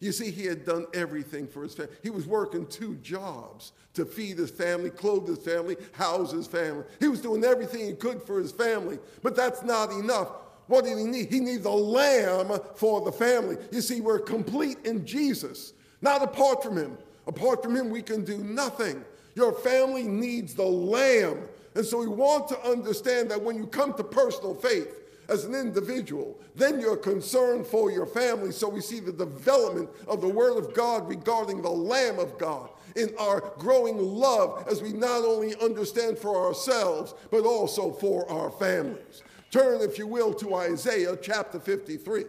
You 0.00 0.12
see, 0.12 0.30
he 0.30 0.44
had 0.44 0.64
done 0.64 0.86
everything 0.94 1.46
for 1.46 1.62
his 1.62 1.74
family. 1.74 1.92
He 2.02 2.10
was 2.10 2.26
working 2.26 2.66
two 2.66 2.94
jobs 2.96 3.72
to 3.94 4.04
feed 4.04 4.38
his 4.38 4.50
family, 4.50 4.90
clothe 4.90 5.28
his 5.28 5.38
family, 5.38 5.76
house 5.92 6.32
his 6.32 6.46
family. 6.46 6.84
He 7.00 7.08
was 7.08 7.20
doing 7.20 7.44
everything 7.44 7.84
he 7.84 7.94
could 7.94 8.22
for 8.22 8.38
his 8.38 8.52
family, 8.52 8.98
but 9.22 9.34
that's 9.34 9.62
not 9.62 9.90
enough. 9.90 10.30
What 10.68 10.84
did 10.84 10.98
he 10.98 11.04
need? 11.04 11.30
He 11.30 11.40
needs 11.40 11.64
a 11.64 11.70
lamb 11.70 12.58
for 12.76 13.00
the 13.04 13.10
family. 13.10 13.56
You 13.72 13.80
see, 13.80 14.00
we're 14.00 14.20
complete 14.20 14.78
in 14.84 15.04
Jesus, 15.04 15.72
not 16.00 16.22
apart 16.22 16.62
from 16.62 16.76
him. 16.76 16.96
Apart 17.26 17.62
from 17.62 17.74
him, 17.74 17.90
we 17.90 18.02
can 18.02 18.24
do 18.24 18.38
nothing. 18.38 19.04
Your 19.34 19.52
family 19.52 20.04
needs 20.04 20.54
the 20.54 20.64
lamb. 20.64 21.48
And 21.74 21.84
so 21.84 21.98
we 21.98 22.08
want 22.08 22.48
to 22.48 22.60
understand 22.60 23.30
that 23.30 23.42
when 23.42 23.56
you 23.56 23.66
come 23.66 23.94
to 23.94 24.04
personal 24.04 24.54
faith, 24.54 24.94
as 25.28 25.44
an 25.44 25.54
individual, 25.54 26.38
then 26.54 26.80
you're 26.80 26.96
concerned 26.96 27.66
for 27.66 27.90
your 27.90 28.06
family. 28.06 28.50
So 28.50 28.68
we 28.68 28.80
see 28.80 29.00
the 29.00 29.12
development 29.12 29.90
of 30.06 30.20
the 30.20 30.28
Word 30.28 30.56
of 30.56 30.74
God 30.74 31.08
regarding 31.08 31.62
the 31.62 31.70
Lamb 31.70 32.18
of 32.18 32.38
God 32.38 32.70
in 32.96 33.10
our 33.18 33.52
growing 33.58 33.98
love 33.98 34.66
as 34.70 34.82
we 34.82 34.92
not 34.92 35.24
only 35.24 35.54
understand 35.56 36.18
for 36.18 36.46
ourselves, 36.46 37.14
but 37.30 37.44
also 37.44 37.92
for 37.92 38.28
our 38.30 38.50
families. 38.50 39.22
Turn, 39.50 39.80
if 39.80 39.98
you 39.98 40.06
will, 40.06 40.34
to 40.34 40.54
Isaiah 40.54 41.16
chapter 41.20 41.58
53. 41.60 42.24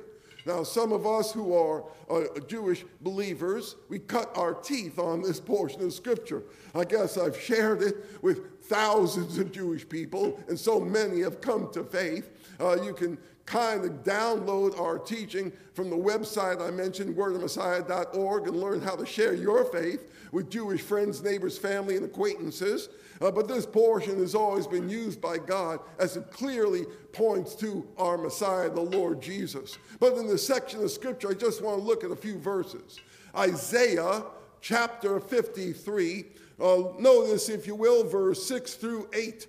Now, 0.45 0.63
some 0.63 0.93
of 0.93 1.05
us 1.05 1.31
who 1.31 1.53
are 1.53 1.83
uh, 2.09 2.23
Jewish 2.47 2.85
believers, 3.01 3.75
we 3.89 3.99
cut 3.99 4.35
our 4.35 4.53
teeth 4.53 4.97
on 4.97 5.21
this 5.21 5.39
portion 5.39 5.83
of 5.83 5.93
Scripture. 5.93 6.43
I 6.73 6.85
guess 6.85 7.17
I've 7.17 7.39
shared 7.39 7.81
it 7.81 7.97
with 8.21 8.63
thousands 8.63 9.37
of 9.37 9.51
Jewish 9.51 9.87
people, 9.87 10.39
and 10.47 10.57
so 10.57 10.79
many 10.79 11.21
have 11.21 11.41
come 11.41 11.71
to 11.73 11.83
faith. 11.83 12.29
Uh, 12.59 12.81
you 12.83 12.93
can 12.93 13.17
kind 13.45 13.83
of 13.83 14.03
download 14.03 14.79
our 14.79 14.99
teaching 14.99 15.51
from 15.73 15.89
the 15.89 15.95
website 15.95 16.61
I 16.61 16.69
mentioned, 16.69 17.15
wordofmessiah.org, 17.15 18.47
and 18.47 18.55
learn 18.55 18.81
how 18.81 18.95
to 18.95 19.05
share 19.05 19.33
your 19.33 19.65
faith 19.65 20.11
with 20.31 20.51
Jewish 20.51 20.81
friends, 20.81 21.23
neighbors, 21.23 21.57
family, 21.57 21.95
and 21.95 22.05
acquaintances. 22.05 22.89
Uh, 23.21 23.31
but 23.31 23.47
this 23.47 23.65
portion 23.65 24.17
has 24.19 24.35
always 24.35 24.67
been 24.67 24.87
used 24.87 25.19
by 25.19 25.37
God 25.37 25.79
as 25.99 26.15
it 26.15 26.31
clearly 26.31 26.85
points 27.11 27.55
to 27.55 27.85
our 27.97 28.17
Messiah, 28.17 28.69
the 28.69 28.81
Lord 28.81 29.21
Jesus. 29.21 29.77
But 29.99 30.13
in 30.13 30.27
this 30.27 30.45
section 30.45 30.83
of 30.83 30.91
Scripture, 30.91 31.31
I 31.31 31.33
just 31.33 31.63
want 31.63 31.79
to 31.79 31.83
look 31.83 32.03
at 32.03 32.11
a 32.11 32.15
few 32.15 32.37
verses. 32.37 32.99
Isaiah 33.35 34.23
chapter 34.61 35.19
53, 35.19 36.25
uh, 36.59 36.83
notice, 36.99 37.49
if 37.49 37.65
you 37.65 37.75
will, 37.75 38.03
verse 38.03 38.45
6 38.45 38.75
through 38.75 39.09
8. 39.13 39.47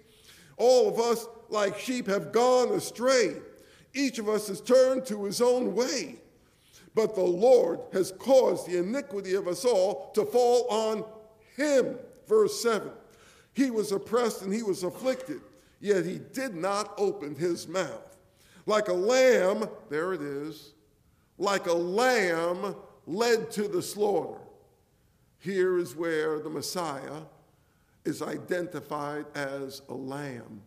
All 0.60 0.90
of 0.90 0.98
us, 0.98 1.26
like 1.48 1.78
sheep, 1.78 2.06
have 2.06 2.32
gone 2.32 2.70
astray. 2.72 3.36
Each 3.94 4.18
of 4.18 4.28
us 4.28 4.48
has 4.48 4.60
turned 4.60 5.06
to 5.06 5.24
his 5.24 5.40
own 5.40 5.74
way. 5.74 6.16
But 6.94 7.14
the 7.14 7.22
Lord 7.22 7.80
has 7.94 8.12
caused 8.18 8.68
the 8.68 8.76
iniquity 8.76 9.34
of 9.34 9.48
us 9.48 9.64
all 9.64 10.10
to 10.14 10.24
fall 10.26 10.66
on 10.68 11.04
him. 11.56 11.96
Verse 12.28 12.62
7 12.62 12.90
He 13.54 13.70
was 13.70 13.90
oppressed 13.90 14.42
and 14.42 14.52
he 14.52 14.62
was 14.62 14.82
afflicted, 14.82 15.40
yet 15.80 16.04
he 16.04 16.20
did 16.34 16.54
not 16.54 16.92
open 16.98 17.34
his 17.34 17.66
mouth. 17.66 18.18
Like 18.66 18.88
a 18.88 18.92
lamb, 18.92 19.66
there 19.88 20.12
it 20.12 20.20
is, 20.20 20.74
like 21.38 21.68
a 21.68 21.72
lamb 21.72 22.76
led 23.06 23.50
to 23.52 23.66
the 23.66 23.80
slaughter. 23.80 24.38
Here 25.38 25.78
is 25.78 25.96
where 25.96 26.38
the 26.38 26.50
Messiah 26.50 27.22
is 28.04 28.22
identified 28.22 29.26
as 29.34 29.82
a 29.88 29.94
lamb. 29.94 30.62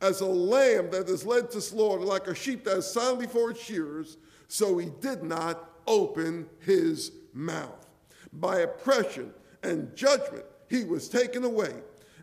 As 0.00 0.20
a 0.20 0.26
lamb 0.26 0.90
that 0.90 1.08
is 1.08 1.24
led 1.24 1.50
to 1.52 1.60
slaughter, 1.60 2.02
like 2.02 2.26
a 2.26 2.34
sheep 2.34 2.64
that 2.64 2.78
is 2.78 2.86
silent 2.86 3.20
before 3.20 3.52
its 3.52 3.62
shearers, 3.62 4.16
so 4.48 4.76
he 4.78 4.90
did 5.00 5.22
not 5.22 5.70
open 5.86 6.48
his 6.60 7.12
mouth. 7.32 7.86
By 8.32 8.60
oppression 8.60 9.32
and 9.62 9.94
judgment 9.94 10.44
he 10.68 10.84
was 10.84 11.08
taken 11.08 11.44
away. 11.44 11.74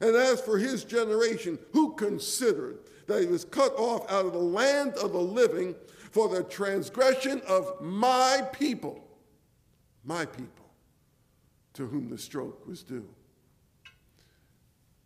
And 0.01 0.15
as 0.15 0.41
for 0.41 0.57
his 0.57 0.83
generation, 0.83 1.59
who 1.73 1.93
considered 1.93 2.79
that 3.07 3.21
he 3.21 3.27
was 3.27 3.45
cut 3.45 3.73
off 3.77 4.09
out 4.11 4.25
of 4.25 4.33
the 4.33 4.39
land 4.39 4.93
of 4.95 5.13
the 5.13 5.19
living 5.19 5.75
for 6.11 6.27
the 6.27 6.43
transgression 6.43 7.41
of 7.47 7.81
my 7.81 8.43
people, 8.51 9.07
my 10.03 10.25
people, 10.25 10.65
to 11.73 11.87
whom 11.87 12.09
the 12.09 12.17
stroke 12.17 12.67
was 12.67 12.83
due. 12.83 13.07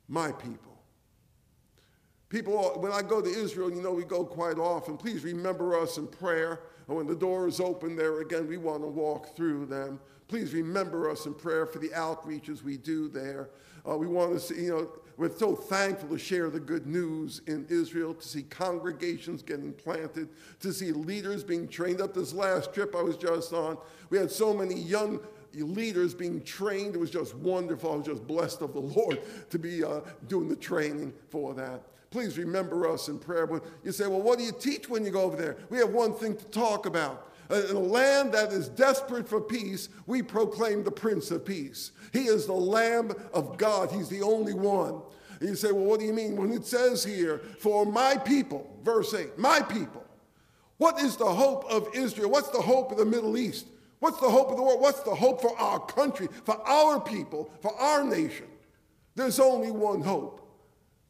My 0.08 0.32
people. 0.32 0.74
People, 2.30 2.74
when 2.80 2.92
I 2.92 3.02
go 3.02 3.22
to 3.22 3.30
Israel, 3.30 3.70
you 3.72 3.82
know, 3.82 3.92
we 3.92 4.04
go 4.04 4.26
quite 4.26 4.58
often. 4.58 4.98
Please 4.98 5.24
remember 5.24 5.80
us 5.80 5.98
in 5.98 6.08
prayer. 6.08 6.62
And 6.88 6.98
when 6.98 7.08
the 7.08 7.16
doors 7.16 7.60
open 7.60 7.96
there 7.96 8.22
again, 8.22 8.48
we 8.48 8.58
want 8.58 8.82
to 8.82 8.88
walk 8.88 9.36
through 9.36 9.68
them. 9.68 10.00
Please 10.28 10.54
remember 10.54 11.10
us 11.10 11.28
in 11.28 11.34
prayer 11.36 11.66
for 11.66 11.80
the 11.80 11.90
outreaches 11.90 12.64
we 12.64 12.78
do 12.78 13.08
there. 13.08 13.50
Uh, 13.88 13.96
we 13.96 14.08
want 14.08 14.34
to 14.34 14.40
see, 14.40 14.64
you 14.64 14.72
know, 14.72 14.90
we're 15.18 15.32
so 15.32 15.56
thankful 15.56 16.10
to 16.10 16.18
share 16.18 16.50
the 16.50 16.60
good 16.60 16.88
news 16.88 17.42
in 17.48 17.66
Israel, 17.70 18.14
to 18.14 18.28
see 18.28 18.44
congregations 18.44 19.44
getting 19.44 19.72
planted, 19.72 20.30
to 20.60 20.74
see 20.74 20.92
leaders 20.92 21.44
being 21.44 21.68
trained 21.68 22.02
up. 22.02 22.14
This 22.14 22.34
last 22.34 22.74
trip 22.74 22.96
I 22.96 23.02
was 23.02 23.16
just 23.16 23.54
on, 23.54 23.78
we 24.10 24.18
had 24.18 24.32
so 24.32 24.54
many 24.54 24.76
young 24.76 25.20
leaders 25.64 26.14
being 26.14 26.42
trained. 26.44 26.96
It 26.96 27.00
was 27.00 27.10
just 27.10 27.36
wonderful. 27.36 27.94
I 27.94 27.96
was 27.98 28.06
just 28.06 28.28
blessed 28.28 28.62
of 28.62 28.74
the 28.74 28.80
Lord 28.80 29.20
to 29.50 29.60
be 29.60 29.84
uh, 29.84 30.02
doing 30.28 30.48
the 30.50 30.56
training 30.56 31.14
for 31.30 31.54
that. 31.54 31.82
Please 32.12 32.38
remember 32.38 32.90
us 32.90 33.08
in 33.08 33.20
prayer. 33.20 33.46
But 33.46 33.66
you 33.84 33.92
say, 33.92 34.08
well, 34.08 34.22
what 34.22 34.38
do 34.38 34.46
you 34.46 34.54
teach 34.54 34.90
when 34.90 35.04
you 35.04 35.12
go 35.12 35.22
over 35.22 35.36
there? 35.36 35.58
We 35.70 35.78
have 35.80 35.90
one 35.90 36.14
thing 36.14 36.38
to 36.38 36.46
talk 36.46 36.86
about. 36.86 37.32
In 37.50 37.76
a 37.76 37.80
land 37.80 38.34
that 38.34 38.52
is 38.52 38.70
desperate 38.70 39.28
for 39.28 39.40
peace, 39.40 39.90
we 40.08 40.22
proclaim 40.22 40.84
the 40.84 40.92
Prince 40.92 41.30
of 41.30 41.46
Peace. 41.46 41.92
He 42.12 42.24
is 42.24 42.48
the 42.48 42.54
Lamb 42.54 43.12
of 43.34 43.58
God, 43.58 43.92
He's 43.92 44.10
the 44.10 44.22
only 44.22 44.54
one. 44.54 45.02
And 45.40 45.50
you 45.50 45.56
say, 45.56 45.72
well, 45.72 45.84
what 45.84 46.00
do 46.00 46.06
you 46.06 46.14
mean? 46.14 46.38
When 46.38 46.52
it 46.52 46.66
says 46.66 47.04
here, 47.04 47.40
for 47.60 47.86
my 47.86 48.18
people, 48.18 48.80
verse 48.84 49.14
8, 49.14 49.38
my 49.38 49.62
people, 49.62 50.04
what 50.78 51.00
is 51.00 51.18
the 51.18 51.26
hope 51.26 51.66
of 51.66 51.90
Israel? 51.94 52.30
What's 52.30 52.50
the 52.50 52.62
hope 52.62 52.92
of 52.92 52.98
the 52.98 53.06
Middle 53.06 53.38
East? 53.38 53.68
What's 54.00 54.20
the 54.20 54.30
hope 54.30 54.50
of 54.50 54.58
the 54.58 54.64
world? 54.64 54.82
What's 54.82 55.02
the 55.02 55.16
hope 55.16 55.42
for 55.42 55.58
our 55.58 55.80
country, 55.80 56.28
for 56.44 56.60
our 56.68 57.00
people, 57.00 57.50
for 57.62 57.74
our 57.80 58.04
nation? 58.04 58.48
There's 59.16 59.40
only 59.40 59.72
one 59.72 60.02
hope, 60.02 60.42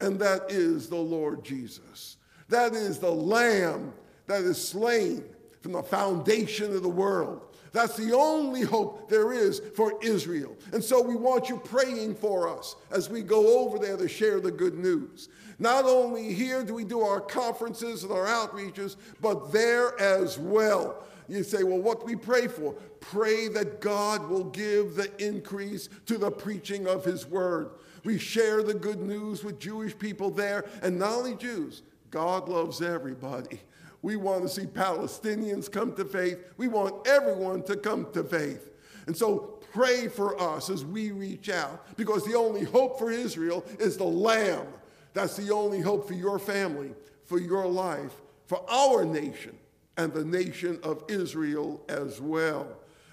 and 0.00 0.18
that 0.20 0.50
is 0.50 0.88
the 0.88 0.96
Lord 0.96 1.44
Jesus. 1.44 2.16
That 2.48 2.74
is 2.74 2.98
the 2.98 3.10
Lamb 3.10 3.92
that 4.26 4.42
is 4.42 4.68
slain 4.68 5.24
from 5.60 5.72
the 5.72 5.82
foundation 5.82 6.74
of 6.74 6.82
the 6.82 6.88
world. 6.88 7.42
That's 7.72 7.96
the 7.96 8.16
only 8.16 8.62
hope 8.62 9.10
there 9.10 9.32
is 9.32 9.60
for 9.74 9.98
Israel. 10.02 10.56
And 10.72 10.82
so 10.82 11.02
we 11.02 11.14
want 11.14 11.48
you 11.48 11.58
praying 11.58 12.14
for 12.14 12.48
us 12.48 12.76
as 12.90 13.10
we 13.10 13.20
go 13.20 13.58
over 13.58 13.78
there 13.78 13.96
to 13.96 14.08
share 14.08 14.40
the 14.40 14.50
good 14.50 14.78
news. 14.78 15.28
Not 15.58 15.84
only 15.84 16.32
here 16.32 16.64
do 16.64 16.74
we 16.74 16.84
do 16.84 17.00
our 17.00 17.20
conferences 17.20 18.02
and 18.02 18.12
our 18.12 18.26
outreaches, 18.26 18.96
but 19.20 19.52
there 19.52 20.00
as 20.00 20.38
well. 20.38 21.04
You 21.28 21.42
say, 21.42 21.64
well, 21.64 21.80
what 21.80 22.04
we 22.04 22.16
pray 22.16 22.46
for? 22.46 22.74
Pray 23.00 23.48
that 23.48 23.80
God 23.80 24.28
will 24.28 24.44
give 24.44 24.94
the 24.94 25.10
increase 25.24 25.88
to 26.06 26.18
the 26.18 26.30
preaching 26.30 26.86
of 26.86 27.04
his 27.04 27.26
word. 27.26 27.70
We 28.04 28.18
share 28.18 28.62
the 28.62 28.74
good 28.74 29.00
news 29.00 29.42
with 29.42 29.58
Jewish 29.58 29.98
people 29.98 30.30
there, 30.30 30.64
and 30.82 30.98
not 30.98 31.12
only 31.12 31.34
Jews, 31.34 31.82
God 32.10 32.48
loves 32.48 32.80
everybody. 32.80 33.60
We 34.02 34.14
want 34.14 34.42
to 34.42 34.48
see 34.48 34.66
Palestinians 34.66 35.70
come 35.70 35.92
to 35.94 36.04
faith. 36.04 36.38
We 36.56 36.68
want 36.68 37.06
everyone 37.08 37.64
to 37.64 37.76
come 37.76 38.06
to 38.12 38.22
faith. 38.22 38.70
And 39.06 39.16
so 39.16 39.58
pray 39.72 40.06
for 40.06 40.40
us 40.40 40.70
as 40.70 40.84
we 40.84 41.10
reach 41.10 41.48
out 41.48 41.96
because 41.96 42.24
the 42.24 42.36
only 42.36 42.62
hope 42.64 42.98
for 42.98 43.10
Israel 43.10 43.64
is 43.80 43.96
the 43.96 44.04
Lamb. 44.04 44.66
That's 45.12 45.36
the 45.36 45.52
only 45.52 45.80
hope 45.80 46.06
for 46.06 46.14
your 46.14 46.38
family, 46.38 46.92
for 47.24 47.40
your 47.40 47.66
life, 47.66 48.12
for 48.46 48.64
our 48.70 49.04
nation, 49.04 49.55
and 49.96 50.12
the 50.12 50.24
nation 50.24 50.78
of 50.82 51.02
Israel 51.08 51.82
as 51.88 52.20
well. 52.20 52.66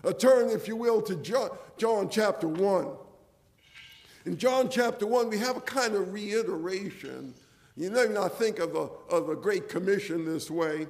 Uh, 0.04 0.12
turn, 0.12 0.50
if 0.50 0.68
you 0.68 0.76
will, 0.76 1.02
to 1.02 1.16
John, 1.18 1.50
John 1.78 2.10
chapter 2.10 2.48
1. 2.48 2.88
In 4.26 4.38
John 4.38 4.70
chapter 4.70 5.06
1, 5.06 5.30
we 5.30 5.38
have 5.38 5.58
a 5.58 5.62
kind 5.62 5.96
of 5.96 6.14
reiteration. 6.14 7.34
You 7.76 7.90
may 7.92 8.08
not 8.08 8.38
think 8.38 8.60
of 8.60 8.74
the, 8.74 8.90
of 9.10 9.28
the 9.28 9.36
Great 9.36 9.70
Commission 9.70 10.26
this 10.26 10.52
way, 10.52 10.88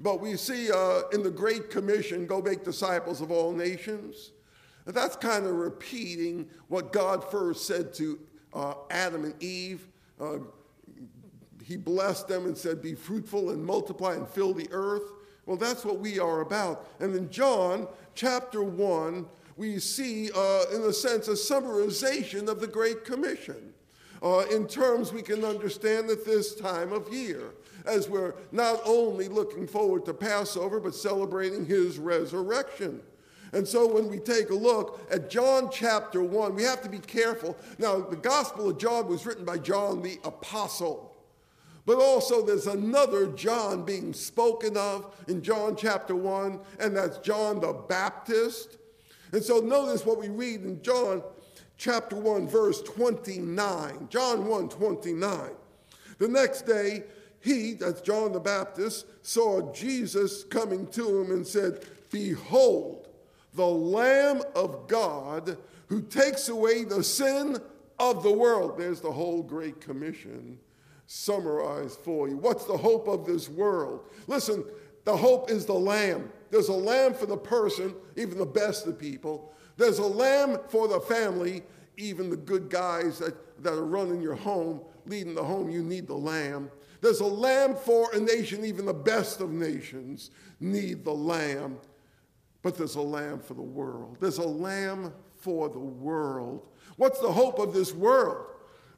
but 0.00 0.20
we 0.20 0.36
see 0.36 0.70
uh, 0.72 1.02
in 1.12 1.22
the 1.22 1.30
Great 1.30 1.70
Commission, 1.70 2.26
go 2.26 2.40
make 2.40 2.64
disciples 2.64 3.20
of 3.20 3.30
all 3.30 3.52
nations. 3.52 4.32
That's 4.86 5.16
kind 5.16 5.46
of 5.46 5.54
repeating 5.54 6.48
what 6.68 6.92
God 6.92 7.28
first 7.30 7.66
said 7.66 7.94
to 7.94 8.18
uh, 8.52 8.74
Adam 8.90 9.24
and 9.24 9.42
Eve. 9.42 9.86
Uh, 10.20 10.38
he 11.64 11.76
blessed 11.76 12.28
them 12.28 12.44
and 12.44 12.56
said, 12.56 12.82
Be 12.82 12.94
fruitful 12.94 13.50
and 13.50 13.64
multiply 13.64 14.14
and 14.14 14.28
fill 14.28 14.52
the 14.52 14.68
earth. 14.70 15.10
Well, 15.46 15.56
that's 15.56 15.84
what 15.84 15.98
we 15.98 16.18
are 16.18 16.40
about. 16.40 16.88
And 17.00 17.14
in 17.14 17.30
John 17.30 17.86
chapter 18.14 18.62
1, 18.62 19.26
we 19.56 19.78
see, 19.78 20.30
uh, 20.34 20.64
in 20.74 20.82
a 20.82 20.92
sense, 20.92 21.28
a 21.28 21.32
summarization 21.32 22.48
of 22.48 22.60
the 22.60 22.66
Great 22.66 23.04
Commission. 23.04 23.72
Uh, 24.22 24.46
in 24.50 24.66
terms 24.66 25.12
we 25.12 25.20
can 25.20 25.44
understand 25.44 26.08
at 26.08 26.24
this 26.24 26.54
time 26.54 26.92
of 26.92 27.12
year, 27.12 27.52
as 27.84 28.08
we're 28.08 28.34
not 28.52 28.80
only 28.86 29.28
looking 29.28 29.66
forward 29.66 30.06
to 30.06 30.14
Passover, 30.14 30.80
but 30.80 30.94
celebrating 30.94 31.66
his 31.66 31.98
resurrection. 31.98 33.02
And 33.52 33.68
so 33.68 33.86
when 33.86 34.08
we 34.08 34.18
take 34.18 34.50
a 34.50 34.54
look 34.54 35.00
at 35.12 35.30
John 35.30 35.68
chapter 35.70 36.22
1, 36.22 36.56
we 36.56 36.62
have 36.64 36.82
to 36.82 36.88
be 36.88 36.98
careful. 36.98 37.56
Now, 37.78 38.00
the 38.00 38.16
Gospel 38.16 38.70
of 38.70 38.78
John 38.78 39.06
was 39.06 39.26
written 39.26 39.44
by 39.44 39.58
John 39.58 40.02
the 40.02 40.18
Apostle. 40.24 41.13
But 41.86 41.98
also, 41.98 42.40
there's 42.40 42.66
another 42.66 43.26
John 43.26 43.84
being 43.84 44.14
spoken 44.14 44.76
of 44.76 45.14
in 45.28 45.42
John 45.42 45.76
chapter 45.76 46.16
1, 46.16 46.60
and 46.80 46.96
that's 46.96 47.18
John 47.18 47.60
the 47.60 47.74
Baptist. 47.74 48.78
And 49.32 49.42
so, 49.42 49.58
notice 49.58 50.06
what 50.06 50.18
we 50.18 50.28
read 50.28 50.62
in 50.62 50.80
John 50.82 51.22
chapter 51.76 52.16
1, 52.16 52.48
verse 52.48 52.80
29. 52.82 54.08
John 54.08 54.46
1 54.46 54.68
29. 54.70 55.50
The 56.18 56.28
next 56.28 56.62
day, 56.62 57.04
he, 57.40 57.74
that's 57.74 58.00
John 58.00 58.32
the 58.32 58.40
Baptist, 58.40 59.06
saw 59.20 59.70
Jesus 59.72 60.44
coming 60.44 60.86
to 60.88 61.20
him 61.20 61.32
and 61.32 61.46
said, 61.46 61.84
Behold, 62.10 63.08
the 63.52 63.66
Lamb 63.66 64.40
of 64.54 64.88
God 64.88 65.58
who 65.88 66.00
takes 66.00 66.48
away 66.48 66.84
the 66.84 67.04
sin 67.04 67.58
of 67.98 68.22
the 68.22 68.32
world. 68.32 68.78
There's 68.78 69.00
the 69.00 69.12
whole 69.12 69.42
Great 69.42 69.80
Commission 69.82 70.58
summarized 71.06 71.98
for 72.00 72.28
you. 72.28 72.36
What's 72.36 72.64
the 72.64 72.76
hope 72.76 73.08
of 73.08 73.26
this 73.26 73.48
world? 73.48 74.08
Listen, 74.26 74.64
the 75.04 75.16
hope 75.16 75.50
is 75.50 75.66
the 75.66 75.74
lamb. 75.74 76.30
There's 76.50 76.68
a 76.68 76.72
lamb 76.72 77.14
for 77.14 77.26
the 77.26 77.36
person, 77.36 77.94
even 78.16 78.38
the 78.38 78.46
best 78.46 78.86
of 78.86 78.98
people. 78.98 79.52
There's 79.76 79.98
a 79.98 80.06
lamb 80.06 80.58
for 80.68 80.88
the 80.88 81.00
family, 81.00 81.62
even 81.96 82.30
the 82.30 82.36
good 82.36 82.70
guys 82.70 83.18
that, 83.18 83.34
that 83.62 83.74
are 83.74 83.84
running 83.84 84.22
your 84.22 84.34
home, 84.34 84.80
leading 85.06 85.34
the 85.34 85.44
home, 85.44 85.70
you 85.70 85.82
need 85.82 86.06
the 86.06 86.14
lamb. 86.14 86.70
There's 87.00 87.20
a 87.20 87.26
lamb 87.26 87.76
for 87.76 88.08
a 88.14 88.20
nation, 88.20 88.64
even 88.64 88.86
the 88.86 88.94
best 88.94 89.40
of 89.40 89.50
nations 89.50 90.30
need 90.58 91.04
the 91.04 91.12
lamb. 91.12 91.76
But 92.62 92.78
there's 92.78 92.94
a 92.94 93.02
lamb 93.02 93.40
for 93.40 93.52
the 93.52 93.62
world. 93.62 94.16
There's 94.20 94.38
a 94.38 94.48
lamb 94.48 95.12
for 95.36 95.68
the 95.68 95.78
world. 95.78 96.66
What's 96.96 97.20
the 97.20 97.30
hope 97.30 97.58
of 97.58 97.74
this 97.74 97.92
world? 97.92 98.46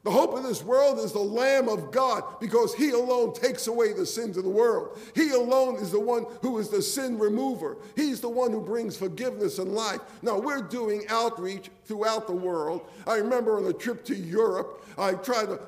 The 0.07 0.13
hope 0.13 0.37
of 0.37 0.43
this 0.43 0.63
world 0.63 0.99
is 0.99 1.11
the 1.11 1.19
Lamb 1.19 1.67
of 1.67 1.91
God 1.91 2.39
because 2.39 2.73
He 2.73 2.91
alone 2.91 3.33
takes 3.33 3.67
away 3.67 3.91
the 3.91 4.05
sins 4.05 4.37
of 4.37 4.45
the 4.45 4.49
world. 4.49 4.97
He 5.13 5.31
alone 5.31 5.75
is 5.75 5.91
the 5.91 5.99
one 5.99 6.25
who 6.41 6.59
is 6.59 6.69
the 6.69 6.81
sin 6.81 7.19
remover. 7.19 7.75
He's 7.93 8.21
the 8.21 8.29
one 8.29 8.53
who 8.53 8.61
brings 8.61 8.95
forgiveness 8.95 9.59
and 9.59 9.73
life. 9.73 9.99
Now, 10.21 10.39
we're 10.39 10.61
doing 10.61 11.03
outreach 11.09 11.69
throughout 11.83 12.25
the 12.25 12.31
world. 12.31 12.87
I 13.05 13.15
remember 13.15 13.57
on 13.57 13.65
a 13.65 13.73
trip 13.73 14.05
to 14.05 14.15
Europe, 14.15 14.85
I 14.97 15.11
tried 15.15 15.47
to, 15.47 15.59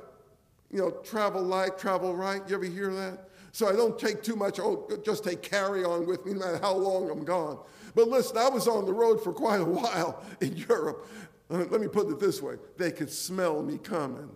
you 0.71 0.79
know, 0.79 0.91
travel 1.03 1.43
light, 1.43 1.77
travel 1.77 2.15
right. 2.15 2.41
You 2.47 2.55
ever 2.55 2.63
hear 2.63 2.93
that? 2.93 3.27
So 3.51 3.67
I 3.67 3.73
don't 3.73 3.99
take 3.99 4.23
too 4.23 4.37
much, 4.37 4.57
oh, 4.61 4.87
just 5.03 5.25
take 5.25 5.41
carry 5.41 5.83
on 5.83 6.07
with 6.07 6.25
me 6.25 6.31
no 6.31 6.39
matter 6.39 6.59
how 6.59 6.75
long 6.75 7.11
I'm 7.11 7.25
gone. 7.25 7.59
But 7.93 8.07
listen, 8.07 8.37
I 8.37 8.47
was 8.47 8.67
on 8.69 8.85
the 8.85 8.93
road 8.93 9.21
for 9.21 9.33
quite 9.33 9.59
a 9.59 9.65
while 9.79 10.23
in 10.39 10.55
Europe. 10.55 11.05
Uh, 11.51 11.65
let 11.69 11.81
me 11.81 11.87
put 11.87 12.09
it 12.09 12.19
this 12.19 12.41
way 12.41 12.55
they 12.77 12.91
could 12.91 13.11
smell 13.11 13.61
me 13.61 13.77
coming. 13.77 14.29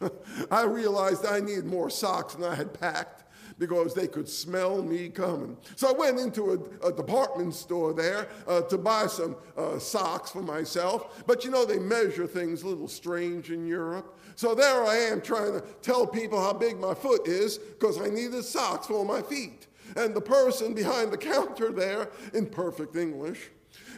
I 0.50 0.64
realized 0.64 1.26
I 1.26 1.40
needed 1.40 1.66
more 1.66 1.90
socks 1.90 2.34
than 2.34 2.44
I 2.44 2.54
had 2.54 2.72
packed 2.78 3.24
because 3.58 3.92
they 3.94 4.08
could 4.08 4.28
smell 4.28 4.82
me 4.82 5.10
coming. 5.10 5.56
So 5.76 5.90
I 5.90 5.92
went 5.92 6.18
into 6.18 6.52
a, 6.82 6.88
a 6.88 6.92
department 6.92 7.54
store 7.54 7.92
there 7.92 8.28
uh, 8.48 8.62
to 8.62 8.78
buy 8.78 9.06
some 9.06 9.36
uh, 9.56 9.78
socks 9.78 10.30
for 10.30 10.42
myself. 10.42 11.22
But 11.26 11.44
you 11.44 11.50
know, 11.50 11.66
they 11.66 11.78
measure 11.78 12.26
things 12.26 12.62
a 12.62 12.68
little 12.68 12.88
strange 12.88 13.50
in 13.50 13.66
Europe. 13.66 14.18
So 14.34 14.54
there 14.54 14.84
I 14.84 14.96
am 14.96 15.20
trying 15.20 15.52
to 15.52 15.60
tell 15.82 16.06
people 16.06 16.40
how 16.40 16.54
big 16.54 16.80
my 16.80 16.94
foot 16.94 17.28
is 17.28 17.58
because 17.58 18.00
I 18.00 18.08
needed 18.08 18.42
socks 18.44 18.86
for 18.86 19.04
my 19.04 19.20
feet. 19.20 19.66
And 19.96 20.14
the 20.14 20.20
person 20.20 20.72
behind 20.72 21.12
the 21.12 21.18
counter 21.18 21.70
there, 21.72 22.10
in 22.32 22.46
perfect 22.46 22.96
English, 22.96 23.50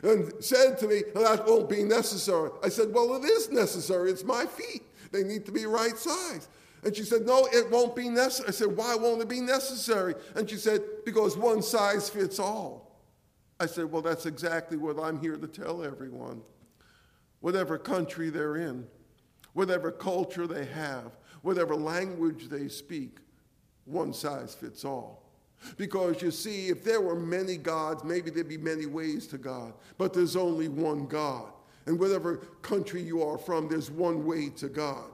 and 0.02 0.32
said 0.40 0.78
to 0.78 0.88
me, 0.88 1.02
That 1.14 1.46
won't 1.46 1.68
be 1.68 1.84
necessary. 1.84 2.50
I 2.62 2.68
said, 2.68 2.92
Well, 2.92 3.14
it 3.16 3.24
is 3.24 3.50
necessary. 3.50 4.10
It's 4.10 4.24
my 4.24 4.46
feet. 4.46 4.82
They 5.12 5.22
need 5.22 5.46
to 5.46 5.52
be 5.52 5.66
right 5.66 5.96
size. 5.96 6.48
And 6.84 6.94
she 6.96 7.04
said, 7.04 7.24
No, 7.24 7.46
it 7.52 7.70
won't 7.70 7.94
be 7.94 8.08
necessary. 8.08 8.48
I 8.48 8.52
said, 8.52 8.76
Why 8.76 8.94
won't 8.96 9.22
it 9.22 9.28
be 9.28 9.40
necessary? 9.40 10.14
And 10.34 10.48
she 10.48 10.56
said, 10.56 10.82
Because 11.04 11.36
one 11.36 11.62
size 11.62 12.08
fits 12.10 12.38
all. 12.38 12.98
I 13.60 13.66
said, 13.66 13.90
Well, 13.90 14.02
that's 14.02 14.26
exactly 14.26 14.76
what 14.76 14.98
I'm 14.98 15.20
here 15.20 15.36
to 15.36 15.46
tell 15.46 15.84
everyone. 15.84 16.42
Whatever 17.40 17.78
country 17.78 18.30
they're 18.30 18.56
in, 18.56 18.86
whatever 19.52 19.90
culture 19.90 20.46
they 20.46 20.64
have, 20.66 21.16
whatever 21.42 21.76
language 21.76 22.48
they 22.48 22.68
speak, 22.68 23.18
one 23.84 24.12
size 24.12 24.54
fits 24.54 24.84
all. 24.84 25.21
Because 25.76 26.22
you 26.22 26.30
see, 26.30 26.68
if 26.68 26.84
there 26.84 27.00
were 27.00 27.14
many 27.14 27.56
gods, 27.56 28.04
maybe 28.04 28.30
there'd 28.30 28.48
be 28.48 28.58
many 28.58 28.86
ways 28.86 29.26
to 29.28 29.38
God, 29.38 29.72
but 29.98 30.12
there's 30.12 30.36
only 30.36 30.68
one 30.68 31.06
God. 31.06 31.52
And 31.86 31.98
whatever 31.98 32.36
country 32.62 33.02
you 33.02 33.22
are 33.22 33.38
from, 33.38 33.68
there's 33.68 33.90
one 33.90 34.24
way 34.24 34.48
to 34.50 34.68
God. 34.68 35.10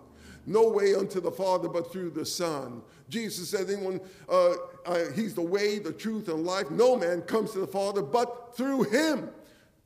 No 0.46 0.68
way 0.68 0.94
unto 0.94 1.20
the 1.20 1.30
Father 1.30 1.68
but 1.68 1.92
through 1.92 2.10
the 2.10 2.24
Son. 2.24 2.82
Jesus 3.08 3.50
said, 3.50 3.68
anyone, 3.68 4.00
uh, 4.28 4.54
uh, 4.86 5.10
He's 5.14 5.34
the 5.34 5.42
way, 5.42 5.78
the 5.78 5.92
truth, 5.92 6.28
and 6.28 6.44
life. 6.44 6.70
No 6.70 6.96
man 6.96 7.22
comes 7.22 7.52
to 7.52 7.60
the 7.60 7.66
Father 7.66 8.02
but 8.02 8.56
through 8.56 8.84
Him. 8.84 9.30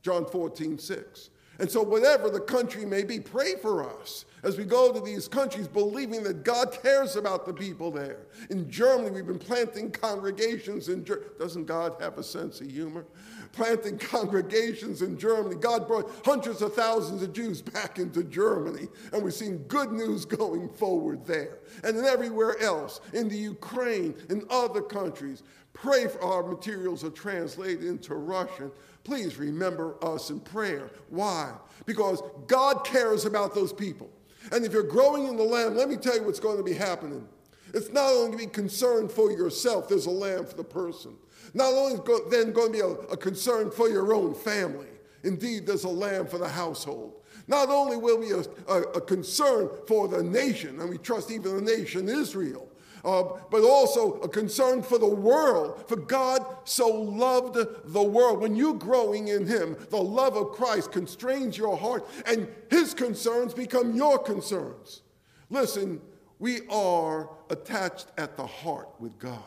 John 0.01 0.25
14, 0.25 0.77
6. 0.77 1.29
And 1.63 1.71
so, 1.71 1.81
whatever 1.81 2.29
the 2.29 2.41
country 2.41 2.85
may 2.85 3.03
be, 3.03 3.21
pray 3.21 3.55
for 3.55 3.89
us 3.89 4.25
as 4.43 4.57
we 4.57 4.65
go 4.65 4.91
to 4.91 4.99
these 4.99 5.29
countries, 5.29 5.65
believing 5.65 6.21
that 6.23 6.43
God 6.43 6.77
cares 6.83 7.15
about 7.15 7.45
the 7.45 7.53
people 7.53 7.89
there. 7.89 8.27
In 8.49 8.69
Germany, 8.69 9.11
we've 9.11 9.25
been 9.25 9.39
planting 9.39 9.89
congregations 9.89 10.89
in 10.89 11.05
Germany. 11.05 11.29
Doesn't 11.39 11.63
God 11.63 11.95
have 12.01 12.17
a 12.17 12.23
sense 12.23 12.59
of 12.59 12.69
humor? 12.69 13.05
Planting 13.53 13.97
congregations 13.97 15.01
in 15.01 15.17
Germany. 15.17 15.55
God 15.55 15.87
brought 15.87 16.11
hundreds 16.25 16.61
of 16.61 16.73
thousands 16.73 17.23
of 17.23 17.31
Jews 17.31 17.61
back 17.61 17.97
into 17.97 18.25
Germany, 18.25 18.89
and 19.13 19.23
we're 19.23 19.31
seeing 19.31 19.63
good 19.69 19.93
news 19.93 20.25
going 20.25 20.67
forward 20.67 21.25
there. 21.25 21.59
And 21.85 21.97
then 21.97 22.03
everywhere 22.03 22.59
else, 22.59 22.99
in 23.13 23.29
the 23.29 23.37
Ukraine, 23.37 24.15
in 24.29 24.43
other 24.49 24.81
countries. 24.81 25.43
Pray 25.71 26.07
for 26.07 26.21
our 26.21 26.43
materials 26.43 27.03
are 27.03 27.09
translated 27.09 27.83
into 27.83 28.13
Russian 28.13 28.71
please 29.03 29.37
remember 29.37 29.95
us 30.03 30.29
in 30.29 30.39
prayer. 30.39 30.89
Why? 31.09 31.53
Because 31.85 32.21
God 32.47 32.85
cares 32.85 33.25
about 33.25 33.53
those 33.53 33.73
people. 33.73 34.09
And 34.51 34.65
if 34.65 34.73
you're 34.73 34.83
growing 34.83 35.27
in 35.27 35.37
the 35.37 35.43
lamb, 35.43 35.75
let 35.75 35.89
me 35.89 35.95
tell 35.95 36.15
you 36.15 36.23
what's 36.23 36.39
going 36.39 36.57
to 36.57 36.63
be 36.63 36.73
happening. 36.73 37.27
It's 37.73 37.89
not 37.89 38.09
only 38.11 38.27
going 38.27 38.31
to 38.31 38.37
be 38.37 38.51
concern 38.51 39.09
for 39.09 39.31
yourself, 39.31 39.87
there's 39.89 40.05
a 40.05 40.11
lamb 40.11 40.45
for 40.45 40.55
the 40.55 40.63
person. 40.63 41.15
Not 41.53 41.73
only 41.73 41.95
is 41.95 42.21
then 42.29 42.51
going 42.51 42.71
to 42.71 42.73
be 42.73 42.79
a, 42.79 42.87
a 42.87 43.17
concern 43.17 43.71
for 43.71 43.89
your 43.89 44.13
own 44.13 44.33
family. 44.33 44.87
Indeed, 45.23 45.65
there's 45.65 45.83
a 45.83 45.89
lamb 45.89 46.27
for 46.27 46.37
the 46.37 46.47
household. 46.47 47.13
Not 47.47 47.69
only 47.69 47.97
will 47.97 48.19
be 48.19 48.31
a, 48.31 48.71
a, 48.71 48.81
a 48.81 49.01
concern 49.01 49.69
for 49.87 50.07
the 50.07 50.21
nation, 50.21 50.79
and 50.79 50.89
we 50.89 50.97
trust 50.97 51.31
even 51.31 51.55
the 51.55 51.77
nation 51.77 52.07
Israel, 52.07 52.67
uh, 53.03 53.23
but 53.51 53.63
also 53.63 54.13
a 54.21 54.29
concern 54.29 54.81
for 54.81 54.97
the 54.97 55.05
world. 55.05 55.83
For 55.87 55.95
God 55.95 56.45
so 56.63 56.87
loved 56.87 57.57
the 57.85 58.03
world. 58.03 58.39
When 58.39 58.55
you're 58.55 58.73
growing 58.73 59.27
in 59.27 59.45
Him, 59.45 59.75
the 59.89 59.97
love 59.97 60.37
of 60.37 60.51
Christ 60.51 60.91
constrains 60.91 61.57
your 61.57 61.77
heart, 61.77 62.07
and 62.25 62.47
His 62.69 62.93
concerns 62.93 63.53
become 63.53 63.93
your 63.93 64.17
concerns. 64.19 65.01
Listen, 65.49 66.01
we 66.39 66.61
are 66.69 67.29
attached 67.49 68.07
at 68.17 68.37
the 68.37 68.45
heart 68.45 68.89
with 68.99 69.17
God. 69.19 69.39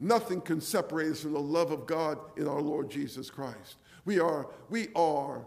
Nothing 0.00 0.40
can 0.40 0.60
separate 0.60 1.12
us 1.12 1.22
from 1.22 1.32
the 1.32 1.40
love 1.40 1.70
of 1.70 1.86
God 1.86 2.18
in 2.36 2.46
our 2.46 2.60
Lord 2.60 2.90
Jesus 2.90 3.30
Christ. 3.30 3.76
We 4.04 4.18
are, 4.18 4.48
we 4.68 4.88
are, 4.94 5.46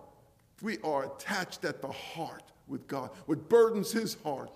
we 0.61 0.77
are 0.79 1.11
attached 1.13 1.65
at 1.65 1.81
the 1.81 1.91
heart 1.91 2.43
with 2.67 2.87
God. 2.87 3.11
What 3.25 3.49
burdens 3.49 3.91
his 3.91 4.17
heart 4.23 4.49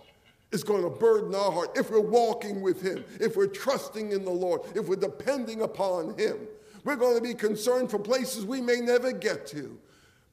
is 0.51 0.63
going 0.63 0.83
to 0.83 0.89
burden 0.89 1.33
our 1.33 1.51
heart 1.51 1.77
if 1.77 1.89
we're 1.89 1.99
walking 1.99 2.61
with 2.61 2.81
him, 2.81 3.03
if 3.19 3.35
we're 3.35 3.47
trusting 3.47 4.11
in 4.11 4.25
the 4.25 4.31
Lord, 4.31 4.61
if 4.75 4.87
we're 4.87 4.95
depending 4.95 5.61
upon 5.61 6.17
him. 6.17 6.37
We're 6.83 6.95
going 6.95 7.15
to 7.15 7.21
be 7.21 7.33
concerned 7.33 7.91
for 7.91 7.99
places 7.99 8.45
we 8.45 8.61
may 8.61 8.81
never 8.81 9.11
get 9.11 9.45
to. 9.47 9.77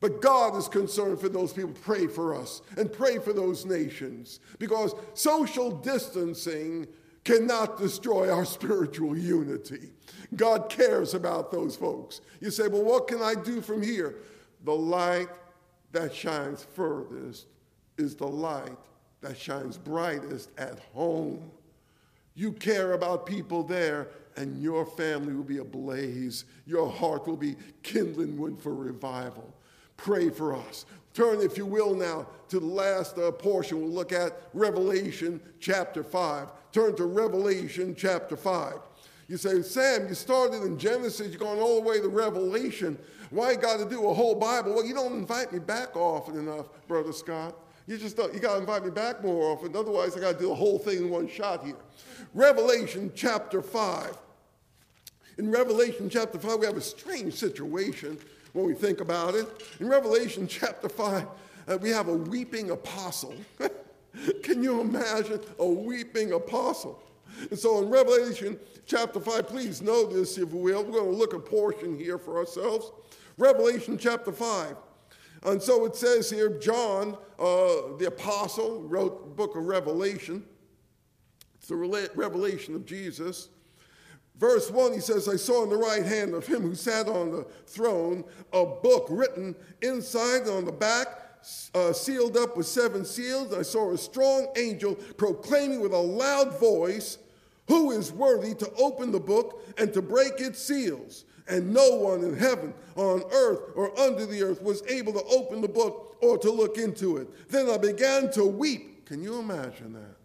But 0.00 0.22
God 0.22 0.56
is 0.56 0.68
concerned 0.68 1.20
for 1.20 1.28
those 1.28 1.52
people. 1.52 1.72
Pray 1.72 2.06
for 2.06 2.34
us 2.34 2.62
and 2.76 2.92
pray 2.92 3.18
for 3.18 3.32
those 3.32 3.66
nations 3.66 4.40
because 4.58 4.94
social 5.14 5.70
distancing 5.70 6.86
cannot 7.24 7.78
destroy 7.78 8.32
our 8.32 8.44
spiritual 8.44 9.16
unity. 9.16 9.90
God 10.36 10.70
cares 10.70 11.14
about 11.14 11.50
those 11.50 11.76
folks. 11.76 12.20
You 12.40 12.50
say, 12.50 12.68
well, 12.68 12.84
what 12.84 13.08
can 13.08 13.20
I 13.22 13.34
do 13.34 13.60
from 13.60 13.82
here? 13.82 14.16
The 14.64 14.74
light 14.74 15.28
that 15.92 16.14
shines 16.14 16.62
furthest 16.74 17.46
is 17.96 18.14
the 18.14 18.26
light 18.26 18.78
that 19.20 19.36
shines 19.36 19.76
brightest 19.76 20.50
at 20.58 20.78
home. 20.94 21.50
You 22.34 22.52
care 22.52 22.92
about 22.92 23.26
people 23.26 23.62
there, 23.62 24.08
and 24.36 24.62
your 24.62 24.86
family 24.86 25.34
will 25.34 25.42
be 25.42 25.58
ablaze. 25.58 26.44
Your 26.66 26.88
heart 26.88 27.26
will 27.26 27.36
be 27.36 27.56
kindling 27.82 28.38
wood 28.38 28.58
for 28.60 28.74
revival. 28.74 29.52
Pray 29.96 30.30
for 30.30 30.54
us. 30.54 30.86
Turn, 31.14 31.40
if 31.40 31.58
you 31.58 31.66
will, 31.66 31.94
now 31.94 32.28
to 32.48 32.60
the 32.60 32.66
last 32.66 33.18
uh, 33.18 33.32
portion. 33.32 33.80
We'll 33.80 33.90
look 33.90 34.12
at 34.12 34.40
Revelation 34.54 35.40
chapter 35.58 36.04
5. 36.04 36.48
Turn 36.70 36.94
to 36.96 37.06
Revelation 37.06 37.96
chapter 37.98 38.36
5. 38.36 38.74
You 39.26 39.36
say, 39.36 39.60
Sam, 39.62 40.08
you 40.08 40.14
started 40.14 40.62
in 40.62 40.78
Genesis, 40.78 41.28
you're 41.28 41.38
going 41.38 41.60
all 41.60 41.82
the 41.82 41.88
way 41.88 42.00
to 42.00 42.08
Revelation. 42.08 42.96
Why 43.30 43.52
you 43.52 43.58
got 43.58 43.78
to 43.78 43.88
do 43.88 44.08
a 44.08 44.14
whole 44.14 44.36
Bible? 44.36 44.74
Well, 44.74 44.86
you 44.86 44.94
don't 44.94 45.12
invite 45.12 45.52
me 45.52 45.58
back 45.58 45.96
often 45.96 46.38
enough, 46.38 46.66
Brother 46.86 47.12
Scott. 47.12 47.54
You 47.88 47.96
just 47.96 48.18
don't, 48.18 48.34
you 48.34 48.38
got 48.38 48.52
to 48.52 48.60
invite 48.60 48.84
me 48.84 48.90
back 48.90 49.24
more 49.24 49.50
often. 49.50 49.74
Otherwise, 49.74 50.14
I 50.14 50.20
got 50.20 50.34
to 50.34 50.38
do 50.38 50.48
the 50.48 50.54
whole 50.54 50.78
thing 50.78 50.98
in 50.98 51.08
one 51.08 51.26
shot 51.26 51.64
here. 51.64 51.74
Revelation 52.34 53.10
chapter 53.14 53.62
5. 53.62 54.14
In 55.38 55.50
Revelation 55.50 56.10
chapter 56.10 56.38
5, 56.38 56.58
we 56.58 56.66
have 56.66 56.76
a 56.76 56.82
strange 56.82 57.32
situation 57.32 58.18
when 58.52 58.66
we 58.66 58.74
think 58.74 59.00
about 59.00 59.34
it. 59.34 59.46
In 59.80 59.88
Revelation 59.88 60.46
chapter 60.46 60.90
5, 60.90 61.26
uh, 61.66 61.78
we 61.80 61.88
have 61.88 62.08
a 62.08 62.14
weeping 62.14 62.72
apostle. 62.72 63.34
Can 64.42 64.62
you 64.62 64.82
imagine 64.82 65.40
a 65.58 65.66
weeping 65.66 66.32
apostle? 66.32 67.02
And 67.48 67.58
so 67.58 67.82
in 67.82 67.88
Revelation 67.88 68.58
chapter 68.84 69.18
5, 69.18 69.46
please 69.46 69.80
know 69.80 70.04
this 70.04 70.36
if 70.36 70.52
you 70.52 70.58
will. 70.58 70.84
We're 70.84 71.00
going 71.00 71.10
to 71.10 71.16
look 71.16 71.32
a 71.32 71.38
portion 71.38 71.98
here 71.98 72.18
for 72.18 72.36
ourselves. 72.36 72.92
Revelation 73.38 73.96
chapter 73.96 74.30
5. 74.30 74.76
And 75.44 75.62
so 75.62 75.84
it 75.84 75.96
says 75.96 76.30
here, 76.30 76.58
John, 76.58 77.16
uh, 77.38 77.96
the 77.98 78.06
apostle, 78.08 78.82
wrote 78.82 79.24
the 79.24 79.34
book 79.34 79.56
of 79.56 79.64
Revelation. 79.64 80.44
It's 81.56 81.68
the 81.68 81.76
revelation 82.14 82.74
of 82.74 82.84
Jesus. 82.86 83.48
Verse 84.38 84.70
1, 84.70 84.92
he 84.92 85.00
says, 85.00 85.28
I 85.28 85.36
saw 85.36 85.64
in 85.64 85.68
the 85.68 85.76
right 85.76 86.06
hand 86.06 86.32
of 86.32 86.46
him 86.46 86.62
who 86.62 86.74
sat 86.74 87.08
on 87.08 87.32
the 87.32 87.44
throne 87.66 88.24
a 88.52 88.64
book 88.64 89.06
written 89.10 89.54
inside 89.82 90.42
and 90.42 90.50
on 90.50 90.64
the 90.64 90.72
back, 90.72 91.08
uh, 91.74 91.92
sealed 91.92 92.36
up 92.36 92.56
with 92.56 92.66
seven 92.66 93.04
seals. 93.04 93.52
I 93.52 93.62
saw 93.62 93.92
a 93.92 93.98
strong 93.98 94.48
angel 94.56 94.94
proclaiming 95.16 95.80
with 95.80 95.92
a 95.92 95.98
loud 95.98 96.58
voice, 96.58 97.18
Who 97.66 97.90
is 97.90 98.12
worthy 98.12 98.54
to 98.54 98.72
open 98.74 99.12
the 99.12 99.20
book 99.20 99.62
and 99.76 99.92
to 99.92 100.02
break 100.02 100.34
its 100.38 100.60
seals? 100.60 101.24
And 101.48 101.72
no 101.72 101.96
one 101.96 102.22
in 102.22 102.36
heaven, 102.36 102.74
on 102.96 103.22
earth, 103.32 103.60
or 103.74 103.98
under 103.98 104.26
the 104.26 104.42
earth 104.42 104.62
was 104.62 104.82
able 104.88 105.12
to 105.14 105.24
open 105.24 105.60
the 105.60 105.68
book 105.68 106.16
or 106.20 106.36
to 106.38 106.50
look 106.50 106.78
into 106.78 107.16
it. 107.16 107.48
Then 107.48 107.70
I 107.70 107.78
began 107.78 108.30
to 108.32 108.44
weep. 108.44 109.06
Can 109.06 109.22
you 109.22 109.38
imagine 109.38 109.94
that? 109.94 110.16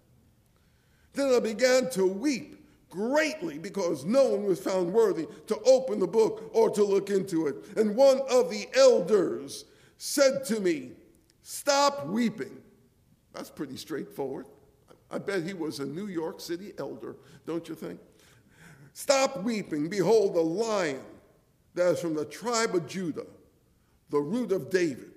Then 1.14 1.34
I 1.34 1.40
began 1.40 1.90
to 1.92 2.06
weep 2.06 2.66
greatly 2.90 3.58
because 3.58 4.06
no 4.06 4.26
one 4.26 4.44
was 4.44 4.60
found 4.60 4.92
worthy 4.92 5.28
to 5.48 5.60
open 5.66 6.00
the 6.00 6.08
book 6.08 6.50
or 6.54 6.70
to 6.72 6.84
look 6.84 7.10
into 7.10 7.48
it. 7.48 7.56
And 7.78 7.96
one 7.96 8.22
of 8.30 8.50
the 8.50 8.68
elders 8.76 9.66
said 9.98 10.44
to 10.46 10.60
me, 10.60 10.92
Stop 11.44 12.08
weeping. 12.08 12.58
That's 13.34 13.50
pretty 13.50 13.76
straightforward. 13.76 14.46
I 15.12 15.18
bet 15.18 15.44
he 15.44 15.54
was 15.54 15.80
a 15.80 15.86
New 15.86 16.08
York 16.08 16.40
City 16.40 16.74
elder, 16.78 17.18
don't 17.46 17.68
you 17.68 17.76
think? 17.76 18.00
Stop 18.94 19.44
weeping. 19.44 19.90
Behold, 19.90 20.36
the 20.36 20.42
lion 20.42 21.02
that 21.76 21.94
is 21.94 22.00
from 22.00 22.14
the 22.14 22.26
tribe 22.26 22.76
of 22.76 22.88
Judah, 22.88 23.26
the 24.10 24.20
root 24.20 24.52
of 24.52 24.70
David, 24.70 25.12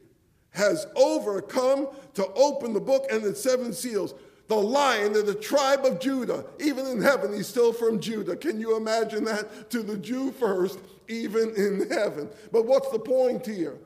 has 0.51 0.87
overcome 0.97 1.89
to 2.15 2.27
open 2.35 2.73
the 2.73 2.81
book 2.81 3.07
and 3.11 3.25
its 3.25 3.43
seven 3.43 3.73
seals 3.73 4.15
the 4.49 4.55
lion 4.55 5.17
of 5.17 5.27
the 5.27 5.35
tribe 5.35 5.85
of 5.85 5.99
Judah. 6.01 6.45
Even 6.61 6.87
in 6.87 7.03
heaven, 7.03 7.33
he's 7.33 7.49
still 7.49 7.73
from 7.73 8.01
Judah. 8.01 8.37
Can 8.37 8.61
you 8.61 8.77
imagine 8.77 9.25
that? 9.25 9.71
To 9.71 9.83
the 9.83 9.97
Jew 9.97 10.31
first, 10.33 10.79
even 11.09 11.55
in 11.57 11.91
heaven. 11.91 12.29
But 12.53 12.67
what's 12.67 12.91
the 12.91 12.99
point 12.99 13.45
here? 13.45 13.77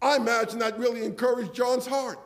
I 0.00 0.16
imagine 0.16 0.58
that 0.58 0.78
really 0.78 1.04
encouraged 1.04 1.54
John's 1.54 1.86
heart. 1.86 2.18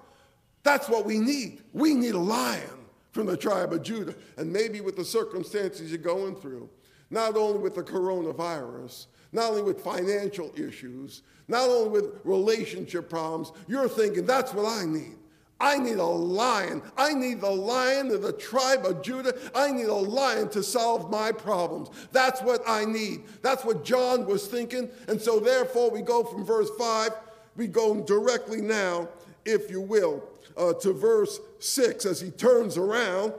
That's 0.63 0.89
what 0.89 1.05
we 1.05 1.19
need. 1.19 1.63
We 1.73 1.95
need 1.95 2.15
a 2.15 2.19
lion 2.19 2.87
from 3.13 3.27
the 3.27 3.37
tribe 3.37 3.73
of 3.73 3.83
Judah. 3.83 4.15
And 4.37 4.53
maybe 4.53 4.81
with 4.81 4.97
the 4.97 5.05
circumstances 5.05 5.91
you're 5.91 5.99
going 5.99 6.35
through, 6.35 6.69
not 7.11 7.37
only 7.37 7.61
with 7.61 7.77
the 7.77 7.83
coronavirus, 7.83 9.07
not 9.37 9.51
only 9.51 9.63
with 9.63 9.83
financial 9.83 10.51
issues, 10.57 11.23
not 11.47 11.69
only 11.69 11.91
with 11.91 12.21
relationship 12.25 13.11
problems, 13.11 13.53
you're 13.69 13.89
thinking, 13.89 14.25
that's 14.25 14.55
what 14.55 14.65
I 14.65 14.87
need. 14.87 15.15
I 15.61 15.79
need 15.79 15.99
a 15.99 16.05
lion. 16.05 16.83
I 16.97 17.13
need 17.13 17.43
the 17.43 17.51
lion 17.51 18.11
of 18.11 18.23
the 18.23 18.33
tribe 18.33 18.87
of 18.87 19.03
Judah. 19.03 19.35
I 19.55 19.71
need 19.71 19.87
a 19.87 19.95
lion 19.95 20.49
to 20.51 20.63
solve 20.63 21.11
my 21.11 21.33
problems. 21.33 21.91
That's 22.13 22.41
what 22.43 22.63
I 22.67 22.87
need. 22.87 23.25
That's 23.43 23.65
what 23.65 23.85
John 23.85 24.27
was 24.27 24.47
thinking. 24.47 24.89
And 25.07 25.21
so, 25.21 25.39
therefore, 25.39 25.91
we 25.91 26.01
go 26.01 26.25
from 26.25 26.45
verse 26.45 26.71
5, 26.79 27.11
we 27.57 27.67
go 27.67 28.03
directly 28.03 28.61
now, 28.61 29.09
if 29.45 29.71
you 29.71 29.81
will, 29.83 30.25
uh, 30.57 30.73
to 30.75 30.93
verse 30.93 31.41
6 31.59 32.07
as 32.07 32.21
he 32.21 32.31
turns 32.31 32.77
around. 32.77 33.35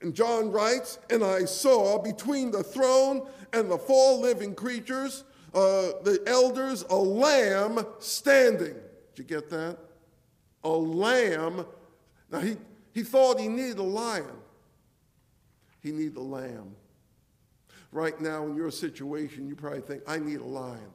And 0.00 0.14
John 0.14 0.50
writes, 0.50 0.98
And 1.10 1.24
I 1.24 1.44
saw 1.44 1.98
between 2.00 2.50
the 2.50 2.62
throne 2.62 3.26
and 3.52 3.70
the 3.70 3.78
four 3.78 4.18
living 4.18 4.54
creatures, 4.54 5.24
uh, 5.54 5.92
the 6.02 6.22
elders, 6.26 6.84
a 6.90 6.96
lamb 6.96 7.84
standing. 7.98 8.74
Did 9.14 9.16
you 9.16 9.24
get 9.24 9.50
that? 9.50 9.78
a 10.64 10.68
lamb. 10.68 11.66
Now, 12.30 12.40
he, 12.40 12.56
he 12.92 13.02
thought 13.02 13.40
he 13.40 13.48
needed 13.48 13.78
a 13.78 13.82
lion. 13.82 14.26
He 15.80 15.92
needed 15.92 16.16
a 16.16 16.22
lamb. 16.22 16.74
Right 17.90 18.20
now, 18.20 18.44
in 18.46 18.54
your 18.54 18.70
situation, 18.70 19.48
you 19.48 19.56
probably 19.56 19.80
think, 19.80 20.02
I 20.06 20.18
need 20.18 20.40
a 20.40 20.44
lion. 20.44 20.90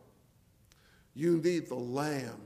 You 1.15 1.37
need 1.37 1.67
the 1.67 1.75
lamb. 1.75 2.41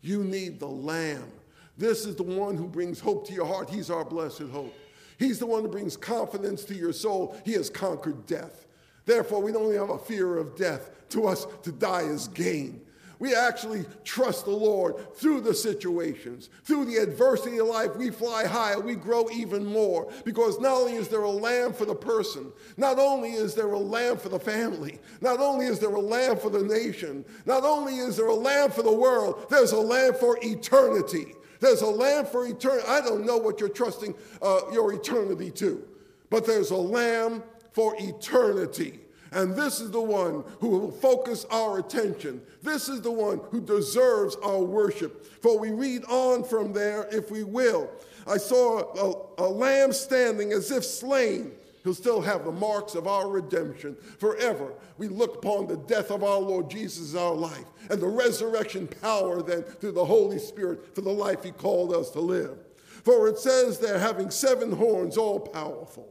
You 0.00 0.24
need 0.24 0.60
the 0.60 0.68
lamb. 0.68 1.30
This 1.76 2.06
is 2.06 2.16
the 2.16 2.22
one 2.22 2.56
who 2.56 2.66
brings 2.66 3.00
hope 3.00 3.26
to 3.26 3.32
your 3.32 3.46
heart. 3.46 3.68
He's 3.68 3.90
our 3.90 4.04
blessed 4.04 4.42
hope. 4.52 4.74
He's 5.18 5.38
the 5.38 5.46
one 5.46 5.62
who 5.62 5.68
brings 5.68 5.96
confidence 5.96 6.64
to 6.64 6.74
your 6.74 6.92
soul. 6.92 7.36
He 7.44 7.52
has 7.52 7.70
conquered 7.70 8.26
death. 8.26 8.61
Therefore, 9.04 9.42
we 9.42 9.52
don't 9.52 9.74
have 9.74 9.90
a 9.90 9.98
fear 9.98 10.38
of 10.38 10.56
death. 10.56 10.90
To 11.10 11.26
us, 11.26 11.46
to 11.64 11.72
die 11.72 12.02
is 12.02 12.28
gain. 12.28 12.80
We 13.22 13.36
actually 13.36 13.84
trust 14.02 14.46
the 14.46 14.50
Lord 14.50 15.14
through 15.14 15.42
the 15.42 15.54
situations, 15.54 16.50
through 16.64 16.86
the 16.86 16.96
adversity 16.96 17.58
of 17.58 17.68
life. 17.68 17.94
We 17.94 18.10
fly 18.10 18.46
higher, 18.46 18.80
we 18.80 18.96
grow 18.96 19.30
even 19.30 19.64
more 19.64 20.10
because 20.24 20.58
not 20.58 20.72
only 20.72 20.94
is 20.94 21.06
there 21.06 21.22
a 21.22 21.30
lamb 21.30 21.72
for 21.72 21.84
the 21.84 21.94
person, 21.94 22.50
not 22.76 22.98
only 22.98 23.34
is 23.34 23.54
there 23.54 23.70
a 23.70 23.78
lamb 23.78 24.16
for 24.16 24.28
the 24.28 24.40
family, 24.40 24.98
not 25.20 25.38
only 25.38 25.66
is 25.66 25.78
there 25.78 25.94
a 25.94 26.00
lamb 26.00 26.36
for 26.36 26.50
the 26.50 26.64
nation, 26.64 27.24
not 27.46 27.62
only 27.62 27.98
is 27.98 28.16
there 28.16 28.26
a 28.26 28.34
lamb 28.34 28.72
for 28.72 28.82
the 28.82 28.92
world, 28.92 29.46
there's 29.48 29.70
a 29.70 29.78
lamb 29.78 30.14
for 30.14 30.36
eternity. 30.42 31.34
There's 31.60 31.82
a 31.82 31.86
lamb 31.86 32.26
for 32.26 32.44
eternity. 32.44 32.88
I 32.88 33.00
don't 33.02 33.24
know 33.24 33.36
what 33.36 33.60
you're 33.60 33.68
trusting 33.68 34.16
uh, 34.42 34.62
your 34.72 34.92
eternity 34.94 35.52
to, 35.52 35.80
but 36.28 36.44
there's 36.44 36.72
a 36.72 36.76
lamb 36.76 37.44
for 37.72 37.94
eternity. 37.98 39.00
And 39.32 39.56
this 39.56 39.80
is 39.80 39.90
the 39.90 40.00
one 40.00 40.44
who 40.60 40.68
will 40.68 40.90
focus 40.90 41.46
our 41.50 41.78
attention. 41.78 42.42
This 42.62 42.88
is 42.88 43.00
the 43.00 43.10
one 43.10 43.40
who 43.50 43.60
deserves 43.60 44.36
our 44.42 44.62
worship. 44.62 45.24
For 45.42 45.58
we 45.58 45.70
read 45.70 46.04
on 46.04 46.44
from 46.44 46.72
there, 46.72 47.08
if 47.10 47.30
we 47.30 47.42
will. 47.42 47.90
I 48.26 48.36
saw 48.36 49.32
a, 49.38 49.44
a 49.44 49.48
lamb 49.48 49.92
standing 49.92 50.52
as 50.52 50.70
if 50.70 50.84
slain. 50.84 51.52
He'll 51.82 51.94
still 51.94 52.20
have 52.20 52.44
the 52.44 52.52
marks 52.52 52.94
of 52.94 53.06
our 53.06 53.28
redemption 53.28 53.96
forever. 54.18 54.72
We 54.98 55.08
look 55.08 55.36
upon 55.36 55.66
the 55.66 55.78
death 55.78 56.10
of 56.10 56.22
our 56.22 56.38
Lord 56.38 56.70
Jesus 56.70 57.08
as 57.08 57.16
our 57.16 57.34
life 57.34 57.64
and 57.90 58.00
the 58.00 58.06
resurrection 58.06 58.86
power 58.86 59.42
then 59.42 59.62
through 59.62 59.92
the 59.92 60.04
Holy 60.04 60.38
Spirit 60.38 60.94
for 60.94 61.00
the 61.00 61.10
life 61.10 61.42
He 61.42 61.50
called 61.50 61.92
us 61.92 62.10
to 62.10 62.20
live. 62.20 62.56
For 63.02 63.26
it 63.28 63.38
says 63.38 63.78
they're 63.78 63.98
having 63.98 64.30
seven 64.30 64.70
horns, 64.70 65.16
all 65.16 65.40
powerful, 65.40 66.08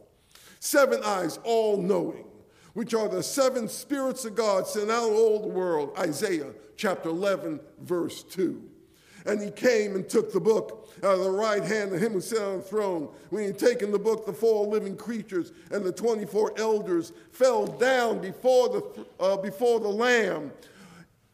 seven 0.61 1.03
eyes, 1.03 1.37
all 1.43 1.77
knowing 1.77 2.23
which 2.73 2.93
are 2.93 3.09
the 3.09 3.23
seven 3.23 3.67
spirits 3.67 4.25
of 4.25 4.35
God 4.35 4.67
sent 4.67 4.89
out 4.89 5.09
all 5.09 5.41
the 5.41 5.47
world. 5.47 5.91
Isaiah 5.97 6.51
chapter 6.77 7.09
11, 7.09 7.59
verse 7.81 8.23
2. 8.23 8.61
And 9.25 9.41
he 9.41 9.51
came 9.51 9.95
and 9.95 10.07
took 10.07 10.33
the 10.33 10.39
book 10.39 10.89
out 11.03 11.15
of 11.15 11.23
the 11.23 11.29
right 11.29 11.63
hand 11.63 11.93
of 11.93 12.01
him 12.01 12.13
who 12.13 12.21
sat 12.21 12.41
on 12.41 12.57
the 12.57 12.63
throne. 12.63 13.09
When 13.29 13.43
he 13.43 13.47
had 13.47 13.59
taken 13.59 13.91
the 13.91 13.99
book, 13.99 14.25
the 14.25 14.33
four 14.33 14.65
living 14.65 14.95
creatures 14.95 15.51
and 15.69 15.85
the 15.85 15.91
24 15.91 16.53
elders 16.57 17.13
fell 17.31 17.67
down 17.67 18.19
before 18.19 18.69
the, 18.69 19.05
uh, 19.19 19.37
before 19.37 19.79
the 19.79 19.89
Lamb, 19.89 20.51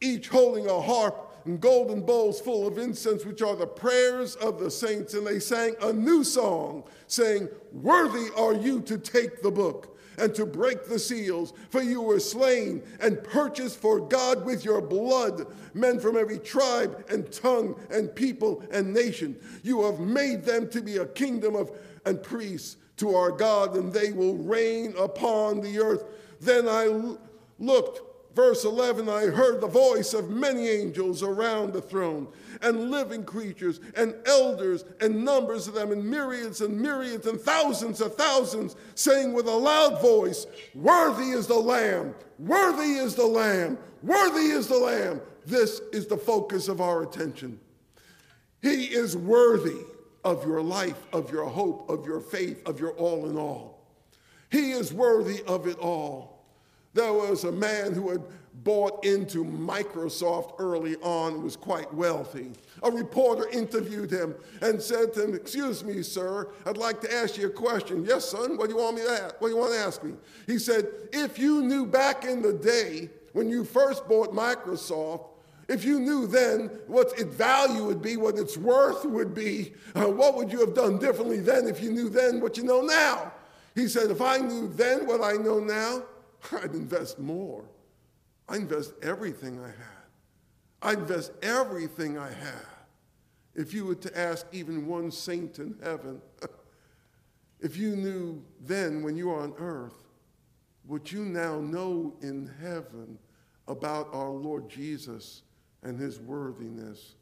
each 0.01 0.27
holding 0.27 0.67
a 0.67 0.81
harp 0.81 1.26
and 1.47 1.61
golden 1.61 2.01
bowls 2.01 2.41
full 2.41 2.67
of 2.67 2.77
incense, 2.77 3.25
which 3.25 3.41
are 3.41 3.55
the 3.55 3.65
prayers 3.65 4.35
of 4.35 4.59
the 4.59 4.69
saints. 4.69 5.13
And 5.13 5.25
they 5.25 5.39
sang 5.39 5.75
a 5.81 5.93
new 5.93 6.23
song, 6.23 6.83
saying, 7.07 7.47
Worthy 7.71 8.29
are 8.35 8.53
you 8.53 8.81
to 8.81 8.97
take 8.97 9.41
the 9.41 9.49
book 9.49 9.97
and 10.19 10.35
to 10.35 10.45
break 10.45 10.85
the 10.85 10.99
seals. 10.99 11.53
For 11.69 11.81
you 11.81 12.01
were 12.01 12.19
slain 12.19 12.83
and 12.99 13.23
purchased 13.23 13.79
for 13.79 13.99
God 13.99 14.45
with 14.45 14.65
your 14.65 14.81
blood 14.81 15.47
men 15.73 15.99
from 15.99 16.17
every 16.17 16.39
tribe 16.39 17.05
and 17.09 17.31
tongue 17.31 17.79
and 17.91 18.13
people 18.13 18.63
and 18.71 18.93
nation. 18.93 19.37
You 19.63 19.83
have 19.83 19.99
made 19.99 20.43
them 20.43 20.69
to 20.71 20.81
be 20.81 20.97
a 20.97 21.05
kingdom 21.05 21.55
of 21.55 21.71
and 22.05 22.21
priests 22.21 22.77
to 22.97 23.15
our 23.15 23.31
God, 23.31 23.75
and 23.75 23.93
they 23.93 24.11
will 24.11 24.35
reign 24.35 24.95
upon 24.97 25.61
the 25.61 25.79
earth. 25.79 26.03
Then 26.41 26.67
I 26.67 27.15
looked 27.59 28.06
Verse 28.37 28.65
11 28.65 29.09
I 29.09 29.25
heard 29.25 29.61
the 29.61 29.67
voice 29.67 30.13
of 30.13 30.29
many 30.29 30.67
angels 30.67 31.23
around 31.23 31.73
the 31.73 31.81
throne, 31.81 32.27
and 32.61 32.91
living 32.91 33.23
creatures, 33.23 33.79
and 33.95 34.13
elders, 34.27 34.85
and 35.01 35.25
numbers 35.25 35.67
of 35.67 35.73
them, 35.73 35.91
and 35.91 36.07
myriads 36.07 36.61
and 36.61 36.79
myriads, 36.79 37.25
and 37.25 37.41
thousands 37.41 37.99
of 37.99 38.13
thousands, 38.13 38.75
saying 38.93 39.33
with 39.33 39.47
a 39.47 39.51
loud 39.51 39.99
voice, 39.99 40.45
Worthy 40.75 41.31
is 41.31 41.47
the 41.47 41.57
Lamb, 41.57 42.13
worthy 42.37 42.97
is 42.99 43.15
the 43.15 43.25
Lamb, 43.25 43.79
worthy 44.03 44.51
is 44.51 44.67
the 44.67 44.77
Lamb. 44.77 45.19
This 45.47 45.81
is 45.91 46.05
the 46.05 46.17
focus 46.17 46.67
of 46.67 46.79
our 46.79 47.01
attention. 47.01 47.59
He 48.61 48.83
is 48.83 49.17
worthy 49.17 49.81
of 50.23 50.45
your 50.45 50.61
life, 50.61 51.07
of 51.11 51.31
your 51.31 51.45
hope, 51.45 51.89
of 51.89 52.05
your 52.05 52.19
faith, 52.19 52.61
of 52.67 52.79
your 52.79 52.91
all 52.91 53.27
in 53.27 53.35
all. 53.35 53.81
He 54.51 54.73
is 54.73 54.93
worthy 54.93 55.41
of 55.47 55.65
it 55.65 55.79
all. 55.79 56.36
There 56.97 57.13
was 57.13 57.43
a 57.43 57.51
man 57.51 57.93
who 57.93 58.09
had 58.09 58.23
bought 58.63 59.05
into 59.05 59.45
Microsoft 59.45 60.55
early 60.57 60.95
on, 61.03 61.43
was 61.43 61.55
quite 61.55 61.93
wealthy. 61.93 62.49
A 62.81 62.89
reporter 62.89 63.47
interviewed 63.49 64.09
him 64.09 64.33
and 64.63 64.81
said 64.81 65.13
to 65.13 65.25
him, 65.25 65.35
Excuse 65.35 65.83
me, 65.83 66.01
sir, 66.01 66.49
I'd 66.65 66.75
like 66.75 66.99
to 67.01 67.13
ask 67.13 67.37
you 67.37 67.45
a 67.45 67.51
question. 67.51 68.03
Yes, 68.03 68.25
son, 68.25 68.57
what 68.57 68.69
do 68.69 68.75
you 68.75 68.81
want 68.81 68.95
me 68.95 69.03
to 69.03 69.11
ask? 69.11 69.39
What 69.39 69.49
do 69.49 69.53
you 69.53 69.59
want 69.59 69.73
to 69.73 69.79
ask 69.79 70.03
me? 70.03 70.13
He 70.47 70.57
said, 70.57 70.87
If 71.13 71.37
you 71.37 71.61
knew 71.61 71.85
back 71.85 72.25
in 72.25 72.41
the 72.41 72.53
day 72.53 73.11
when 73.33 73.47
you 73.47 73.63
first 73.63 74.07
bought 74.07 74.33
Microsoft, 74.33 75.27
if 75.67 75.85
you 75.85 75.99
knew 75.99 76.25
then 76.25 76.71
what 76.87 77.11
its 77.19 77.35
value 77.35 77.83
would 77.83 78.01
be, 78.01 78.17
what 78.17 78.39
its 78.39 78.57
worth 78.57 79.05
would 79.05 79.35
be, 79.35 79.75
uh, 79.93 80.05
what 80.05 80.35
would 80.35 80.51
you 80.51 80.61
have 80.61 80.73
done 80.73 80.97
differently 80.97 81.41
then 81.41 81.67
if 81.67 81.79
you 81.79 81.91
knew 81.91 82.09
then 82.09 82.41
what 82.41 82.57
you 82.57 82.63
know 82.63 82.81
now? 82.81 83.33
He 83.75 83.87
said, 83.87 84.09
If 84.09 84.19
I 84.19 84.39
knew 84.39 84.67
then 84.69 85.05
what 85.05 85.21
I 85.21 85.33
know 85.33 85.59
now, 85.59 86.01
I'd 86.51 86.73
invest 86.73 87.19
more. 87.19 87.65
I'd 88.49 88.61
invest 88.61 88.93
everything 89.01 89.59
I 89.59 89.67
had. 89.67 89.97
I'd 90.81 90.99
invest 90.99 91.31
everything 91.41 92.17
I 92.17 92.29
had. 92.29 92.65
If 93.55 93.73
you 93.73 93.85
were 93.85 93.95
to 93.95 94.17
ask 94.17 94.45
even 94.51 94.85
one 94.85 95.11
saint 95.11 95.59
in 95.59 95.75
heaven, 95.83 96.21
if 97.59 97.75
you 97.75 97.95
knew 97.95 98.43
then 98.61 99.01
when 99.01 99.17
you 99.17 99.29
were 99.29 99.41
on 99.41 99.53
earth 99.57 100.03
what 100.85 101.11
you 101.11 101.25
now 101.25 101.59
know 101.59 102.15
in 102.21 102.49
heaven 102.61 103.17
about 103.67 104.07
our 104.13 104.29
Lord 104.29 104.69
Jesus 104.69 105.41
and 105.83 105.99
his 105.99 106.19
worthiness, 106.19 107.15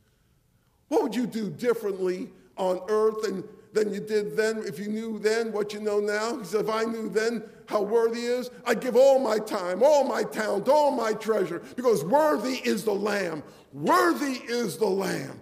what 0.90 1.02
would 1.02 1.16
you 1.16 1.26
do 1.26 1.50
differently 1.50 2.30
on 2.58 2.80
earth 2.90 3.24
than, 3.24 3.44
than 3.76 3.94
you 3.94 4.00
did 4.00 4.36
then 4.36 4.64
if 4.66 4.80
you 4.80 4.88
knew 4.88 5.20
then 5.20 5.52
what 5.52 5.74
you 5.74 5.80
know 5.82 6.00
now? 6.00 6.38
He 6.40 6.46
said, 6.46 6.62
if 6.62 6.70
I 6.70 6.84
knew 6.84 7.10
then 7.10 7.44
how 7.68 7.82
worthy 7.82 8.22
is, 8.22 8.50
I'd 8.66 8.80
give 8.80 8.96
all 8.96 9.20
my 9.20 9.38
time, 9.38 9.84
all 9.84 10.04
my 10.04 10.24
talent, 10.24 10.68
all 10.68 10.92
my 10.92 11.14
treasure, 11.14 11.62
because 11.76 12.04
worthy 12.04 12.56
is 12.68 12.84
the 12.84 12.94
Lamb. 12.94 13.44
Worthy 13.74 14.40
is 14.48 14.78
the 14.78 14.88
Lamb. 14.88 15.42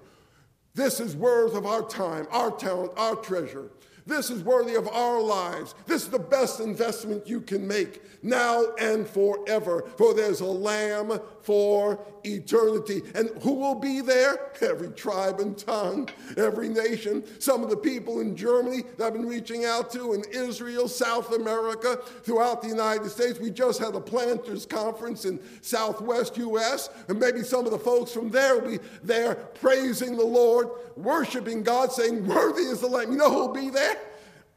This 0.74 1.00
is 1.00 1.16
worth 1.16 1.54
of 1.54 1.66
our 1.68 1.84
time, 1.84 2.28
our 2.32 2.50
talent, 2.50 2.92
our 2.98 3.16
treasure. 3.16 3.70
This 4.06 4.30
is 4.30 4.44
worthy 4.44 4.76
of 4.76 4.88
our 4.88 5.22
lives. 5.22 5.76
This 5.86 6.04
is 6.04 6.10
the 6.10 6.20
best 6.20 6.60
investment 6.60 7.28
you 7.28 7.42
can 7.42 7.68
make 7.68 8.02
now 8.24 8.64
and 8.80 9.08
forever. 9.08 9.84
For 9.98 10.14
there's 10.14 10.42
a 10.42 10.46
lamb 10.46 11.20
for 11.42 12.00
eternity. 12.24 13.02
And 13.16 13.30
who 13.42 13.54
will 13.54 13.76
be 13.76 14.02
there? 14.02 14.52
Every 14.62 14.90
tribe 14.90 15.40
and 15.40 15.58
tongue, 15.58 16.10
every 16.38 16.70
nation. 16.70 17.24
Some 17.40 17.64
of 17.64 17.70
the 17.70 17.76
people 17.76 18.22
in 18.22 18.36
Germany 18.36 18.84
that 18.98 19.08
I've 19.08 19.14
been 19.14 19.28
reaching 19.28 19.66
out 19.66 19.92
to, 19.92 20.14
in 20.14 20.24
Israel, 20.32 20.88
South 20.88 21.34
America, 21.34 22.00
throughout 22.24 22.62
the 22.62 22.70
United 22.70 23.10
States. 23.10 23.40
We 23.40 23.52
just 23.52 23.80
had 23.80 23.94
a 23.96 24.00
planters 24.00 24.66
conference 24.66 25.26
in 25.26 25.40
Southwest 25.62 26.38
U.S., 26.38 26.90
and 27.10 27.20
maybe 27.20 27.44
some 27.44 27.66
of 27.66 27.72
the 27.72 27.80
folks 27.80 28.12
from 28.12 28.30
there 28.30 28.58
will 28.58 28.72
be 28.72 28.80
there 29.04 29.36
praising 29.36 30.16
the 30.16 30.26
Lord, 30.26 30.70
worshiping 30.96 31.62
God, 31.62 31.92
saying, 31.92 32.26
Worthy 32.26 32.64
is 32.64 32.80
the 32.80 32.88
Lamb. 32.88 33.12
You 33.12 33.18
know 33.18 33.30
who 33.30 33.48
will 33.48 33.54
be 33.54 33.70
there? 33.70 33.93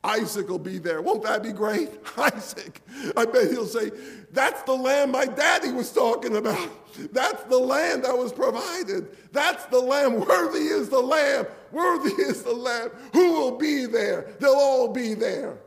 Isaac 0.06 0.48
will 0.48 0.60
be 0.60 0.78
there. 0.78 1.02
Won't 1.02 1.24
that 1.24 1.42
be 1.42 1.52
great? 1.52 1.90
Isaac. 2.16 2.80
I 3.16 3.24
bet 3.24 3.50
he'll 3.50 3.66
say, 3.66 3.90
That's 4.30 4.62
the 4.62 4.72
lamb 4.72 5.10
my 5.10 5.26
daddy 5.26 5.72
was 5.72 5.92
talking 5.92 6.36
about. 6.36 6.70
That's 7.12 7.42
the 7.44 7.58
lamb 7.58 8.02
that 8.02 8.16
was 8.16 8.32
provided. 8.32 9.08
That's 9.32 9.66
the 9.66 9.80
lamb. 9.80 10.20
Worthy 10.20 10.60
is 10.60 10.88
the 10.88 11.00
lamb. 11.00 11.46
Worthy 11.72 12.22
is 12.22 12.44
the 12.44 12.54
lamb. 12.54 12.90
Who 13.12 13.32
will 13.32 13.58
be 13.58 13.86
there? 13.86 14.34
They'll 14.38 14.54
all 14.54 14.92
be 14.92 15.14
there. 15.14 15.58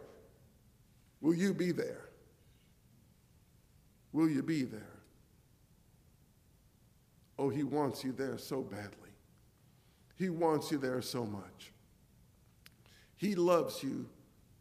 Will 1.19 1.35
you 1.35 1.53
be 1.53 1.73
there? 1.73 2.09
Will 4.13 4.29
you 4.29 4.41
be 4.41 4.63
there? 4.63 5.01
Oh, 7.37 7.49
he 7.49 7.63
wants 7.63 8.05
you 8.05 8.13
there 8.13 8.37
so 8.37 8.61
badly. 8.61 9.11
He 10.15 10.29
wants 10.29 10.71
you 10.71 10.77
there 10.77 11.01
so 11.01 11.25
much. 11.25 11.73
He 13.17 13.35
loves 13.35 13.83
you 13.83 14.07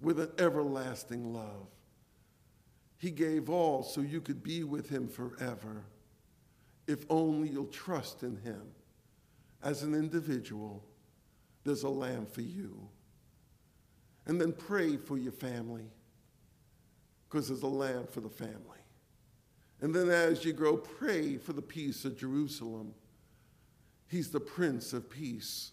with 0.00 0.20
an 0.20 0.30
everlasting 0.38 1.32
love. 1.32 1.68
He 2.98 3.10
gave 3.10 3.48
all 3.48 3.82
so 3.82 4.00
you 4.00 4.20
could 4.20 4.42
be 4.42 4.64
with 4.64 4.88
him 4.88 5.08
forever, 5.08 5.84
if 6.86 7.04
only 7.08 7.48
you'll 7.48 7.66
trust 7.66 8.22
in 8.22 8.36
him. 8.38 8.62
As 9.62 9.82
an 9.82 9.94
individual, 9.94 10.84
there's 11.64 11.82
a 11.82 11.88
lamb 11.88 12.26
for 12.26 12.42
you. 12.42 12.88
And 14.26 14.40
then 14.40 14.52
pray 14.52 14.96
for 14.96 15.16
your 15.16 15.32
family, 15.32 15.90
because 17.28 17.48
there's 17.48 17.62
a 17.62 17.66
lamb 17.66 18.06
for 18.10 18.20
the 18.20 18.28
family. 18.28 18.78
And 19.80 19.94
then 19.94 20.10
as 20.10 20.44
you 20.44 20.52
grow, 20.52 20.76
pray 20.76 21.36
for 21.36 21.52
the 21.52 21.62
peace 21.62 22.04
of 22.04 22.18
Jerusalem. 22.18 22.94
He's 24.08 24.30
the 24.30 24.40
Prince 24.40 24.92
of 24.92 25.08
Peace. 25.08 25.72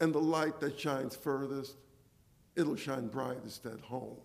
And 0.00 0.12
the 0.12 0.20
light 0.20 0.60
that 0.60 0.78
shines 0.78 1.14
furthest 1.14 1.76
it'll 2.58 2.76
shine 2.76 3.06
brightest 3.06 3.64
at 3.66 3.80
home. 3.80 4.18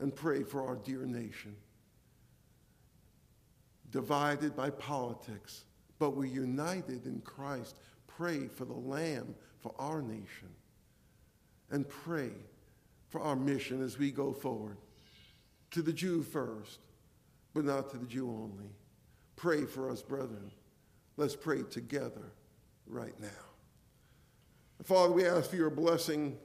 And 0.00 0.14
pray 0.14 0.42
for 0.42 0.66
our 0.66 0.76
dear 0.76 1.04
nation. 1.04 1.54
Divided 3.90 4.56
by 4.56 4.70
politics, 4.70 5.64
but 5.98 6.16
we're 6.16 6.26
united 6.26 7.06
in 7.06 7.20
Christ. 7.20 7.76
Pray 8.06 8.46
for 8.46 8.64
the 8.64 8.72
Lamb 8.72 9.34
for 9.60 9.74
our 9.78 10.00
nation. 10.00 10.48
And 11.70 11.88
pray 11.88 12.30
for 13.08 13.20
our 13.20 13.36
mission 13.36 13.82
as 13.82 13.98
we 13.98 14.10
go 14.10 14.32
forward. 14.32 14.76
To 15.72 15.82
the 15.82 15.92
Jew 15.92 16.22
first, 16.22 16.78
but 17.52 17.64
not 17.64 17.90
to 17.90 17.98
the 17.98 18.06
Jew 18.06 18.28
only. 18.28 18.70
Pray 19.36 19.64
for 19.64 19.90
us, 19.90 20.00
brethren. 20.00 20.50
Let's 21.16 21.36
pray 21.36 21.62
together 21.62 22.32
right 22.86 23.18
now. 23.20 23.28
Father, 24.84 25.12
we 25.12 25.26
ask 25.26 25.50
for 25.50 25.56
your 25.56 25.70
blessing 25.70 26.38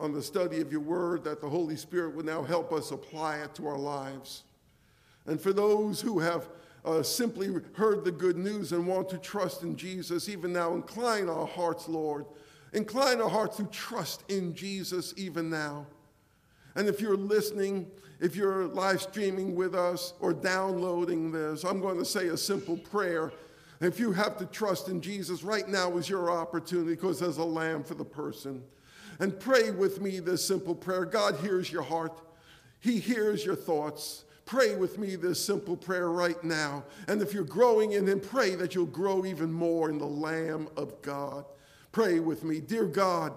on 0.00 0.12
the 0.12 0.22
study 0.22 0.60
of 0.60 0.72
your 0.72 0.80
word, 0.80 1.22
that 1.24 1.40
the 1.40 1.48
Holy 1.48 1.76
Spirit 1.76 2.14
would 2.16 2.26
now 2.26 2.42
help 2.42 2.72
us 2.72 2.90
apply 2.90 3.36
it 3.38 3.54
to 3.54 3.66
our 3.66 3.78
lives. 3.78 4.44
And 5.26 5.40
for 5.40 5.52
those 5.52 6.00
who 6.00 6.18
have 6.18 6.48
uh, 6.84 7.02
simply 7.02 7.54
heard 7.74 8.04
the 8.04 8.10
good 8.10 8.38
news 8.38 8.72
and 8.72 8.86
want 8.86 9.08
to 9.10 9.18
trust 9.18 9.62
in 9.62 9.76
Jesus, 9.76 10.28
even 10.28 10.52
now, 10.52 10.72
incline 10.74 11.28
our 11.28 11.46
hearts, 11.46 11.88
Lord. 11.88 12.24
Incline 12.72 13.20
our 13.20 13.28
hearts 13.28 13.58
to 13.58 13.64
trust 13.64 14.24
in 14.30 14.54
Jesus 14.54 15.12
even 15.16 15.50
now. 15.50 15.86
And 16.76 16.88
if 16.88 17.00
you're 17.00 17.16
listening, 17.16 17.90
if 18.20 18.36
you're 18.36 18.66
live 18.66 19.02
streaming 19.02 19.54
with 19.54 19.74
us 19.74 20.14
or 20.20 20.32
downloading 20.32 21.32
this, 21.32 21.64
I'm 21.64 21.80
going 21.80 21.98
to 21.98 22.04
say 22.04 22.28
a 22.28 22.36
simple 22.36 22.76
prayer. 22.76 23.32
If 23.80 23.98
you 23.98 24.12
have 24.12 24.36
to 24.38 24.46
trust 24.46 24.88
in 24.88 25.00
Jesus, 25.00 25.42
right 25.42 25.68
now 25.68 25.96
is 25.96 26.08
your 26.08 26.30
opportunity 26.30 26.90
because 26.90 27.18
there's 27.18 27.38
a 27.38 27.44
lamb 27.44 27.82
for 27.82 27.94
the 27.94 28.04
person. 28.04 28.62
And 29.20 29.38
pray 29.38 29.70
with 29.70 30.00
me 30.00 30.18
this 30.18 30.44
simple 30.44 30.74
prayer 30.74 31.04
God 31.04 31.36
hears 31.36 31.70
your 31.70 31.82
heart, 31.82 32.20
He 32.80 32.98
hears 32.98 33.44
your 33.44 33.56
thoughts. 33.56 34.24
Pray 34.46 34.74
with 34.74 34.98
me 34.98 35.14
this 35.14 35.38
simple 35.38 35.76
prayer 35.76 36.10
right 36.10 36.42
now. 36.42 36.82
And 37.06 37.22
if 37.22 37.32
you're 37.32 37.44
growing 37.44 37.92
in 37.92 38.08
Him, 38.08 38.18
pray 38.18 38.56
that 38.56 38.74
you'll 38.74 38.86
grow 38.86 39.24
even 39.24 39.52
more 39.52 39.88
in 39.88 39.98
the 39.98 40.06
Lamb 40.06 40.66
of 40.76 41.00
God. 41.02 41.44
Pray 41.92 42.18
with 42.18 42.42
me. 42.42 42.58
Dear 42.58 42.86
God, 42.86 43.32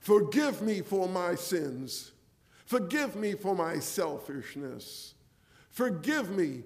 forgive 0.00 0.62
me 0.62 0.80
for 0.80 1.06
my 1.06 1.34
sins. 1.34 2.12
Forgive 2.64 3.14
me 3.14 3.34
for 3.34 3.54
my 3.54 3.78
selfishness. 3.78 5.14
Forgive 5.68 6.30
me 6.30 6.62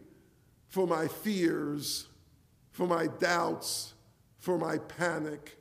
for 0.69 0.87
my 0.87 1.09
fears, 1.09 2.07
for 2.71 2.87
my 2.87 3.09
doubts, 3.19 3.95
for 4.39 4.59
my 4.59 4.79
panic. 4.79 5.59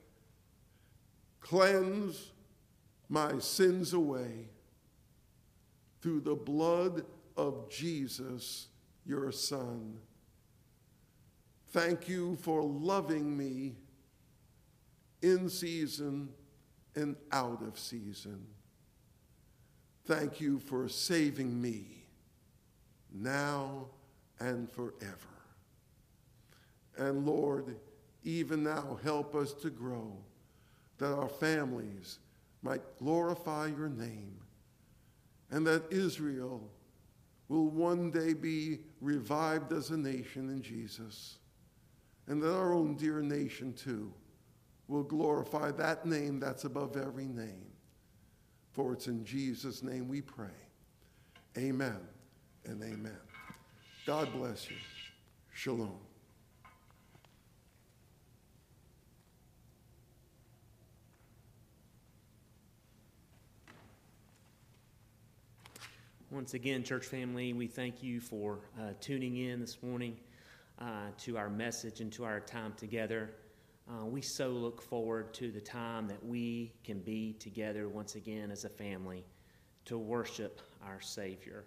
Cleanse 1.41 2.33
my 3.09 3.39
sins 3.39 3.93
away 3.93 4.49
through 6.01 6.21
the 6.21 6.35
blood 6.35 7.05
of 7.35 7.69
Jesus, 7.69 8.67
your 9.05 9.31
Son. 9.31 9.97
Thank 11.69 12.07
you 12.07 12.35
for 12.37 12.63
loving 12.63 13.37
me 13.37 13.75
in 15.21 15.49
season 15.49 16.29
and 16.95 17.15
out 17.31 17.61
of 17.61 17.77
season. 17.77 18.45
Thank 20.05 20.39
you 20.39 20.59
for 20.59 20.87
saving 20.87 21.61
me 21.61 22.05
now 23.13 23.87
and 24.39 24.69
forever. 24.71 25.15
And 26.97 27.25
Lord, 27.25 27.75
even 28.23 28.63
now, 28.63 28.99
help 29.03 29.35
us 29.35 29.53
to 29.53 29.69
grow, 29.69 30.17
that 30.97 31.13
our 31.13 31.29
families 31.29 32.19
might 32.61 32.81
glorify 32.97 33.67
your 33.67 33.89
name, 33.89 34.37
and 35.51 35.65
that 35.67 35.91
Israel 35.91 36.69
will 37.49 37.69
one 37.69 38.11
day 38.11 38.33
be 38.33 38.79
revived 38.99 39.71
as 39.71 39.89
a 39.89 39.97
nation 39.97 40.49
in 40.49 40.61
Jesus, 40.61 41.37
and 42.27 42.41
that 42.41 42.53
our 42.53 42.73
own 42.73 42.95
dear 42.95 43.21
nation 43.21 43.73
too 43.73 44.13
will 44.87 45.03
glorify 45.03 45.71
that 45.71 46.05
name 46.05 46.39
that's 46.39 46.63
above 46.63 46.97
every 46.97 47.27
name. 47.27 47.67
For 48.71 48.93
it's 48.93 49.07
in 49.07 49.25
Jesus' 49.25 49.81
name 49.81 50.07
we 50.07 50.21
pray. 50.21 50.47
Amen 51.57 51.99
and 52.65 52.83
amen. 52.83 53.17
God 54.05 54.31
bless 54.33 54.69
you. 54.69 54.77
Shalom. 55.53 56.06
Once 66.29 66.55
again, 66.55 66.83
church 66.83 67.05
family, 67.05 67.53
we 67.53 67.67
thank 67.67 68.03
you 68.03 68.19
for 68.19 68.59
uh, 68.77 68.91
tuning 68.99 69.37
in 69.37 69.61
this 69.61 69.81
morning 69.81 70.17
uh, 70.77 71.05
to 71.17 71.37
our 71.37 71.49
message 71.49 72.01
and 72.01 72.11
to 72.11 72.25
our 72.25 72.41
time 72.41 72.73
together. 72.75 73.29
Uh, 73.89 74.05
we 74.05 74.21
so 74.21 74.49
look 74.49 74.81
forward 74.81 75.33
to 75.33 75.51
the 75.51 75.61
time 75.61 76.05
that 76.05 76.21
we 76.25 76.73
can 76.83 76.99
be 76.99 77.31
together 77.39 77.87
once 77.87 78.15
again 78.15 78.51
as 78.51 78.65
a 78.65 78.69
family 78.69 79.23
to 79.85 79.97
worship 79.97 80.59
our 80.85 80.99
Savior. 80.99 81.63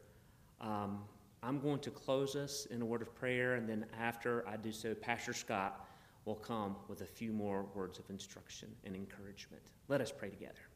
Um, 0.61 1.04
I'm 1.42 1.58
going 1.58 1.80
to 1.80 1.90
close 1.90 2.36
us 2.36 2.66
in 2.66 2.82
a 2.82 2.84
word 2.84 3.00
of 3.00 3.14
prayer, 3.14 3.54
and 3.54 3.66
then 3.66 3.86
after 3.98 4.46
I 4.46 4.58
do 4.58 4.72
so, 4.72 4.94
Pastor 4.94 5.32
Scott 5.32 5.88
will 6.26 6.34
come 6.34 6.76
with 6.86 7.00
a 7.00 7.06
few 7.06 7.32
more 7.32 7.64
words 7.74 7.98
of 7.98 8.11
instruction 8.11 8.68
and 8.84 8.94
encouragement. 8.94 9.62
Let 9.88 10.02
us 10.02 10.12
pray 10.12 10.28
together. 10.28 10.69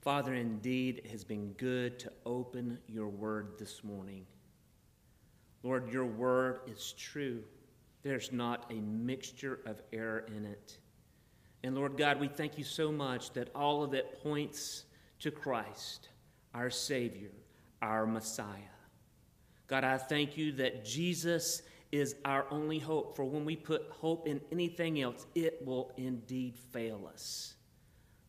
Father, 0.00 0.34
indeed, 0.34 1.02
it 1.04 1.10
has 1.10 1.24
been 1.24 1.52
good 1.58 1.98
to 1.98 2.12
open 2.24 2.78
your 2.88 3.08
word 3.08 3.58
this 3.58 3.84
morning. 3.84 4.24
Lord, 5.62 5.92
your 5.92 6.06
word 6.06 6.60
is 6.66 6.92
true. 6.92 7.42
There's 8.02 8.32
not 8.32 8.70
a 8.70 8.80
mixture 8.80 9.60
of 9.66 9.82
error 9.92 10.24
in 10.34 10.46
it. 10.46 10.78
And 11.62 11.74
Lord 11.74 11.98
God, 11.98 12.18
we 12.18 12.28
thank 12.28 12.56
you 12.56 12.64
so 12.64 12.90
much 12.90 13.32
that 13.34 13.50
all 13.54 13.82
of 13.82 13.92
it 13.92 14.22
points 14.22 14.84
to 15.18 15.30
Christ, 15.30 16.08
our 16.54 16.70
Savior, 16.70 17.32
our 17.82 18.06
Messiah. 18.06 18.46
God, 19.66 19.84
I 19.84 19.98
thank 19.98 20.38
you 20.38 20.52
that 20.52 20.82
Jesus 20.82 21.60
is 21.92 22.14
our 22.24 22.46
only 22.50 22.78
hope, 22.78 23.16
for 23.16 23.26
when 23.26 23.44
we 23.44 23.54
put 23.54 23.82
hope 23.90 24.26
in 24.26 24.40
anything 24.50 25.02
else, 25.02 25.26
it 25.34 25.60
will 25.66 25.92
indeed 25.98 26.56
fail 26.72 27.06
us. 27.12 27.54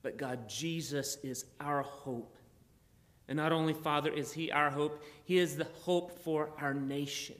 But 0.03 0.17
God, 0.17 0.49
Jesus 0.49 1.17
is 1.23 1.45
our 1.59 1.83
hope. 1.83 2.37
And 3.27 3.37
not 3.37 3.51
only, 3.51 3.73
Father, 3.73 4.11
is 4.11 4.33
He 4.33 4.51
our 4.51 4.69
hope, 4.69 5.03
He 5.25 5.37
is 5.37 5.55
the 5.55 5.67
hope 5.81 6.19
for 6.23 6.49
our 6.59 6.73
nation. 6.73 7.35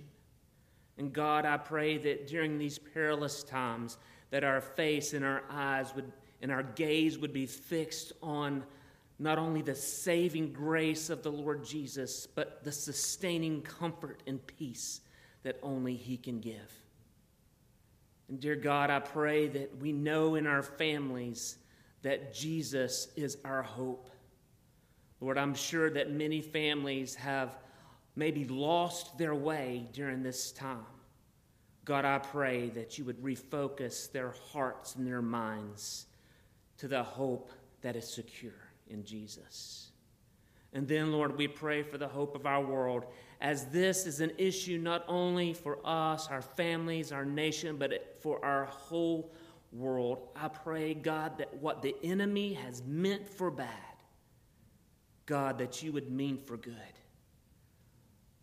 And 0.98 1.12
God, 1.12 1.46
I 1.46 1.58
pray 1.58 1.98
that 1.98 2.28
during 2.28 2.58
these 2.58 2.78
perilous 2.78 3.44
times, 3.44 3.98
that 4.30 4.44
our 4.44 4.62
face 4.62 5.14
and 5.14 5.26
our 5.26 5.44
eyes 5.50 5.94
would 5.96 6.12
and 6.42 6.52
our 6.52 6.64
gaze 6.64 7.20
would 7.20 7.34
be 7.34 7.46
fixed 7.46 8.14
on 8.22 8.64
not 9.20 9.38
only 9.38 9.62
the 9.62 9.76
saving 9.76 10.52
grace 10.52 11.12
of 11.12 11.22
the 11.22 11.32
Lord 11.32 11.64
Jesus, 11.64 12.26
but 12.26 12.64
the 12.64 12.72
sustaining 12.72 13.62
comfort 13.62 14.24
and 14.26 14.46
peace 14.48 15.02
that 15.44 15.60
only 15.62 15.96
He 15.96 16.18
can 16.18 16.40
give. 16.40 16.82
And 18.28 18.40
dear 18.40 18.56
God, 18.56 18.90
I 18.90 19.00
pray 19.00 19.48
that 19.50 19.78
we 19.78 19.92
know 19.92 20.36
in 20.36 20.48
our 20.48 20.64
families 20.64 21.58
that 22.02 22.34
Jesus 22.34 23.08
is 23.16 23.38
our 23.46 23.62
hope. 23.62 24.10
Lord, 25.20 25.38
I'm 25.38 25.54
sure 25.54 25.90
that 25.92 26.12
many 26.12 26.42
families 26.42 27.16
have 27.16 27.58
maybe 28.16 28.46
lost 28.46 29.18
their 29.18 29.36
way 29.36 29.88
during 29.94 30.24
this 30.24 30.52
time. 30.52 30.86
God, 31.86 32.06
I 32.06 32.20
pray 32.20 32.70
that 32.70 32.98
you 32.98 33.06
would 33.06 33.22
refocus 33.22 34.12
their 34.12 34.34
hearts 34.52 34.96
and 34.96 35.06
their 35.06 35.22
minds 35.22 36.08
to 36.78 36.88
the 36.88 37.04
hope 37.04 37.52
that 37.82 37.96
is 37.96 38.08
secure 38.08 38.54
in 38.88 39.04
Jesus. 39.04 39.92
And 40.74 40.88
then, 40.88 41.12
Lord, 41.12 41.38
we 41.38 41.48
pray 41.48 41.84
for 41.84 41.98
the 41.98 42.08
hope 42.08 42.36
of 42.36 42.46
our 42.46 42.64
world, 42.64 43.06
as 43.42 43.66
this 43.66 44.06
is 44.06 44.22
an 44.22 44.32
issue 44.38 44.78
not 44.78 45.04
only 45.08 45.54
for 45.54 45.80
us, 45.84 46.28
our 46.28 46.42
families, 46.42 47.12
our 47.12 47.26
nation, 47.26 47.78
but 47.78 48.18
for 48.22 48.44
our 48.46 48.66
whole 48.66 49.32
world, 49.72 50.30
I 50.36 50.48
pray, 50.48 50.94
God, 50.94 51.38
that 51.38 51.54
what 51.56 51.82
the 51.82 51.96
enemy 52.04 52.54
has 52.54 52.84
meant 52.86 53.28
for 53.28 53.50
bad, 53.50 53.68
God, 55.26 55.58
that 55.60 55.82
you 55.82 55.92
would 55.94 56.12
mean 56.12 56.38
for 56.38 56.58
good. 56.58 56.76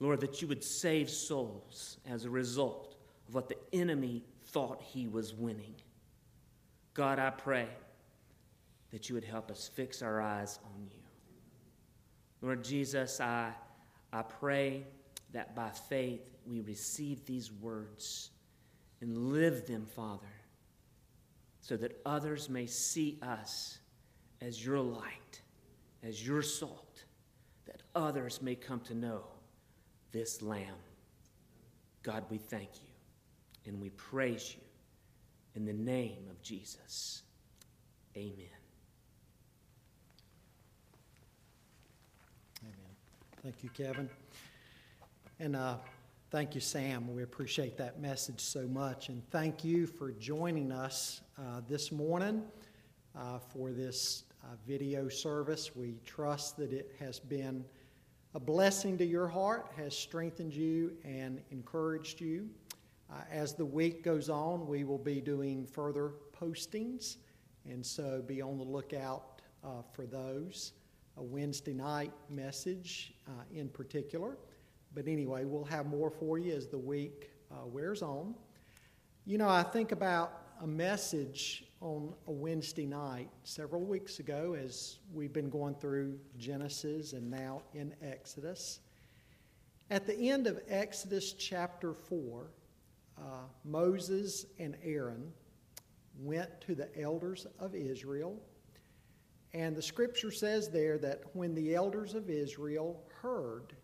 Lord, 0.00 0.20
that 0.20 0.40
you 0.40 0.48
would 0.48 0.62
save 0.62 1.10
souls 1.10 1.98
as 2.08 2.24
a 2.24 2.30
result 2.30 2.96
of 3.28 3.34
what 3.34 3.48
the 3.48 3.58
enemy 3.72 4.22
thought 4.46 4.80
he 4.80 5.08
was 5.08 5.34
winning. 5.34 5.74
God, 6.94 7.18
I 7.18 7.30
pray 7.30 7.68
that 8.90 9.08
you 9.08 9.14
would 9.14 9.24
help 9.24 9.50
us 9.50 9.68
fix 9.68 10.02
our 10.02 10.20
eyes 10.20 10.58
on 10.64 10.82
you. 10.84 11.00
Lord 12.40 12.64
Jesus, 12.64 13.20
I, 13.20 13.52
I 14.12 14.22
pray 14.22 14.84
that 15.32 15.54
by 15.54 15.70
faith 15.70 16.22
we 16.46 16.60
receive 16.60 17.26
these 17.26 17.52
words 17.52 18.30
and 19.00 19.32
live 19.32 19.66
them, 19.66 19.84
Father 19.84 20.37
so 21.68 21.76
that 21.76 22.00
others 22.06 22.48
may 22.48 22.64
see 22.64 23.18
us 23.20 23.76
as 24.40 24.64
your 24.64 24.80
light, 24.80 25.42
as 26.02 26.26
your 26.26 26.40
salt, 26.40 27.04
that 27.66 27.82
others 27.94 28.40
may 28.40 28.54
come 28.54 28.80
to 28.80 28.94
know 28.94 29.20
this 30.10 30.40
Lamb. 30.40 30.78
God, 32.02 32.24
we 32.30 32.38
thank 32.38 32.70
you 32.76 32.88
and 33.66 33.82
we 33.82 33.90
praise 33.90 34.54
you 34.56 34.62
in 35.56 35.66
the 35.66 35.74
name 35.74 36.24
of 36.30 36.40
Jesus. 36.40 37.20
Amen. 38.16 38.32
Amen. 42.62 42.96
Thank 43.42 43.62
you, 43.62 43.68
Kevin. 43.68 44.08
And 45.38 45.54
uh, 45.54 45.74
Thank 46.30 46.54
you, 46.54 46.60
Sam. 46.60 47.14
We 47.14 47.22
appreciate 47.22 47.78
that 47.78 48.02
message 48.02 48.40
so 48.40 48.68
much. 48.68 49.08
And 49.08 49.26
thank 49.30 49.64
you 49.64 49.86
for 49.86 50.12
joining 50.12 50.70
us 50.70 51.22
uh, 51.38 51.62
this 51.66 51.90
morning 51.90 52.42
uh, 53.16 53.38
for 53.38 53.72
this 53.72 54.24
uh, 54.44 54.48
video 54.66 55.08
service. 55.08 55.74
We 55.74 55.94
trust 56.04 56.58
that 56.58 56.70
it 56.70 56.94
has 56.98 57.18
been 57.18 57.64
a 58.34 58.40
blessing 58.40 58.98
to 58.98 59.06
your 59.06 59.26
heart, 59.26 59.72
has 59.78 59.96
strengthened 59.96 60.52
you 60.52 60.92
and 61.02 61.40
encouraged 61.50 62.20
you. 62.20 62.50
Uh, 63.10 63.22
as 63.30 63.54
the 63.54 63.64
week 63.64 64.04
goes 64.04 64.28
on, 64.28 64.66
we 64.66 64.84
will 64.84 64.98
be 64.98 65.22
doing 65.22 65.64
further 65.64 66.12
postings, 66.38 67.16
and 67.64 67.84
so 67.84 68.22
be 68.26 68.42
on 68.42 68.58
the 68.58 68.64
lookout 68.64 69.40
uh, 69.64 69.80
for 69.94 70.04
those. 70.04 70.74
A 71.16 71.22
Wednesday 71.22 71.72
night 71.72 72.12
message 72.28 73.14
uh, 73.26 73.44
in 73.50 73.70
particular. 73.70 74.36
But 74.98 75.06
anyway, 75.06 75.44
we'll 75.44 75.62
have 75.62 75.86
more 75.86 76.10
for 76.10 76.40
you 76.40 76.52
as 76.52 76.66
the 76.66 76.76
week 76.76 77.30
uh, 77.52 77.64
wears 77.66 78.02
on. 78.02 78.34
You 79.26 79.38
know, 79.38 79.48
I 79.48 79.62
think 79.62 79.92
about 79.92 80.42
a 80.60 80.66
message 80.66 81.66
on 81.80 82.14
a 82.26 82.32
Wednesday 82.32 82.84
night 82.84 83.28
several 83.44 83.82
weeks 83.82 84.18
ago 84.18 84.56
as 84.60 84.98
we've 85.14 85.32
been 85.32 85.50
going 85.50 85.76
through 85.76 86.18
Genesis 86.36 87.12
and 87.12 87.30
now 87.30 87.62
in 87.74 87.94
Exodus. 88.02 88.80
At 89.88 90.04
the 90.04 90.30
end 90.30 90.48
of 90.48 90.58
Exodus 90.66 91.32
chapter 91.32 91.94
4, 91.94 92.50
uh, 93.18 93.22
Moses 93.64 94.46
and 94.58 94.76
Aaron 94.82 95.30
went 96.18 96.60
to 96.62 96.74
the 96.74 96.88
elders 97.00 97.46
of 97.60 97.76
Israel. 97.76 98.36
And 99.54 99.76
the 99.76 99.82
scripture 99.82 100.32
says 100.32 100.70
there 100.70 100.98
that 100.98 101.22
when 101.34 101.54
the 101.54 101.76
elders 101.76 102.14
of 102.14 102.28
Israel 102.28 103.00
heard 103.22 103.76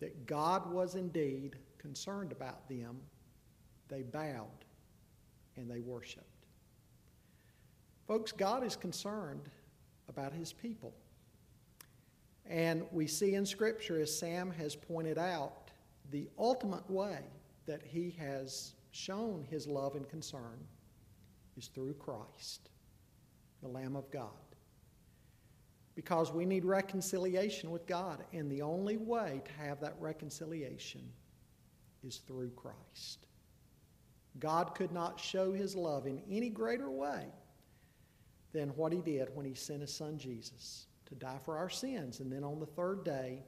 that 0.00 0.26
God 0.26 0.70
was 0.72 0.94
indeed 0.94 1.56
concerned 1.78 2.32
about 2.32 2.68
them, 2.68 2.98
they 3.88 4.02
bowed 4.02 4.64
and 5.56 5.70
they 5.70 5.80
worshiped. 5.80 6.24
Folks, 8.06 8.32
God 8.32 8.64
is 8.64 8.76
concerned 8.76 9.48
about 10.08 10.32
his 10.32 10.52
people. 10.52 10.92
And 12.46 12.84
we 12.90 13.06
see 13.06 13.34
in 13.34 13.46
Scripture, 13.46 14.00
as 14.00 14.16
Sam 14.16 14.50
has 14.50 14.74
pointed 14.74 15.18
out, 15.18 15.70
the 16.10 16.28
ultimate 16.38 16.88
way 16.90 17.20
that 17.66 17.82
he 17.84 18.16
has 18.18 18.74
shown 18.90 19.46
his 19.48 19.68
love 19.68 19.94
and 19.94 20.08
concern 20.08 20.58
is 21.56 21.68
through 21.68 21.94
Christ, 21.94 22.70
the 23.62 23.68
Lamb 23.68 23.94
of 23.94 24.10
God. 24.10 24.49
Because 25.94 26.32
we 26.32 26.46
need 26.46 26.64
reconciliation 26.64 27.70
with 27.70 27.86
God, 27.86 28.24
and 28.32 28.50
the 28.50 28.62
only 28.62 28.96
way 28.96 29.42
to 29.44 29.52
have 29.64 29.80
that 29.80 29.94
reconciliation 29.98 31.02
is 32.02 32.18
through 32.18 32.50
Christ. 32.50 33.26
God 34.38 34.74
could 34.74 34.92
not 34.92 35.18
show 35.18 35.52
his 35.52 35.74
love 35.74 36.06
in 36.06 36.22
any 36.30 36.48
greater 36.48 36.90
way 36.90 37.26
than 38.52 38.70
what 38.70 38.92
he 38.92 39.00
did 39.00 39.28
when 39.34 39.46
he 39.46 39.54
sent 39.54 39.80
his 39.80 39.94
son 39.94 40.18
Jesus 40.18 40.86
to 41.06 41.14
die 41.14 41.38
for 41.44 41.58
our 41.58 41.68
sins 41.68 42.20
and 42.20 42.32
then 42.32 42.44
on 42.44 42.60
the 42.60 42.66
third 42.66 43.04
day 43.04 43.42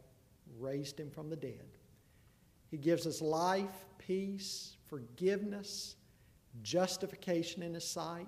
raised 0.59 0.99
him 0.99 1.11
from 1.11 1.31
the 1.31 1.37
dead. 1.37 1.79
He 2.71 2.77
gives 2.77 3.07
us 3.07 3.21
life, 3.21 3.87
peace, 3.99 4.77
forgiveness, 4.89 5.97
justification 6.63 7.63
in 7.63 7.75
his 7.75 7.87
sight. 7.87 8.27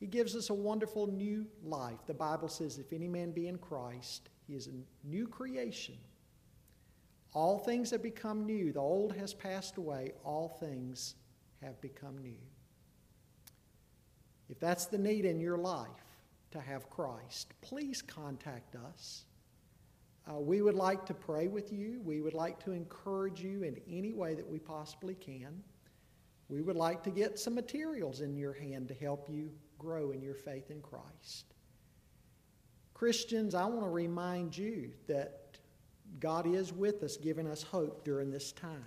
He 0.00 0.06
gives 0.06 0.34
us 0.34 0.48
a 0.48 0.54
wonderful 0.54 1.06
new 1.06 1.46
life. 1.62 1.98
The 2.06 2.14
Bible 2.14 2.48
says, 2.48 2.78
if 2.78 2.92
any 2.92 3.06
man 3.06 3.32
be 3.32 3.46
in 3.46 3.58
Christ, 3.58 4.30
he 4.46 4.54
is 4.54 4.66
a 4.66 5.06
new 5.06 5.28
creation. 5.28 5.98
All 7.34 7.58
things 7.58 7.90
have 7.90 8.02
become 8.02 8.46
new. 8.46 8.72
The 8.72 8.80
old 8.80 9.14
has 9.14 9.34
passed 9.34 9.76
away. 9.76 10.12
All 10.24 10.48
things 10.48 11.16
have 11.62 11.78
become 11.82 12.16
new. 12.18 12.40
If 14.48 14.58
that's 14.58 14.86
the 14.86 14.98
need 14.98 15.26
in 15.26 15.38
your 15.38 15.58
life 15.58 15.88
to 16.52 16.60
have 16.60 16.88
Christ, 16.88 17.52
please 17.60 18.00
contact 18.00 18.74
us. 18.74 19.26
Uh, 20.28 20.40
we 20.40 20.62
would 20.62 20.74
like 20.74 21.04
to 21.06 21.14
pray 21.14 21.46
with 21.46 21.72
you. 21.72 22.00
We 22.02 22.22
would 22.22 22.34
like 22.34 22.58
to 22.64 22.72
encourage 22.72 23.42
you 23.42 23.62
in 23.64 23.78
any 23.88 24.12
way 24.12 24.34
that 24.34 24.48
we 24.48 24.58
possibly 24.58 25.14
can. 25.14 25.62
We 26.48 26.62
would 26.62 26.76
like 26.76 27.02
to 27.04 27.10
get 27.10 27.38
some 27.38 27.54
materials 27.54 28.22
in 28.22 28.36
your 28.36 28.54
hand 28.54 28.88
to 28.88 28.94
help 28.94 29.28
you 29.30 29.50
grow 29.80 30.12
in 30.12 30.22
your 30.22 30.34
faith 30.34 30.70
in 30.70 30.80
Christ. 30.80 31.46
Christians, 32.94 33.54
I 33.54 33.64
want 33.64 33.82
to 33.82 33.90
remind 33.90 34.56
you 34.56 34.90
that 35.08 35.58
God 36.20 36.46
is 36.46 36.72
with 36.72 37.02
us, 37.02 37.16
giving 37.16 37.46
us 37.46 37.62
hope 37.62 38.04
during 38.04 38.30
this 38.30 38.52
time. 38.52 38.84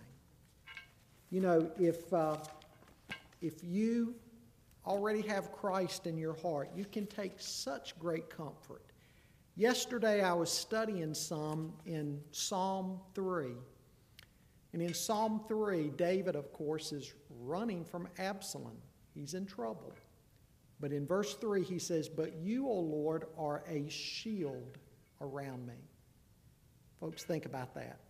You 1.31 1.41
know, 1.41 1.71
if, 1.79 2.13
uh, 2.13 2.37
if 3.41 3.63
you 3.63 4.13
already 4.85 5.21
have 5.21 5.51
Christ 5.51 6.05
in 6.05 6.15
your 6.15 6.35
heart, 6.35 6.69
you 6.75 6.85
can 6.85 7.07
take 7.07 7.33
such 7.37 7.97
great 7.97 8.29
comfort. 8.29 8.83
Yesterday 9.55 10.21
I 10.21 10.33
was 10.33 10.51
studying 10.51 11.13
some 11.15 11.73
in 11.85 12.19
Psalm 12.31 12.99
3. 13.15 13.47
And 14.73 14.81
in 14.81 14.93
Psalm 14.93 15.41
3, 15.47 15.91
David, 15.95 16.35
of 16.35 16.51
course, 16.53 16.91
is 16.91 17.13
running 17.41 17.83
from 17.83 18.07
Absalom. 18.17 18.77
He's 19.13 19.33
in 19.35 19.45
trouble. 19.45 19.93
But 20.84 20.91
in 20.91 21.07
verse 21.07 21.36
3, 21.36 21.63
he 21.63 21.79
says, 21.79 22.09
But 22.09 22.36
you, 22.36 22.67
O 22.67 22.73
Lord, 22.73 23.27
are 23.38 23.63
a 23.69 23.88
shield 23.88 24.77
around 25.21 25.65
me. 25.65 25.79
Folks, 26.99 27.23
think 27.23 27.45
about 27.45 27.73
that. 27.75 28.01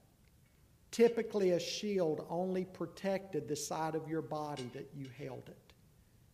Typically, 0.90 1.52
a 1.52 1.60
shield 1.60 2.26
only 2.32 2.66
protected 2.66 3.48
the 3.48 3.56
side 3.56 3.94
of 3.94 4.10
your 4.10 4.24
body 4.24 4.72
that 4.74 4.90
you 4.92 5.06
held 5.20 5.44
it. 5.50 5.74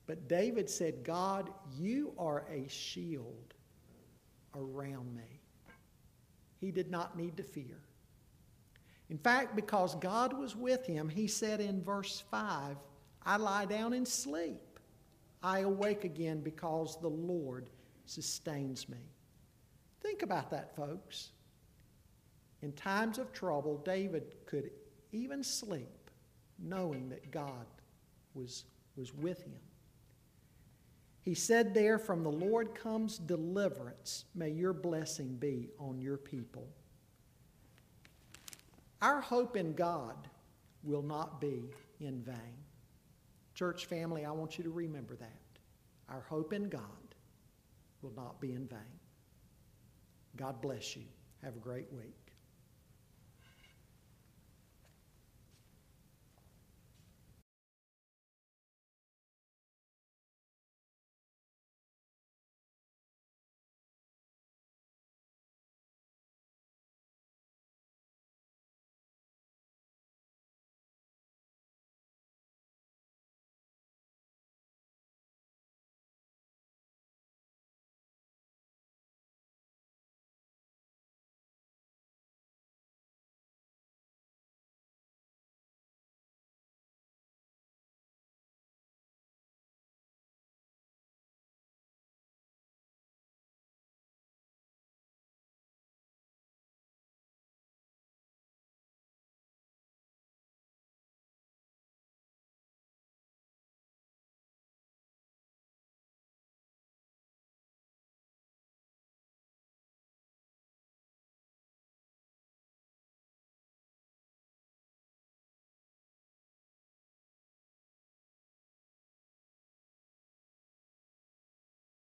But 0.08 0.30
David 0.30 0.70
said, 0.70 1.04
God, 1.04 1.50
you 1.78 2.14
are 2.18 2.46
a 2.50 2.70
shield 2.70 3.54
around 4.56 5.14
me. 5.14 5.42
He 6.62 6.72
did 6.72 6.90
not 6.90 7.18
need 7.18 7.36
to 7.36 7.44
fear. 7.44 7.82
In 9.10 9.18
fact, 9.18 9.58
because 9.58 9.94
God 9.96 10.32
was 10.40 10.56
with 10.56 10.86
him, 10.86 11.10
he 11.10 11.28
said 11.28 11.60
in 11.60 11.84
verse 11.84 12.24
5, 12.32 12.78
I 13.26 13.36
lie 13.36 13.66
down 13.66 13.92
and 13.92 14.08
sleep. 14.08 14.62
I 15.42 15.60
awake 15.60 16.04
again 16.04 16.42
because 16.42 17.00
the 17.00 17.10
Lord 17.10 17.70
sustains 18.06 18.90
me. 18.90 18.98
Think 20.02 20.22
about 20.22 20.50
that, 20.52 20.76
folks. 20.76 21.30
In 22.62 22.74
times 22.74 23.20
of 23.20 23.32
trouble, 23.32 23.78
David 23.86 24.36
could 24.46 24.72
even 25.12 25.44
sleep 25.44 26.10
knowing 26.58 27.10
that 27.10 27.32
God 27.32 27.66
was, 28.34 28.66
was 28.96 29.14
with 29.14 29.42
him. 29.44 29.60
He 31.22 31.34
said 31.34 31.74
there, 31.74 31.98
From 31.98 32.24
the 32.24 32.32
Lord 32.32 32.76
comes 32.76 33.18
deliverance. 33.18 34.26
May 34.36 34.50
your 34.50 34.74
blessing 34.74 35.36
be 35.36 35.70
on 35.80 36.02
your 36.02 36.18
people. 36.18 36.68
Our 39.02 39.22
hope 39.22 39.56
in 39.56 39.74
God 39.74 40.16
will 40.84 41.02
not 41.02 41.40
be 41.40 41.70
in 42.00 42.22
vain. 42.22 42.36
Church 43.60 43.88
family, 43.88 44.24
I 44.24 44.32
want 44.32 44.58
you 44.58 44.64
to 44.64 44.70
remember 44.70 45.18
that. 45.18 45.42
Our 46.08 46.22
hope 46.22 46.54
in 46.54 46.70
God 46.70 46.82
will 48.02 48.14
not 48.16 48.40
be 48.40 48.54
in 48.54 48.66
vain. 48.66 48.80
God 50.38 50.62
bless 50.62 50.96
you. 50.96 51.04
Have 51.44 51.58
a 51.58 51.60
great 51.60 51.92
week. 51.92 52.29